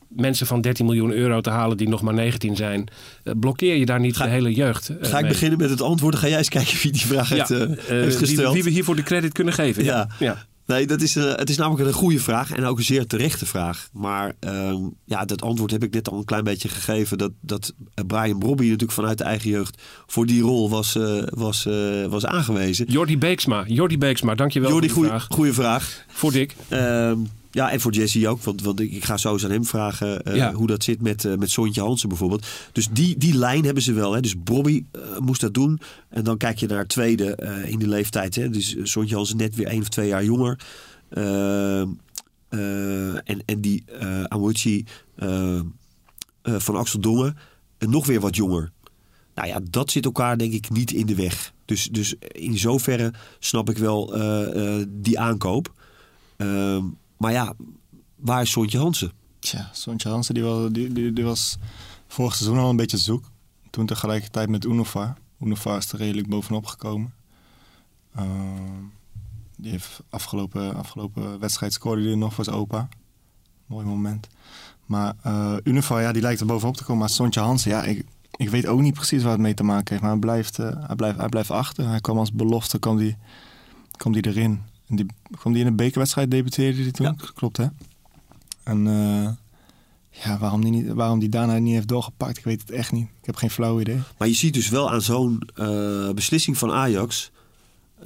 mensen 0.09 0.47
van 0.47 0.61
13 0.61 0.87
miljoen 0.87 1.13
euro 1.13 1.41
te 1.41 1.51
halen 1.51 1.77
die 1.77 1.89
nog 1.89 2.03
maar 2.03 2.15
19 2.15 2.57
zijn. 2.57 2.89
Eh, 3.25 3.33
blokkeer 3.41 3.77
je 3.77 3.87
daar 3.87 4.01
niet 4.01 4.17
Ga- 4.17 4.25
de 4.25 4.31
hele 4.31 4.53
jeugd? 4.55 4.89
eh, 4.89 4.97
Ga 5.01 5.17
ik 5.17 5.23
mee? 5.23 5.33
beginnen 5.33 5.59
met 5.59 5.71
het 5.71 5.81
antwoord? 5.83 6.13
Dan 6.13 6.23
ga 6.23 6.29
jij 6.29 6.39
eens 6.39 6.49
kijken 6.49 6.79
wie 6.83 6.93
die 6.93 7.07
vraag 7.07 7.29
heeft, 7.29 7.49
heeft 7.49 7.87
wie, 7.89 8.11
gesteld. 8.17 8.55
wie 8.55 8.63
we 8.65 8.71
hiervoor 8.71 8.97
de 8.97 9.03
credit 9.03 9.33
kunnen 9.33 9.55
geven. 9.55 9.85
Ja. 9.85 10.09
ja. 10.19 10.47
Nee, 10.69 10.87
dat 10.87 11.01
is, 11.01 11.17
eh, 11.17 11.35
het 11.35 11.51
is 11.51 11.57
namelijk 11.57 11.87
een 11.87 11.93
goede 11.93 12.19
vraag 12.19 12.53
en 12.53 12.65
ook 12.65 12.79
een 12.79 12.85
zeer 12.85 13.07
terechte 13.07 13.47
vraag. 13.47 13.89
Maar 13.93 14.35
ehm, 14.41 14.77
ja, 15.05 15.25
dat 15.25 15.43
antwoord 15.43 15.71
heb 15.71 15.83
ik 15.83 15.95
net 15.95 16.11
al 16.11 16.19
een 16.19 16.25
klein 16.25 16.45
beetje 16.45 16.69
gegeven. 16.69 17.19
Dat, 17.19 17.31
dat 17.41 17.75
Brian 18.07 18.39
Brobby 18.39 18.63
natuurlijk 18.63 18.93
vanuit 18.93 19.19
de 19.19 19.25
eigen 19.25 19.51
jeugd 19.51 19.83
voor 20.07 20.27
die 20.27 20.43
rol 20.43 20.71
was, 20.71 20.97
eh, 20.97 21.23
was, 21.25 21.67
eh, 21.67 22.05
was 22.05 22.27
aangewezen. 22.27 22.87
Jordi 22.87 23.19
Beeksma. 23.19 23.65
Jordi 23.67 23.99
Beeksma, 23.99 24.35
dankjewel 24.35 24.71
Jordi, 24.71 24.89
voor 24.89 25.03
die 25.03 25.11
goeie, 25.11 25.21
vraag. 25.21 25.37
goede 25.37 25.53
vraag. 25.53 26.05
Voor 26.09 26.33
Dick. 26.33 26.55
Ja, 27.51 27.71
en 27.71 27.81
voor 27.81 27.93
Jesse 27.93 28.29
ook. 28.29 28.43
Want, 28.43 28.63
want 28.63 28.81
ik, 28.81 29.05
ga 29.05 29.17
zo 29.17 29.33
eens 29.33 29.45
aan 29.45 29.51
hem 29.51 29.65
vragen 29.65 30.23
eh, 30.23 30.37
Ja. 30.37 30.53
hoe 30.53 30.67
dat 30.67 30.85
zit 30.85 31.03
met, 31.03 31.25
eh 31.25 31.37
met 31.37 31.51
Sontje 31.51 31.81
Hansen 31.81 32.09
bijvoorbeeld. 32.09 32.47
Dus 32.73 32.89
die, 32.91 33.17
die 33.17 33.35
lijn 33.35 33.65
hebben 33.65 33.83
ze 33.83 33.93
wel. 33.93 34.13
Hè. 34.13 34.21
Dus 34.21 34.43
Bobby 34.43 34.85
eh, 34.93 35.19
moest 35.19 35.41
dat 35.41 35.55
doen. 35.55 35.81
En 36.09 36.25
dan 36.25 36.37
kijk 36.37 36.59
je 36.59 36.67
naar 36.67 36.87
tweede 36.87 37.39
in 37.67 37.79
die 37.79 37.89
leeftijd. 37.89 38.35
Hè. 38.35 38.51
Dus 38.51 38.77
Sontje 38.83 39.15
Hansen 39.15 39.37
net 39.37 39.55
weer 39.55 39.67
één 39.67 39.81
of 39.81 39.89
twee 39.89 40.09
jaar 40.09 40.25
jonger. 40.25 40.59
En, 43.25 43.43
en 43.45 43.61
die 43.61 43.85
eh, 46.49 46.55
van 46.59 46.77
Axel 46.77 47.01
Dongen 47.01 47.37
nog 47.79 48.07
weer 48.07 48.21
wat 48.21 48.37
jonger. 48.37 48.71
Nou 49.35 49.49
ja, 49.49 49.61
dat 49.71 49.91
zit 49.91 50.05
elkaar 50.05 50.39
denk 50.39 50.53
ik 50.53 50.71
niet 50.71 50.93
in 50.93 51.07
de 51.07 51.15
weg. 51.15 51.53
Dus, 51.65 51.89
dus 51.89 52.15
in 52.19 52.59
zoverre 52.59 53.13
snap 53.39 53.71
ik 53.71 53.79
wel 53.79 54.15
die 54.89 55.19
aankoop. 55.19 55.73
Ehm, 56.37 56.85
maar 57.19 57.33
ja, 57.33 57.55
waar 58.17 58.43
is 58.43 58.51
Sontje 58.51 58.79
Hansen? 58.79 59.13
Tja, 59.39 59.71
Sontje 59.73 60.09
Hansen 60.09 60.35
die, 60.35 60.43
wel, 60.43 60.73
die, 60.73 61.13
die, 61.13 61.25
was 61.25 61.59
vorig 62.07 62.35
seizoen 62.35 62.59
al 62.59 62.71
een 62.71 62.77
beetje 62.77 62.97
zoek. 62.97 63.31
Toen 63.71 63.87
tegelijkertijd 63.87 64.49
met 64.49 64.65
Unova. 64.65 65.17
Unova 65.41 65.77
is 65.77 65.93
er 65.93 65.99
redelijk 65.99 66.29
bovenop 66.29 66.67
gekomen. 66.67 67.15
Ehm, 68.15 68.83
die 69.57 69.71
heeft 69.71 70.03
afgelopen, 70.11 70.75
afgelopen 70.75 71.39
wedstrijd 71.39 71.73
scoorde 71.73 72.03
hij 72.03 72.15
nog 72.15 72.35
voor 72.35 72.45
zijn 72.45 72.57
opa. 72.57 72.89
Mooi 73.67 73.87
moment. 73.87 74.29
Maar 74.87 75.15
eh 75.23 75.57
Unova, 75.65 76.01
ja, 76.01 76.13
die 76.13 76.23
lijkt 76.23 76.41
er 76.41 76.47
bovenop 76.47 76.77
te 76.77 76.85
komen. 76.85 77.01
Maar 77.01 77.11
Sontje 77.11 77.41
Hansen, 77.41 77.71
ja, 77.71 77.83
ik, 77.83 78.05
ik 78.37 78.49
weet 78.49 78.67
ook 78.67 78.81
niet 78.81 78.95
precies 78.95 79.23
waar 79.23 79.33
het 79.33 79.41
mee 79.41 79.55
te 79.55 79.63
maken 79.63 79.89
heeft. 79.89 80.01
Maar 80.03 80.11
hij 80.11 80.21
blijft, 80.21 80.59
eh, 80.59 80.87
hij 80.87 80.97
blijft, 80.97 81.19
hij 81.19 81.29
blijft 81.29 81.51
achter. 81.51 81.89
Hij 81.89 82.01
kwam 82.01 82.19
als 82.19 82.33
belofte, 82.33 82.79
kwam 82.79 82.97
die, 82.97 83.17
kwam 83.97 84.13
die 84.13 84.27
erin. 84.27 84.63
En 84.89 84.97
die, 84.97 85.07
kwam 85.39 85.53
die 85.53 85.63
in 85.63 85.69
een 85.69 85.77
bekerwedstrijd, 85.77 86.31
debuteerde 86.31 86.83
hij 86.83 86.91
toen? 86.91 87.07
Ja. 87.07 87.15
Klopt, 87.35 87.57
hè? 87.57 87.67
En 88.65 88.87
eh, 88.87 89.29
ja, 90.25 90.39
waarom 90.39 90.61
die, 90.63 90.71
niet, 90.71 90.89
waarom 90.89 91.19
die 91.19 91.29
daarna 91.29 91.59
niet 91.59 91.75
heeft 91.75 91.89
doorgepakt, 91.89 92.39
ik 92.39 92.45
weet 92.45 92.61
het 92.61 92.71
echt 92.71 92.93
niet. 92.93 93.07
Ik 93.21 93.27
heb 93.27 93.37
geen 93.37 93.51
flauw 93.51 93.81
idee. 93.81 93.99
Maar 94.19 94.29
je 94.29 94.35
ziet 94.35 94.55
dus 94.55 94.69
wel 94.69 94.91
aan 94.91 95.03
zo'n 95.03 95.43
eh, 95.55 96.11
beslissing 96.11 96.59
van 96.59 96.71
Ajax... 96.73 97.31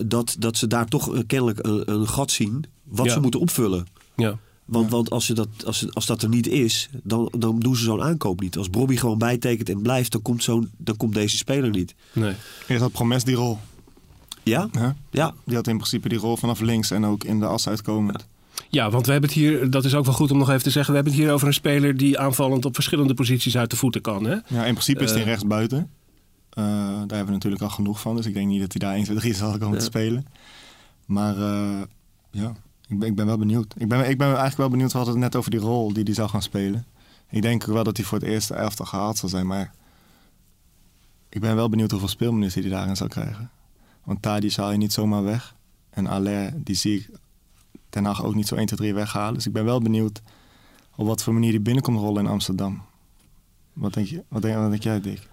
Dat, 0.05 0.37
dat 0.39 0.57
ze 0.57 0.67
daar 0.67 0.87
toch 0.87 1.15
eh, 1.15 1.21
kennelijk 1.27 1.67
een, 1.67 1.91
een 1.93 2.09
gat 2.09 2.31
zien... 2.31 2.65
wat 2.85 3.07
Ja. 3.07 3.13
ze 3.13 3.21
moeten 3.21 3.41
opvullen. 3.41 3.87
Ja. 4.17 4.39
Want, 4.65 4.91
want 4.91 5.11
als, 5.11 5.27
je 5.27 5.33
dat, 5.35 5.49
als, 5.67 5.79
ze- 5.79 5.91
als 5.93 6.07
dat 6.07 6.23
er 6.23 6.29
niet 6.29 6.47
is, 6.49 6.89
dan, 7.03 7.33
dan 7.39 7.59
doen 7.61 7.77
ze 7.77 7.83
zo'n 7.85 8.03
aankoop 8.03 8.41
niet. 8.41 8.57
Als 8.57 8.71
Bobby 8.71 8.97
gewoon 8.97 9.19
bijtekent 9.19 9.69
en 9.69 9.83
blijft, 9.83 10.13
dan 10.13 10.23
komt, 10.23 10.43
zo'n, 10.43 10.71
dan 10.77 10.97
komt 10.97 11.15
deze 11.15 11.37
speler 11.37 11.71
niet. 11.71 11.95
Nee. 12.13 12.35
Eerst 12.69 12.83
had 12.83 12.93
Promes 12.93 13.25
die 13.25 13.35
rol. 13.35 13.59
Ja? 14.43 14.69
Ja. 15.11 15.35
Die 15.45 15.57
had 15.57 15.67
in 15.67 15.77
principe 15.77 16.09
die 16.09 16.19
rol 16.19 16.37
vanaf 16.37 16.61
links 16.61 16.91
en 16.91 17.05
ook 17.05 17.25
in 17.25 17.41
de 17.41 17.47
as 17.47 17.69
uitkomend. 17.69 18.27
Ja, 18.69 18.91
want 18.91 19.07
we 19.07 19.13
hebben 19.13 19.31
het 19.31 19.39
hier, 19.39 19.71
dat 19.71 19.85
is 19.85 19.95
ook 19.95 20.05
wel 20.05 20.15
goed 20.15 20.31
om 20.31 20.39
nog 20.39 20.51
even 20.51 20.63
te 20.63 20.71
zeggen, 20.71 20.91
we 20.91 20.97
hebben 20.99 21.15
het 21.17 21.23
hier 21.25 21.33
over 21.35 21.47
een 21.47 21.55
speler 21.55 21.97
die 21.97 22.19
aanvallend 22.19 22.65
op 22.65 22.75
verschillende 22.75 23.15
posities 23.15 23.57
uit 23.57 23.71
de 23.71 23.77
voeten 23.77 24.01
kan. 24.01 24.25
Hè? 24.25 24.33
Ja, 24.47 24.65
in 24.65 24.73
principe 24.73 25.05
is 25.05 25.11
hij 25.11 25.21
Eh. 25.21 25.27
rechts 25.27 25.47
buiten. 25.47 25.91
Eh, 26.51 26.65
daar 26.65 26.99
hebben 26.99 27.27
we 27.27 27.33
natuurlijk 27.33 27.63
al 27.63 27.69
genoeg 27.71 28.01
van. 28.01 28.17
Dus 28.17 28.27
ik 28.27 28.35
denk 28.35 28.47
niet 28.49 28.61
dat 28.61 28.73
hij 28.73 28.81
daar 28.89 28.97
1, 28.97 29.05
2, 29.05 29.17
3 29.17 29.35
zal 29.35 29.53
komen 29.59 29.73
Ja. 29.73 29.79
te 29.79 29.85
spelen. 29.85 30.27
Maar 31.07 31.37
eh, 31.37 31.81
ja, 32.31 32.53
ik 32.89 32.99
ben, 32.99 33.09
ik 33.09 33.15
ben 33.15 33.27
wel 33.27 33.39
benieuwd. 33.39 33.75
Ik 33.79 33.89
ben, 33.89 33.99
ik 34.11 34.19
ben 34.19 34.27
eigenlijk 34.27 34.57
wel 34.57 34.69
benieuwd. 34.69 34.91
We 34.93 34.97
hadden 34.97 35.15
het 35.15 35.23
net 35.25 35.37
over 35.37 35.51
die 35.51 35.61
rol 35.61 35.93
die 35.93 36.03
hij 36.05 36.15
zou 36.15 36.29
gaan 36.29 36.43
spelen. 36.43 36.85
Ik 37.31 37.43
denk 37.43 37.63
ook 37.69 37.75
wel 37.75 37.85
dat 37.85 37.97
hij 37.97 38.07
voor 38.07 38.19
het 38.19 38.27
eerste 38.27 38.55
elftal 38.55 38.87
gehaald 38.87 39.19
zal 39.19 39.29
zijn. 39.29 39.47
Maar 39.47 39.73
ik 41.29 41.41
ben 41.41 41.55
wel 41.57 41.69
benieuwd 41.69 41.91
hoeveel 41.91 42.09
speelminuten 42.09 42.61
hij 42.61 42.71
daarin 42.71 42.97
zou 42.97 43.09
krijgen. 43.11 43.51
Want 44.05 44.23
Tadi 44.23 44.53
haal 44.57 44.71
je 44.71 44.79
niet 44.79 44.93
zomaar 44.93 45.25
weg. 45.25 45.55
En 45.91 46.07
Aller, 46.07 46.53
die 46.57 46.75
zie 46.75 46.99
ik 46.99 47.11
Ten 47.89 48.05
Hag 48.05 48.25
ook 48.25 48.35
niet 48.35 48.49
zo 48.49 48.55
1, 48.55 48.67
2, 48.67 48.79
3 48.79 48.95
weghalen. 48.95 49.35
Dus 49.35 49.47
ik 49.47 49.53
ben 49.53 49.65
wel 49.65 49.81
benieuwd 49.81 50.23
op 50.97 51.07
wat 51.07 51.23
voor 51.23 51.33
manier 51.33 51.51
die 51.51 51.61
binnenkomt 51.61 51.99
rollen 51.99 52.25
in 52.25 52.31
Amsterdam. 52.31 52.83
Wat 53.73 53.95
denk, 53.95 54.07
je, 54.07 54.23
wat 54.29 54.43
denk, 54.43 54.83
jij, 54.83 55.01
Dick? 55.01 55.29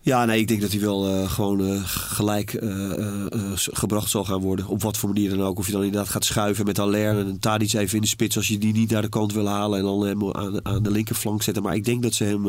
Ja, 0.00 0.24
nee, 0.24 0.40
ik 0.40 0.48
denk 0.48 0.60
dat 0.60 0.70
hij 0.70 0.80
wel 0.80 1.08
eh, 1.08 1.30
gewoon 1.30 1.66
eh, 1.66 1.80
gelijk 1.84 2.54
eh, 2.54 3.30
gebracht 3.54 4.10
zal 4.10 4.24
gaan 4.24 4.40
worden. 4.40 4.66
Op 4.66 4.82
wat 4.82 4.96
voor 4.96 5.08
manier 5.08 5.30
dan 5.30 5.42
ook. 5.42 5.58
Of 5.58 5.66
je 5.66 5.72
dan 5.72 5.84
inderdaad 5.84 6.08
gaat 6.08 6.24
schuiven 6.24 6.64
met 6.64 6.78
Aller 6.78 7.18
en 7.18 7.38
Tadic 7.40 7.72
even 7.72 7.94
in 7.94 8.02
de 8.02 8.08
spits 8.08 8.36
als 8.36 8.48
je 8.48 8.58
die 8.58 8.72
niet 8.72 8.90
naar 8.90 9.02
de 9.02 9.08
kant 9.08 9.32
wil 9.32 9.46
halen. 9.46 9.78
En 9.78 9.84
dan 9.84 10.06
hem 10.06 10.32
aan, 10.32 10.64
aan 10.64 10.82
de 10.82 10.90
linkerflank 10.90 11.42
zetten. 11.42 11.62
Maar 11.62 11.74
ik 11.74 11.84
denk 11.84 12.02
dat 12.02 12.14
ze 12.14 12.24
hem... 12.24 12.44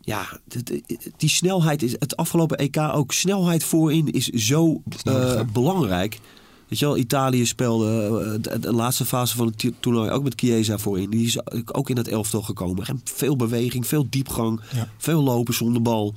ja, 0.00 0.38
die 1.16 1.28
snelheid 1.28 1.82
is 1.82 1.92
het 1.92 2.16
afgelopen 2.16 2.58
EK 2.58 2.76
ook. 2.78 3.12
Snelheid 3.12 3.64
voorin 3.64 4.12
is 4.12 4.26
zo 4.28 4.82
nodig, 5.04 5.34
eh, 5.34 5.42
belangrijk. 5.52 6.18
Weet 6.68 6.78
je 6.78 6.84
wel, 6.84 6.96
Italië 6.96 7.46
speelde 7.46 8.20
eh, 8.36 8.42
de, 8.52 8.58
de 8.58 8.72
laatste 8.72 9.04
fase 9.04 9.36
van 9.36 9.46
het 9.46 9.72
toernooi 9.80 10.10
ook 10.10 10.22
met 10.22 10.34
Chiesa 10.40 10.78
voorin. 10.78 11.10
Die 11.10 11.26
is 11.26 11.38
ook 11.74 11.90
in 11.90 11.96
het 11.96 12.08
elftal 12.08 12.42
gekomen. 12.42 12.86
En 12.86 13.00
veel 13.04 13.36
beweging, 13.36 13.86
veel 13.86 14.06
diepgang, 14.10 14.60
Ja. 14.74 14.88
veel 14.98 15.22
lopen 15.22 15.54
zonder 15.54 15.82
bal. 15.82 16.14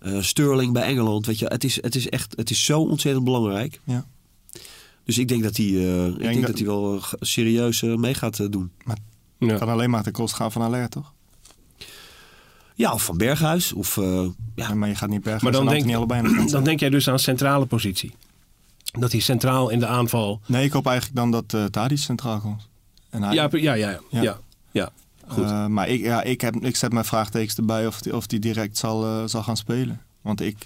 Eh, 0.00 0.20
Sterling 0.22 0.72
bij 0.72 0.82
Engeland, 0.82 1.26
weet 1.26 1.38
je, 1.38 1.46
het 1.46 1.64
is, 1.64 1.82
het 1.82 1.94
is 1.94 2.08
echt, 2.08 2.32
het 2.36 2.50
is 2.50 2.64
zo 2.64 2.80
ontzettend 2.80 3.24
belangrijk. 3.24 3.80
Ja. 3.84 4.06
Dus 5.04 5.18
ik 5.18 5.28
denk 5.28 5.42
dat 5.42 5.56
hij, 5.56 5.66
eh, 5.66 6.06
ik 6.06 6.18
denk 6.18 6.34
dat- 6.34 6.46
dat 6.46 6.56
hij 6.58 6.66
wel 6.66 7.00
serieus 7.20 7.82
mee 7.82 8.14
gaat 8.14 8.52
doen. 8.52 8.70
Ja. 9.38 9.56
Kan 9.58 9.68
alleen 9.68 9.90
maar 9.90 10.02
ten 10.02 10.12
kost 10.12 10.34
gaan 10.34 10.52
van 10.52 10.62
Aller, 10.62 10.88
toch? 10.88 11.14
Ja, 12.76 12.92
of 12.92 13.04
van 13.04 13.16
Berghuis, 13.16 13.72
of 13.72 13.96
eh, 13.96 14.22
ja, 14.54 14.68
Ja, 14.68 14.74
maar 14.74 14.88
je 14.88 14.94
gaat 14.94 15.08
niet 15.08 15.22
bergen. 15.22 15.42
Maar 15.44 15.52
dan 15.52 15.66
denk, 15.68 15.84
niet 15.84 15.96
allebei 15.96 16.20
aan 16.26 16.44
de 16.46 16.50
dan 16.50 16.64
denk 16.64 16.80
jij 16.80 16.90
dus 16.90 17.08
aan 17.08 17.18
centrale 17.18 17.66
positie. 17.66 18.14
Dat 18.98 19.12
hij 19.12 19.20
centraal 19.20 19.68
in 19.68 19.78
de 19.78 19.86
aanval. 19.86 20.40
Nee, 20.46 20.64
ik 20.64 20.72
hoop 20.72 20.86
eigenlijk 20.86 21.16
dan 21.16 21.30
dat 21.30 21.54
eh 21.54 21.64
Tadic 21.64 21.98
centraal 21.98 22.40
komt. 22.40 22.68
En 23.10 23.22
hij, 23.22 23.34
Ja, 23.34 23.48
ja, 23.52 23.58
ja, 23.74 23.74
ja. 23.74 24.00
Ja. 24.10 24.22
ja. 24.22 24.38
ja. 24.70 24.90
goed. 25.28 25.44
Eh, 25.44 25.66
maar 25.66 25.88
ik, 25.88 26.00
ja, 26.00 26.22
ik, 26.22 26.40
heb, 26.40 26.54
ik 26.56 26.76
zet 26.76 26.92
mijn 26.92 27.04
vraagtekens 27.04 27.56
erbij 27.56 27.86
of 27.86 28.00
die, 28.00 28.16
of 28.16 28.26
die 28.26 28.38
direct 28.38 28.76
zal, 28.78 29.28
zal 29.28 29.42
gaan 29.42 29.56
spelen. 29.56 30.00
Want 30.22 30.40
ik... 30.40 30.56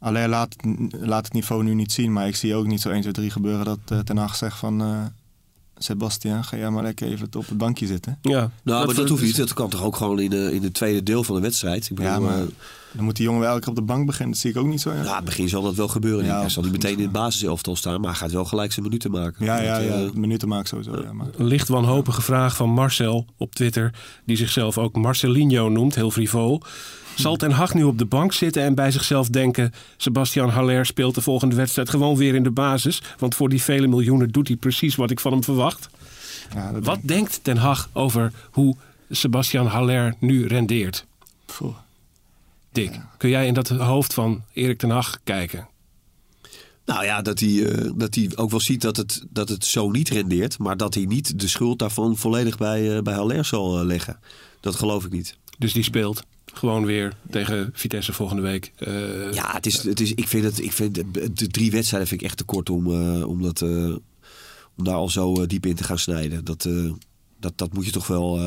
Alleen 0.00 0.28
laat, 0.28 0.56
het- 0.60 0.92
laat 1.06 1.24
het 1.24 1.32
niveau 1.34 1.64
nu 1.64 1.74
niet 1.74 1.92
zien. 1.92 2.12
Maar 2.12 2.26
ik 2.26 2.36
zie 2.36 2.54
ook 2.54 2.66
niet 2.66 2.80
zo 2.80 2.90
1, 2.90 3.00
2, 3.00 3.12
3 3.12 3.30
gebeuren 3.30 3.64
dat 3.64 3.78
eh 3.88 3.98
Ten 3.98 4.16
Hag 4.16 4.36
zegt 4.36 4.58
van... 4.58 4.80
Sebastian, 5.78 6.44
ga 6.44 6.56
jij 6.56 6.70
maar 6.70 6.82
lekker 6.82 7.06
even 7.08 7.28
op 7.36 7.48
het 7.48 7.58
bankje 7.58 7.86
zitten. 7.86 8.18
ja. 8.22 8.50
Nou, 8.62 8.86
maar 8.86 8.94
dat 8.94 9.08
hoeft 9.08 9.22
niet. 9.22 9.36
Dat 9.36 9.52
kan 9.52 9.68
toch 9.70 9.82
ook 9.82 9.96
gewoon 9.96 10.20
in 10.20 10.30
de, 10.30 10.54
in 10.54 10.60
de 10.60 10.72
tweede 10.72 11.02
deel 11.02 11.24
van 11.24 11.34
de 11.34 11.40
wedstrijd. 11.40 11.84
Ik 11.90 11.96
bedoel, 11.96 12.10
Ja, 12.12 12.18
maar 12.18 12.38
eh, 12.38 12.44
dan 12.92 13.04
moet 13.04 13.16
die 13.16 13.24
jongen 13.24 13.40
wel 13.40 13.48
elke 13.48 13.60
keer 13.60 13.70
op 13.70 13.76
de 13.76 13.82
bank 13.82 14.06
beginnen. 14.06 14.32
Dat 14.32 14.40
zie 14.40 14.50
ik 14.50 14.56
ook 14.56 14.66
niet 14.66 14.80
zo. 14.80 14.90
Ja, 14.90 14.96
ja, 14.96 15.08
in 15.08 15.14
het 15.14 15.24
begin 15.24 15.48
zal 15.48 15.62
dat 15.62 15.74
wel 15.74 15.88
gebeuren. 15.88 16.24
Ja, 16.24 16.40
hij 16.40 16.48
zal 16.48 16.62
niet 16.62 16.72
meteen 16.72 16.96
in 16.96 17.02
het 17.02 17.12
basiselftal 17.12 17.76
staan, 17.76 18.00
maar 18.00 18.10
hij 18.10 18.18
gaat 18.18 18.32
wel 18.32 18.44
gelijk 18.44 18.72
zijn 18.72 18.84
minuten 18.84 19.10
maken. 19.10 19.44
ja, 19.44 19.60
ja, 19.60 19.78
ja, 19.78 19.94
eh, 19.94 20.10
minuten 20.12 20.48
maakt 20.48 20.68
sowieso. 20.68 21.02
Ja, 21.02 21.12
maar. 21.12 21.26
Een 21.36 21.46
licht 21.46 21.68
wanhopige 21.68 22.22
vraag 22.22 22.56
van 22.56 22.70
Marcel 22.70 23.26
op 23.36 23.54
Twitter, 23.54 23.94
die 24.24 24.36
zichzelf 24.36 24.78
ook 24.78 24.96
Marcelinho 24.96 25.68
noemt, 25.68 25.94
heel 25.94 26.10
frivol. 26.10 26.62
Zal 27.14 27.36
Ten 27.36 27.50
Hag 27.50 27.74
nu 27.74 27.82
op 27.82 27.98
de 27.98 28.04
bank 28.04 28.32
zitten 28.32 28.62
en 28.62 28.74
bij 28.74 28.90
zichzelf 28.90 29.28
denken... 29.28 29.72
Sebastian 29.96 30.48
Haller 30.48 30.86
speelt 30.86 31.14
de 31.14 31.20
volgende 31.20 31.54
wedstrijd 31.54 31.90
gewoon 31.90 32.16
weer 32.16 32.34
in 32.34 32.42
de 32.42 32.50
basis... 32.50 33.02
want 33.18 33.34
voor 33.34 33.48
die 33.48 33.62
vele 33.62 33.86
miljoenen 33.86 34.28
doet 34.28 34.48
hij 34.48 34.56
precies 34.56 34.94
wat 34.94 35.10
ik 35.10 35.20
van 35.20 35.32
hem 35.32 35.44
verwacht. 35.44 35.88
Ja, 36.54 36.72
Wat 36.80 36.98
denkt 37.02 37.40
Ten 37.42 37.56
Hag 37.56 37.88
over 37.92 38.32
hoe 38.50 38.76
Sebastian 39.10 39.66
Haller 39.66 40.14
nu 40.18 40.46
rendeert? 40.46 41.06
Poeh. 41.58 41.76
Dick, 42.78 43.00
kun 43.16 43.28
jij 43.28 43.46
in 43.46 43.54
dat 43.54 43.68
hoofd 43.68 44.14
van 44.14 44.44
Erik 44.52 44.78
Ten 44.78 44.90
Hag 44.90 45.20
kijken? 45.24 45.68
Nou 46.84 47.04
ja, 47.04 47.22
dat 47.22 47.40
hij, 47.40 47.66
eh, 47.66 47.90
dat 47.94 48.14
hij 48.14 48.30
ook 48.34 48.50
wel 48.50 48.60
ziet 48.60 48.80
dat 48.80 48.96
het, 48.96 49.24
dat 49.30 49.48
het 49.48 49.64
zo 49.64 49.90
niet 49.90 50.08
rendeert. 50.08 50.58
Maar 50.58 50.76
dat 50.76 50.94
hij 50.94 51.04
niet 51.04 51.40
de 51.40 51.48
schuld 51.48 51.78
daarvan 51.78 52.16
volledig 52.16 52.58
bij, 52.58 52.96
eh 52.96 53.02
bij 53.02 53.14
Haller 53.14 53.44
zal 53.44 53.78
eh, 53.78 53.86
leggen. 53.86 54.18
Dat 54.60 54.74
geloof 54.74 55.04
ik 55.04 55.12
niet. 55.12 55.36
Dus 55.58 55.72
die 55.72 55.82
speelt 55.82 56.22
gewoon 56.52 56.84
weer 56.84 57.16
tegen 57.30 57.70
Vitesse 57.72 58.12
volgende 58.12 58.42
week. 58.42 58.72
Ja, 59.32 59.52
het 59.52 59.66
is, 59.66 59.82
het 59.82 60.00
is, 60.00 60.12
ik 60.14 60.28
vind 60.28 60.44
het, 60.44 60.62
ik 60.62 60.72
vind 60.72 60.94
de, 61.38 61.46
drie 61.46 61.70
wedstrijden 61.70 62.08
vind 62.08 62.20
ik 62.20 62.26
echt 62.26 62.36
te 62.36 62.44
kort 62.44 62.70
om, 62.70 62.86
om, 63.22 63.42
dat, 63.42 63.62
om 63.62 64.84
daar 64.84 64.94
al 64.94 65.08
zo 65.08 65.46
diep 65.46 65.66
in 65.66 65.74
te 65.74 65.84
gaan 65.84 65.98
snijden. 65.98 66.44
Dat, 66.44 66.68
dat, 67.40 67.52
dat 67.56 67.72
moet 67.72 67.84
je 67.84 67.90
toch 67.90 68.06
wel, 68.06 68.40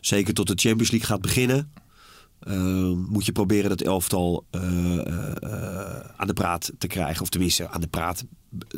zeker 0.00 0.34
tot 0.34 0.46
de 0.46 0.54
Champions 0.56 0.90
League 0.90 1.08
gaat 1.08 1.20
beginnen, 1.20 1.70
eh, 2.40 2.92
moet 3.08 3.26
je 3.26 3.32
proberen 3.32 3.68
dat 3.68 3.80
elftal 3.80 4.44
eh, 4.50 4.60
eh, 4.62 6.00
aan 6.16 6.26
de 6.26 6.32
praat 6.32 6.72
te 6.78 6.86
krijgen. 6.86 7.22
Of 7.22 7.28
tenminste, 7.28 7.68
aan 7.68 7.80
de 7.80 7.86
praat. 7.86 8.24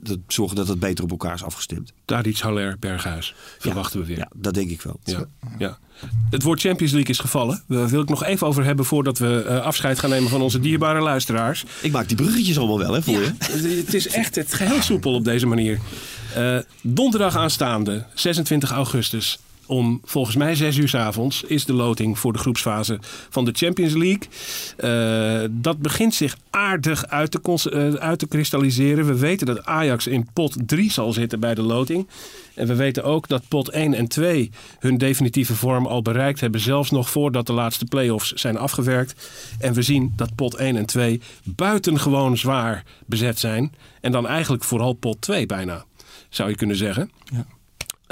Dat, 0.03 0.19
zorgen 0.27 0.57
dat 0.57 0.69
het 0.69 0.79
beter 0.79 1.05
op 1.05 1.11
elkaar 1.11 1.35
is 1.35 1.45
afgestemd. 1.45 1.93
Tadic, 2.05 2.39
Haller, 2.39 2.77
Berghuis. 2.79 3.35
Verwachten 3.59 4.01
we 4.01 4.07
weer. 4.07 4.19
Ja, 4.19 4.31
dat 4.35 4.55
denk 4.55 4.71
ik 4.71 4.83
wel. 4.83 5.01
Ja, 5.05 5.25
ja. 5.59 5.79
Het 6.31 6.43
woord 6.43 6.61
Champions 6.61 6.93
League 6.93 7.11
is 7.11 7.19
gevallen. 7.19 7.63
Daar 7.69 7.89
wil 7.89 8.01
ik 8.01 8.09
nog 8.09 8.25
even 8.25 8.47
over 8.47 8.65
hebben 8.65 8.85
voordat 8.85 9.19
we 9.19 9.43
eh, 9.43 9.61
afscheid 9.61 9.99
gaan 9.99 10.11
nemen 10.11 10.31
van 10.31 10.41
onze 10.41 10.61
dierbare 10.61 11.01
luisteraars. 11.01 11.65
Ik 11.83 11.93
maak 11.93 12.09
die 12.09 12.17
bruggetjes 12.17 12.59
allemaal 12.59 12.79
wel, 12.79 12.93
hè, 12.93 13.03
voor 13.03 13.21
je. 13.21 13.33
Het 13.85 13.95
is 13.95 14.09
echt 14.09 14.35
het 14.35 14.55
geheel 14.55 14.83
soepel 14.83 15.15
op 15.15 15.25
deze 15.25 15.47
manier. 15.47 15.79
Eh, 16.35 16.59
donderdag 16.83 17.37
aanstaande, 17.37 18.05
26 18.15 18.71
augustus. 18.71 19.39
Om 19.73 20.01
volgens 20.05 20.37
mij 20.37 20.55
6 20.55 20.77
uur 20.77 20.89
s 20.89 20.95
avonds 20.95 21.43
is 21.43 21.65
de 21.65 21.73
loting 21.73 22.19
voor 22.19 22.33
de 22.33 22.39
groepsfase 22.39 22.99
van 23.31 23.45
de 23.45 23.53
Champions 23.55 23.95
League. 23.95 24.29
Eh, 24.77 25.49
dat 25.51 25.79
begint 25.79 26.15
zich 26.15 26.37
aardig 26.51 27.07
uit 27.07 27.31
te, 27.31 27.71
eh, 27.71 27.95
uit 27.95 28.19
te 28.19 28.29
kristalliseren. 28.29 29.07
We 29.07 29.19
weten 29.19 29.47
dat 29.47 29.65
Ajax 29.65 30.07
in 30.07 30.29
pot 30.33 30.57
3 30.67 30.91
zal 30.91 31.13
zitten 31.13 31.41
bij 31.41 31.55
de 31.55 31.63
loting. 31.63 32.09
En 32.55 32.67
we 32.67 32.75
weten 32.75 33.05
ook 33.05 33.29
dat 33.29 33.49
pot 33.49 33.75
1 33.75 33.95
en 33.95 34.09
2 34.09 34.51
hun 34.79 34.99
definitieve 34.99 35.55
vorm 35.55 35.87
al 35.87 36.03
bereikt 36.03 36.41
hebben. 36.41 36.61
Zelfs 36.61 36.91
nog 36.91 37.11
voordat 37.11 37.47
de 37.47 37.53
laatste 37.53 37.85
play-offs 37.85 38.33
zijn 38.33 38.59
afgewerkt. 38.59 39.31
En 39.59 39.73
we 39.73 39.83
zien 39.83 40.13
dat 40.17 40.35
pot 40.35 40.55
1 40.55 40.77
en 40.77 40.87
2 40.87 41.21
buitengewoon 41.45 42.37
zwaar 42.37 42.85
bezet 43.07 43.39
zijn. 43.39 43.73
En 44.01 44.13
dan 44.13 44.27
eigenlijk 44.27 44.65
vooral 44.65 44.93
pot 44.93 45.21
2 45.21 45.47
bijna, 45.47 45.85
zou 46.29 46.49
je 46.49 46.57
kunnen 46.57 46.77
zeggen. 46.77 47.11
Ja. 47.25 47.47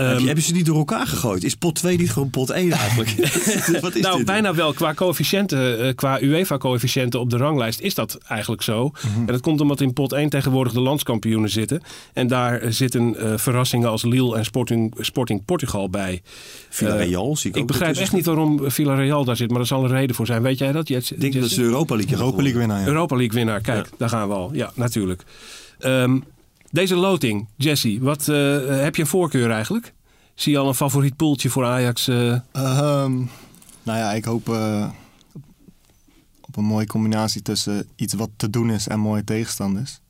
Ehm, 0.01 0.09
Heb 0.09 0.19
je, 0.19 0.27
hebben 0.27 0.45
ze 0.45 0.53
niet 0.53 0.67
door 0.67 0.77
elkaar 0.77 1.07
gegooid? 1.07 1.45
Is 1.45 1.55
pot 1.55 1.75
2 1.75 1.97
niet 1.97 2.11
gewoon 2.11 2.31
pot 2.31 2.51
1 2.51 2.73
eigenlijk? 2.73 3.11
Wat 3.81 3.95
is 3.95 4.03
nou, 4.03 4.17
dit? 4.17 4.27
bijna 4.27 4.55
wel. 4.55 4.73
Qua 4.73 4.95
coëfficiënten, 4.95 5.81
eh, 5.81 5.95
qua 5.95 6.21
UEFA-coëfficiënten 6.23 7.21
op 7.21 7.31
de 7.31 7.37
ranglijst 7.37 7.81
is 7.81 7.95
dat 7.95 8.19
eigenlijk 8.29 8.63
zo. 8.63 8.91
Mhm. 8.91 9.19
En 9.19 9.27
dat 9.27 9.41
komt 9.41 9.61
omdat 9.61 9.81
in 9.81 9.93
pot 9.93 10.13
1 10.13 10.29
tegenwoordig 10.29 10.73
de 10.73 10.81
landskampioenen 10.81 11.51
zitten. 11.51 11.83
En 12.13 12.27
daar 12.27 12.61
eh, 12.61 12.71
zitten 12.71 13.17
eh, 13.17 13.39
verrassingen 13.39 13.89
als 13.89 14.03
Lille 14.03 14.37
en 14.37 14.45
Sporting, 14.45 14.95
Sporting 14.99 15.45
Portugal 15.45 15.91
bij. 15.91 16.23
Villarreal 16.69 17.37
zie 17.37 17.51
ik 17.51 17.57
Ik 17.57 17.63
ook 17.63 17.69
begrijp 17.69 17.91
ertussen 17.91 18.19
echt 18.19 18.27
niet 18.27 18.35
waarom 18.35 18.71
Villarreal 18.71 19.25
daar 19.25 19.37
zit, 19.37 19.51
maar 19.51 19.61
er 19.61 19.67
zal 19.67 19.85
een 19.85 19.91
reden 19.91 20.17
voor 20.17 20.27
zijn. 20.27 20.43
Weet 20.43 20.59
jij 20.59 20.73
dat? 20.73 20.89
Ik 20.89 21.21
denk 21.21 21.41
dat 21.41 21.51
ze 21.51 21.63
Europa 21.63 21.97
League 21.97 22.17
Europa 22.17 22.43
League 22.43 22.59
winnaar, 22.59 22.81
ja. 22.81 22.87
Europa 22.87 23.17
League 23.17 23.35
winnaar, 23.35 23.61
kijk, 23.61 23.89
daar 23.97 24.09
gaan 24.09 24.29
we 24.29 24.35
al. 24.35 24.51
Ja, 24.53 24.73
natuurlijk. 24.75 25.23
Ehm, 25.79 26.19
deze 26.71 26.95
loting, 26.97 27.49
Jesse, 27.57 27.99
wat 28.01 28.29
eh, 28.29 28.37
heb 28.83 28.97
je 28.97 29.03
een 29.03 29.09
voorkeur 29.09 29.51
eigenlijk? 29.51 29.95
Zie 30.35 30.53
je 30.53 30.59
al 30.59 30.69
een 30.69 30.75
favoriet 30.75 31.17
poeltje 31.17 31.49
voor 31.51 31.65
Ajax? 31.65 32.09
Ehm, 32.09 33.17
nou 33.83 33.99
ja, 33.99 34.13
ik 34.13 34.25
hoop 34.25 34.49
eh, 34.49 34.91
op 36.41 36.57
een 36.57 36.65
mooie 36.65 36.87
combinatie 36.87 37.43
tussen 37.43 37.89
iets 37.97 38.15
wat 38.15 38.31
te 38.37 38.51
doen 38.51 38.71
is 38.71 38.89
en 38.89 39.01
mooie 39.01 39.25
tegenstanders. 39.25 40.01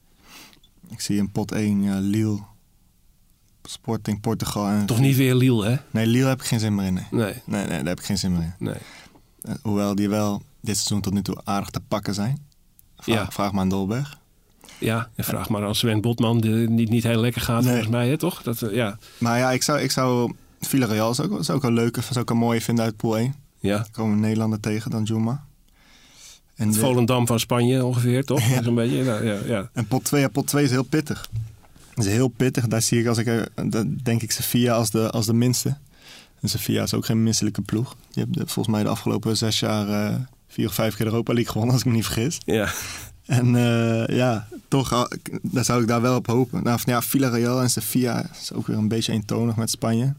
Ik 0.89 1.01
zie 1.01 1.17
in 1.17 1.31
pot 1.31 1.53
1 1.53 1.83
ja, 1.83 1.99
Lille, 1.99 2.39
Sporting, 3.63 4.21
Portugal 4.21 4.67
en... 4.69 4.87
Toch 4.87 5.01
niet 5.01 5.17
weer 5.17 5.35
Lille, 5.35 5.67
hè? 5.69 5.77
Nee, 5.91 6.07
Lille 6.07 6.29
heb 6.29 6.41
ik 6.41 6.47
geen 6.47 6.61
zin 6.61 6.75
meer 6.75 6.87
in. 6.87 6.95
Nee, 6.95 7.05
Nee, 7.11 7.35
nee, 7.45 7.61
nee 7.67 7.79
daar 7.79 7.87
heb 7.87 7.99
ik 7.99 8.05
geen 8.05 8.19
zin 8.19 8.33
meer 8.33 8.43
in. 8.43 8.55
nee. 8.59 8.75
Hoewel 9.63 9.95
die 9.95 10.09
wel 10.09 10.43
dit 10.61 10.77
seizoen 10.77 11.01
tot 11.01 11.13
nu 11.13 11.23
toe 11.23 11.41
aardig 11.45 11.71
te 11.71 11.81
pakken 11.89 12.15
zijn. 12.15 12.47
Vraag, 12.97 13.17
Ja. 13.17 13.31
vraag 13.31 13.53
maar 13.53 13.61
aan 13.61 13.69
Dolberg. 13.69 14.19
Ja, 14.81 15.09
en 15.15 15.25
vraag 15.25 15.49
maar 15.49 15.65
als 15.65 15.79
Sven 15.79 16.01
Botman 16.01 16.41
de, 16.41 16.49
niet, 16.49 16.89
niet 16.91 17.03
heel 17.03 17.21
lekker 17.21 17.41
gaat, 17.43 17.61
Nee. 17.61 17.69
volgens 17.71 17.89
mij, 17.91 18.09
hè, 18.09 18.17
toch? 18.19 18.43
Dat, 18.43 18.63
eh, 18.63 18.75
ja. 18.75 18.99
Maar 19.19 19.39
ja, 19.39 19.51
ik 19.53 19.63
zou, 19.63 19.81
ik 19.81 19.91
zou 19.91 20.33
Villarreal 20.61 21.11
ik, 21.11 21.17
zou 21.41 21.59
ik 21.59 21.65
een 21.65 21.73
leuke, 21.73 22.01
zou 22.01 22.21
ik 22.21 22.31
een 22.31 22.37
mooie 22.37 22.61
vinden 22.61 22.85
uit 22.85 22.97
pool 22.97 23.19
1. 23.19 23.35
ja. 23.61 23.87
Komen 23.93 24.15
we 24.15 24.21
Nederlander 24.21 24.61
tegen 24.61 24.91
dan 24.91 25.03
Juma. 25.03 25.45
En, 26.57 26.65
Het 26.67 26.75
de- 26.75 26.81
Volendam 26.81 27.27
van 27.27 27.41
Spanje 27.41 27.85
ongeveer, 27.85 28.25
toch? 28.25 28.41
Ja. 28.51 28.63
Zo'n 28.63 28.75
beetje, 28.75 29.05
nou, 29.05 29.25
ja, 29.27 29.39
ja. 29.47 29.71
En 29.73 29.87
pot 29.87 30.05
2, 30.05 30.21
ja, 30.21 30.29
pot 30.29 30.47
2 30.47 30.65
is 30.65 30.71
heel 30.71 30.83
pittig. 30.83 31.29
is 31.95 32.07
heel 32.07 32.29
pittig. 32.29 32.67
Daar 32.69 32.83
zie 32.83 33.01
ik, 33.01 33.07
als 33.07 33.19
ik, 33.19 33.49
dat 33.65 33.87
denk 34.03 34.23
ik 34.23 34.31
Sevilla 34.33 34.75
als 34.75 34.91
de, 34.91 35.11
als 35.11 35.27
de 35.27 35.35
minste. 35.35 35.77
En 36.41 36.49
Sevilla 36.49 36.83
is 36.83 36.95
ook 36.95 37.05
geen 37.05 37.23
misselijke 37.23 37.63
ploeg. 37.63 37.97
Hebben 38.13 38.39
de- 38.39 38.47
volgens 38.47 38.75
mij 38.75 38.83
de 38.85 38.89
afgelopen 38.91 39.37
zes 39.37 39.61
jaar 39.61 39.89
eh, 39.89 40.15
vier 40.49 40.67
of 40.67 40.75
vijf 40.75 40.97
keer 40.97 41.07
Europa 41.07 41.33
League 41.33 41.51
gewonnen, 41.53 41.75
als 41.75 41.85
ik 41.85 41.89
me 41.91 41.95
niet 41.97 42.05
vergis. 42.05 42.39
ja. 42.45 42.69
En 43.27 43.57
eh, 43.57 44.17
ja, 44.17 44.49
toch 44.71 45.09
daar 45.43 45.65
zou 45.65 45.81
ik 45.83 45.89
daar 45.89 46.01
wel 46.03 46.17
op 46.17 46.27
hopen. 46.27 46.63
Nou, 46.63 46.81
van, 46.81 46.93
ja, 46.93 47.03
Villarreal 47.03 47.61
en 47.63 47.71
Sevilla 47.71 48.31
is 48.41 48.53
ook 48.53 48.67
weer 48.67 48.77
een 48.77 48.89
beetje 48.89 49.13
eentonig 49.13 49.57
met 49.57 49.71
Spanje. 49.71 50.15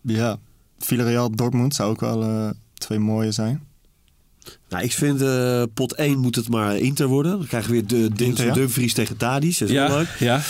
Ja, 0.00 0.38
Villarreal, 0.78 1.30
Dortmund 1.30 1.74
zou 1.74 1.90
ook 1.90 2.00
wel 2.00 2.22
eh, 2.22 2.48
twee 2.74 2.98
mooie 2.98 3.32
zijn. 3.32 3.62
Nou, 4.68 4.84
ik 4.84 4.92
vind 4.92 5.20
eh, 5.22 5.62
pot 5.74 5.92
1 5.94 6.18
moet 6.18 6.36
het 6.36 6.48
maar 6.48 6.76
Inter 6.76 7.06
worden. 7.06 7.38
Dan 7.38 7.46
krijgen 7.46 7.70
we 7.70 7.84
weer 7.88 8.10
de 8.14 8.24
Inter, 8.24 8.46
ja? 8.46 8.52
Dumfries 8.52 8.94
tegen 8.94 9.16
Tadis. 9.16 9.58
Dat 9.58 9.68
is 9.68 9.74
wel 9.74 9.88
Ja, 9.88 9.96
leuk. 9.96 10.16
ja. 10.18 10.40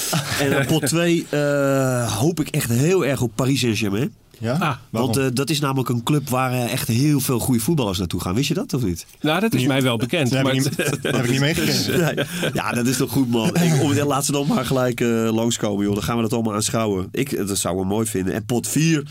En 0.40 0.50
dan 0.50 0.66
pot 0.66 0.86
2 0.86 1.26
eh, 1.30 2.12
hoop 2.18 2.40
ik 2.40 2.48
echt 2.48 2.70
heel 2.70 3.06
erg 3.06 3.20
op 3.20 3.32
Paris 3.34 3.60
Saint-Germain. 3.60 4.14
Ja? 4.38 4.52
Ah? 4.52 4.76
Want 4.90 5.16
eh, 5.16 5.26
dat 5.32 5.50
is 5.50 5.60
namelijk 5.60 5.88
een 5.88 6.02
club 6.02 6.28
waar 6.28 6.52
eh, 6.52 6.72
echt 6.72 6.88
heel 6.88 7.20
veel 7.20 7.38
goede 7.38 7.60
voetballers 7.60 7.98
naartoe 7.98 8.20
gaan. 8.20 8.34
Wist 8.34 8.48
je 8.48 8.54
dat 8.54 8.74
of 8.74 8.82
niet? 8.82 9.06
Nou, 9.20 9.40
dat 9.40 9.54
is 9.54 9.66
mij 9.66 9.82
wel 9.82 9.96
bekend. 9.96 10.30
dat 10.30 10.36
heb, 10.36 10.46
maar 10.46 10.54
ik 10.54 10.62
niet, 10.62 11.02
heb 11.02 11.24
ik 11.24 11.30
niet 11.30 11.40
meegekregen. 11.48 12.00
Nee. 12.00 12.26
Ja, 12.52 12.72
dat 12.72 12.86
is 12.86 12.96
toch 12.96 13.10
goed, 13.10 13.30
man. 13.30 13.56
Ik, 13.56 13.82
om, 13.82 13.92
laat 13.92 14.24
ze 14.24 14.32
dan 14.32 14.46
maar 14.46 14.66
gelijk 14.66 15.00
eh, 15.00 15.08
langskomen, 15.34 15.84
joh. 15.84 15.94
Dan 15.94 16.02
gaan 16.02 16.16
we 16.16 16.22
dat 16.22 16.32
allemaal 16.32 16.54
aanschouwen. 16.54 17.08
Ik, 17.10 17.46
dat 17.46 17.58
zou 17.58 17.80
ik 17.80 17.84
mooi 17.84 18.06
vinden. 18.06 18.34
En 18.34 18.44
pot 18.44 18.68
4, 18.68 19.02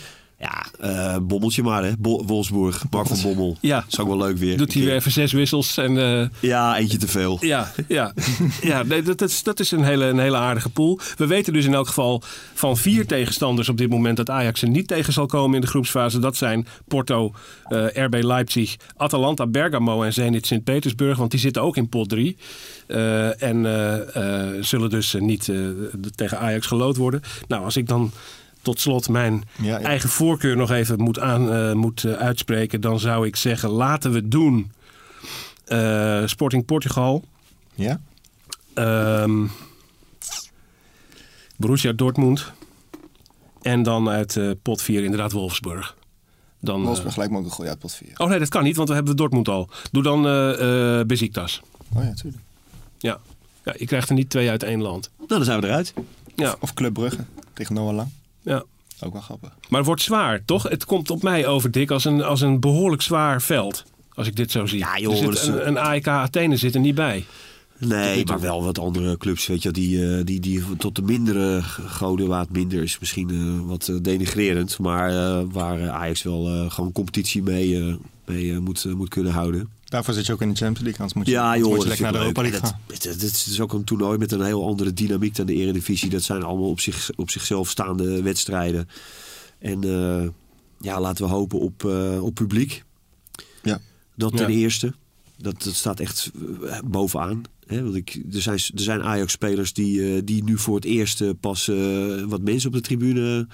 ja, 0.44 0.66
eh, 0.80 1.18
bommeltje 1.22 1.64
maar, 1.64 1.84
hè. 1.84 1.92
Bo- 2.00 2.26
Wolfsburg, 2.26 2.84
Mark 2.90 3.08
van 3.08 3.22
Bommel. 3.22 3.58
Ja. 3.62 3.86
Zou 3.88 4.10
ik 4.12 4.18
wel 4.18 4.28
leuk 4.28 4.38
weer. 4.38 4.58
doet 4.58 4.74
hij 4.74 4.84
weer 4.84 4.94
even 4.96 5.12
zes 5.12 5.32
wissels 5.32 5.78
en... 5.78 5.98
eh, 6.22 6.28
Ja, 6.40 6.78
eentje 6.78 6.98
te 6.98 7.08
veel. 7.08 7.38
Ja, 7.42 7.72
ja. 7.88 8.14
ja 8.62 8.84
nee, 8.84 9.02
dat, 9.02 9.18
dat 9.18 9.30
is, 9.30 9.44
dat 9.44 9.60
is 9.60 9.72
een, 9.72 9.84
hele, 9.84 10.06
een 10.06 10.20
hele 10.20 10.38
aardige 10.38 10.70
pool. 10.70 11.00
We 11.18 11.28
weten 11.28 11.54
dus 11.54 11.66
in 11.66 11.74
elk 11.74 11.88
geval 11.88 12.22
van 12.54 12.78
vier 12.78 13.08
tegenstanders 13.08 13.70
op 13.70 13.78
dit 13.78 13.90
moment 13.90 14.18
dat 14.18 14.30
Ajax 14.30 14.62
er 14.62 14.70
niet 14.70 14.88
tegen 14.88 15.14
zal 15.14 15.26
komen 15.26 15.56
in 15.56 15.62
de 15.62 15.68
groepsfase. 15.68 16.20
Dat 16.20 16.36
zijn 16.36 16.68
Porto, 16.88 17.34
eh, 17.64 17.86
RB 17.94 18.24
Leipzig, 18.24 18.76
Atalanta 18.98 19.48
Bergamo 19.48 20.04
en 20.04 20.14
Zenit 20.14 20.48
Sint-Petersburg. 20.48 21.18
Want 21.18 21.32
die 21.32 21.40
zitten 21.40 21.62
ook 21.62 21.78
in 21.78 21.90
pot 21.90 22.10
3. 22.10 22.38
en 23.38 23.66
zullen 24.62 24.90
dus 24.90 25.16
niet 25.20 25.50
tegen 26.16 26.40
Ajax 26.40 26.66
gelood 26.68 26.98
worden. 26.98 27.22
Nou, 27.48 27.64
als 27.64 27.78
ik 27.78 27.88
dan 27.88 28.12
tot 28.64 28.80
slot 28.80 29.10
mijn 29.10 29.44
Ja, 29.62 29.80
ja. 29.80 29.86
eigen 29.86 30.10
voorkeur 30.10 30.56
nog 30.58 30.72
even 30.72 31.00
moet, 31.02 31.20
aan, 31.20 31.52
eh, 31.54 31.74
moet 31.74 32.04
eh, 32.04 32.12
uitspreken, 32.14 32.82
dan 32.82 33.00
zou 33.00 33.28
ik 33.28 33.36
zeggen: 33.36 33.70
laten 33.70 34.12
we 34.12 34.28
doen. 34.28 34.72
eh, 35.66 36.22
Sporting 36.26 36.66
Portugal. 36.66 37.24
Ja? 37.76 38.00
Ehm 38.74 39.46
Borussia 41.58 41.92
Dortmund. 41.92 42.52
En 43.62 43.84
dan 43.84 44.10
uit 44.10 44.38
eh, 44.38 44.50
pot 44.62 44.82
4 44.82 45.04
inderdaad 45.04 45.32
Wolfsburg. 45.32 45.96
Dan, 46.60 46.84
Wolfsburg 46.84 47.16
lijkt 47.16 47.32
me 47.32 47.38
ook 47.38 47.46
een 47.46 47.52
goeie 47.52 47.70
uit 47.70 47.80
pot 47.80 47.94
4. 47.96 48.08
oh 48.18 48.30
nee, 48.30 48.40
dat 48.40 48.50
kan 48.50 48.64
niet, 48.64 48.76
want 48.76 48.90
we 48.90 48.96
hebben 48.96 49.16
Dortmund 49.16 49.48
al. 49.48 49.70
Doe 49.92 50.04
dan 50.04 50.28
eh 50.28 51.00
eh 51.00 51.06
Besiktas. 51.08 51.62
Oh 51.96 52.04
ja, 52.04 52.14
tuurlijk. 52.14 52.44
Ja. 52.98 53.20
ja, 53.66 53.74
je 53.78 53.86
krijgt 53.86 54.10
er 54.10 54.16
niet 54.16 54.30
twee 54.30 54.50
uit 54.50 54.64
één 54.64 54.82
land. 54.82 55.10
Nou, 55.18 55.28
dan 55.30 55.44
zijn 55.44 55.62
we 55.62 55.68
eruit. 55.68 55.94
Ja, 56.36 56.56
Of 56.60 56.74
Club 56.74 56.94
Brugge 56.94 57.26
tegen 57.54 57.76
Noah 57.76 57.96
Lang. 57.96 58.10
Ja. 58.44 58.64
Ook 59.00 59.14
wel 59.14 59.22
grappig. 59.22 59.50
Maar 59.70 59.78
het 59.80 59.88
wordt 59.88 60.02
zwaar, 60.02 60.46
toch? 60.46 60.64
Het 60.64 60.86
komt 60.86 61.10
op 61.10 61.24
mij 61.24 61.48
over, 61.48 61.72
Dick, 61.72 61.92
als 61.92 62.06
een, 62.06 62.24
als 62.24 62.42
een 62.42 62.60
behoorlijk 62.60 63.02
zwaar 63.02 63.42
veld. 63.42 63.84
Als 64.14 64.28
ik 64.28 64.36
dit 64.36 64.52
zo 64.52 64.66
zie. 64.66 64.80
Ja, 64.80 65.00
joh, 65.00 65.14
Er 65.26 65.38
zit 65.38 65.48
een, 65.48 65.68
een 65.68 65.78
AEK 65.78 66.08
Athene 66.08 66.58
zit 66.58 66.74
er 66.76 66.82
niet 66.82 66.96
bij. 66.96 67.26
Nee, 67.78 68.26
maar 68.26 68.40
wel 68.40 68.64
wat 68.64 68.80
andere 68.80 69.18
clubs, 69.18 69.48
weet 69.48 69.64
je, 69.64 69.72
die, 69.72 70.18
eh, 70.18 70.26
die, 70.26 70.40
die 70.40 70.64
tot 70.78 70.96
de 70.96 71.02
mindere 71.02 71.62
goden 71.88 72.28
waard 72.28 72.52
minder 72.52 72.84
is 72.84 73.00
misschien 73.00 73.30
eh, 73.30 73.68
wat 73.68 73.88
eh, 73.88 73.96
denigrerend. 74.02 74.80
Maar 74.80 75.10
eh, 75.10 75.44
waar 75.52 75.90
Ajax 75.90 76.24
wel 76.24 76.48
eh, 76.48 76.72
gewoon 76.72 76.92
competitie 76.92 77.42
mee, 77.44 77.80
eh, 77.80 77.94
mee 78.26 78.52
eh, 78.52 78.58
moet, 78.58 78.86
moet 78.96 79.10
kunnen 79.10 79.34
houden. 79.34 79.70
Daarvoor 79.94 80.14
zit 80.14 80.26
je 80.26 80.34
ook 80.34 80.42
in 80.42 80.50
de 80.50 80.56
Champions 80.56 80.82
League. 80.84 81.00
Anders 81.00 81.14
moet 81.14 81.26
je, 81.26 81.32
Ja, 81.32 81.42
anders 81.44 81.60
joh, 81.62 81.70
moet 81.74 81.82
je 81.82 81.88
lekker 81.88 82.04
naar 82.06 82.14
de 82.14 82.20
Europa. 82.20 82.42
League 82.42 82.60
gaan. 82.60 82.80
dat- 82.88 83.04
dat- 83.04 83.22
Het 83.22 83.46
is 83.50 83.60
ook 83.60 83.74
een 83.74 83.84
toernooi 83.84 84.18
met 84.18 84.32
een 84.32 84.42
heel 84.44 84.66
andere 84.68 84.94
dynamiek 84.94 85.36
dan 85.36 85.46
de 85.46 85.54
Eredivisie. 85.54 86.10
Dat 86.10 86.24
zijn 86.24 86.44
allemaal 86.44 86.70
op, 86.70 86.80
zich, 86.80 87.10
op 87.16 87.30
zichzelf 87.30 87.70
staande 87.70 88.22
wedstrijden. 88.22 88.90
En 89.60 89.84
eh, 89.84 90.28
ja, 90.80 91.02
laten 91.02 91.26
we 91.26 91.32
hopen 91.32 91.60
op, 91.60 91.86
eh, 91.86 92.24
op 92.24 92.34
publiek. 92.36 92.84
Ja. 93.64 93.80
Dat 94.16 94.38
ten 94.38 94.52
Ja. 94.52 94.58
eerste. 94.58 94.94
Dat, 95.38 95.64
dat 95.64 95.74
staat 95.74 96.00
echt 96.00 96.32
eh, 96.66 96.78
bovenaan. 96.86 97.42
Hè? 97.66 97.84
Want 97.84 97.96
ik, 97.96 98.20
er 98.34 98.42
zijn, 98.42 98.56
er 98.58 98.82
zijn 98.82 99.04
Ajax-spelers 99.04 99.74
die, 99.74 100.16
eh, 100.16 100.22
die 100.24 100.44
nu 100.44 100.58
voor 100.58 100.76
het 100.76 100.86
eerst 100.86 101.40
pas 101.40 101.66
wat 102.28 102.42
mensen 102.42 102.68
op 102.70 102.76
de 102.76 102.82
tribune 102.82 103.48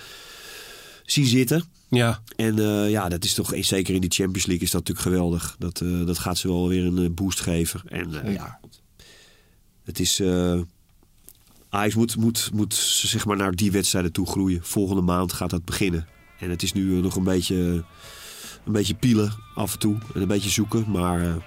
zien 1.06 1.26
zitten. 1.26 1.64
Ja, 1.90 2.22
En 2.36 2.60
eh, 2.60 2.90
ja, 2.90 3.10
dat 3.10 3.24
is 3.24 3.34
toch, 3.34 3.54
zeker 3.60 3.96
in 3.96 4.02
die 4.02 4.12
Champions 4.12 4.46
League 4.46 4.66
is 4.66 4.72
dat 4.72 4.88
natuurlijk 4.88 5.08
geweldig. 5.08 5.56
Dat, 5.60 5.82
eh, 5.82 6.06
dat 6.06 6.20
gaat 6.20 6.38
ze 6.38 6.48
wel 6.48 6.68
weer 6.68 6.86
een 6.86 6.98
eh, 6.98 7.10
boost 7.12 7.40
geven. 7.40 7.82
En 7.86 8.32
ja, 8.34 8.60
het 9.84 10.00
is... 10.00 10.22
Ajax 11.72 11.96
moet, 11.96 12.16
moet, 12.18 12.50
moet 12.54 12.74
zeg 12.74 13.26
maar 13.26 13.38
naar 13.38 13.56
die 13.56 13.72
wedstrijden 13.72 14.12
toe 14.12 14.28
groeien. 14.28 14.64
Volgende 14.64 15.02
maand 15.02 15.34
gaat 15.34 15.50
dat 15.50 15.66
beginnen. 15.66 16.08
En 16.40 16.50
het 16.50 16.64
is 16.64 16.74
nu 16.74 17.02
nog 17.02 17.16
een 17.16 17.24
beetje, 17.24 17.56
een 18.66 18.72
beetje 18.72 18.94
pielen 18.96 19.34
af 19.56 19.74
en 19.74 19.80
toe. 19.80 19.98
En 20.14 20.22
een 20.22 20.28
beetje 20.28 20.50
zoeken, 20.50 20.92
maar 20.92 21.38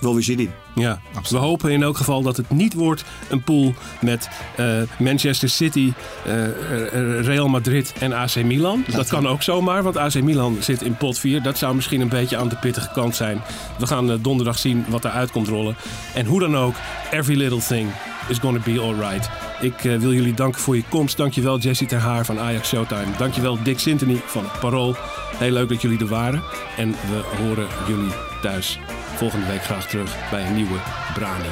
wel 0.00 0.14
weer 0.14 0.22
zin 0.22 0.40
in. 0.40 0.50
Ja, 0.74 1.00
we 1.28 1.36
hopen 1.36 1.70
in 1.70 1.82
elk 1.82 1.96
geval 1.96 2.22
dat 2.22 2.36
het 2.36 2.50
niet 2.50 2.74
wordt 2.74 3.04
een 3.28 3.42
pool 3.42 3.74
met 4.00 4.28
eh, 4.56 4.66
Manchester 4.98 5.48
City, 5.48 5.92
eh, 6.24 6.44
eh, 6.44 7.24
Real 7.24 7.48
Madrid 7.48 7.92
en 8.00 8.12
AC 8.12 8.34
Milan. 8.34 8.84
Dat 8.90 9.08
kan 9.08 9.28
ook 9.28 9.42
zomaar, 9.42 9.82
want 9.82 9.96
AC 9.96 10.22
Milan 10.22 10.56
zit 10.60 10.82
in 10.82 10.96
pot 10.96 11.18
4. 11.18 11.42
Dat 11.42 11.58
zou 11.58 11.74
misschien 11.74 12.00
een 12.00 12.08
beetje 12.08 12.36
aan 12.36 12.48
de 12.48 12.56
pittige 12.56 12.90
kant 12.92 13.16
zijn. 13.16 13.42
We 13.78 13.86
gaan 13.86 14.18
donderdag 14.22 14.58
zien 14.58 14.84
wat 14.88 15.04
eruit 15.04 15.30
komt 15.30 15.48
rollen. 15.48 15.76
En 16.14 16.26
hoe 16.26 16.40
dan 16.40 16.56
ook, 16.56 16.74
every 17.10 17.36
little 17.36 17.60
thing 17.60 17.90
is 18.28 18.38
gonna 18.38 18.60
be 18.64 18.80
alright. 18.80 19.30
Ik 19.60 19.80
wil 19.80 20.12
jullie 20.12 20.34
danken 20.34 20.60
voor 20.60 20.76
je 20.76 20.84
komst. 20.88 21.16
Dankjewel 21.16 21.58
Jesse 21.58 21.86
Ter 21.86 21.98
Haar 21.98 22.24
van 22.24 22.38
Ajax 22.38 22.68
Showtime. 22.68 23.16
Dankjewel 23.18 23.62
Dick 23.62 23.78
Sintony 23.78 24.20
van 24.26 24.44
Parool. 24.60 24.96
Heel 25.36 25.52
leuk 25.52 25.68
dat 25.68 25.82
jullie 25.82 25.98
er 25.98 26.06
waren. 26.06 26.42
En 26.76 26.90
we 26.90 27.36
horen 27.36 27.66
jullie 27.86 28.12
thuis 28.42 28.78
volgende 29.18 29.46
week 29.46 29.62
graag 29.62 29.86
terug 29.86 30.30
bij 30.30 30.46
een 30.46 30.54
nieuwe 30.54 30.78
Brani. 31.14 31.48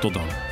Tot 0.00 0.14
dan. 0.14 0.43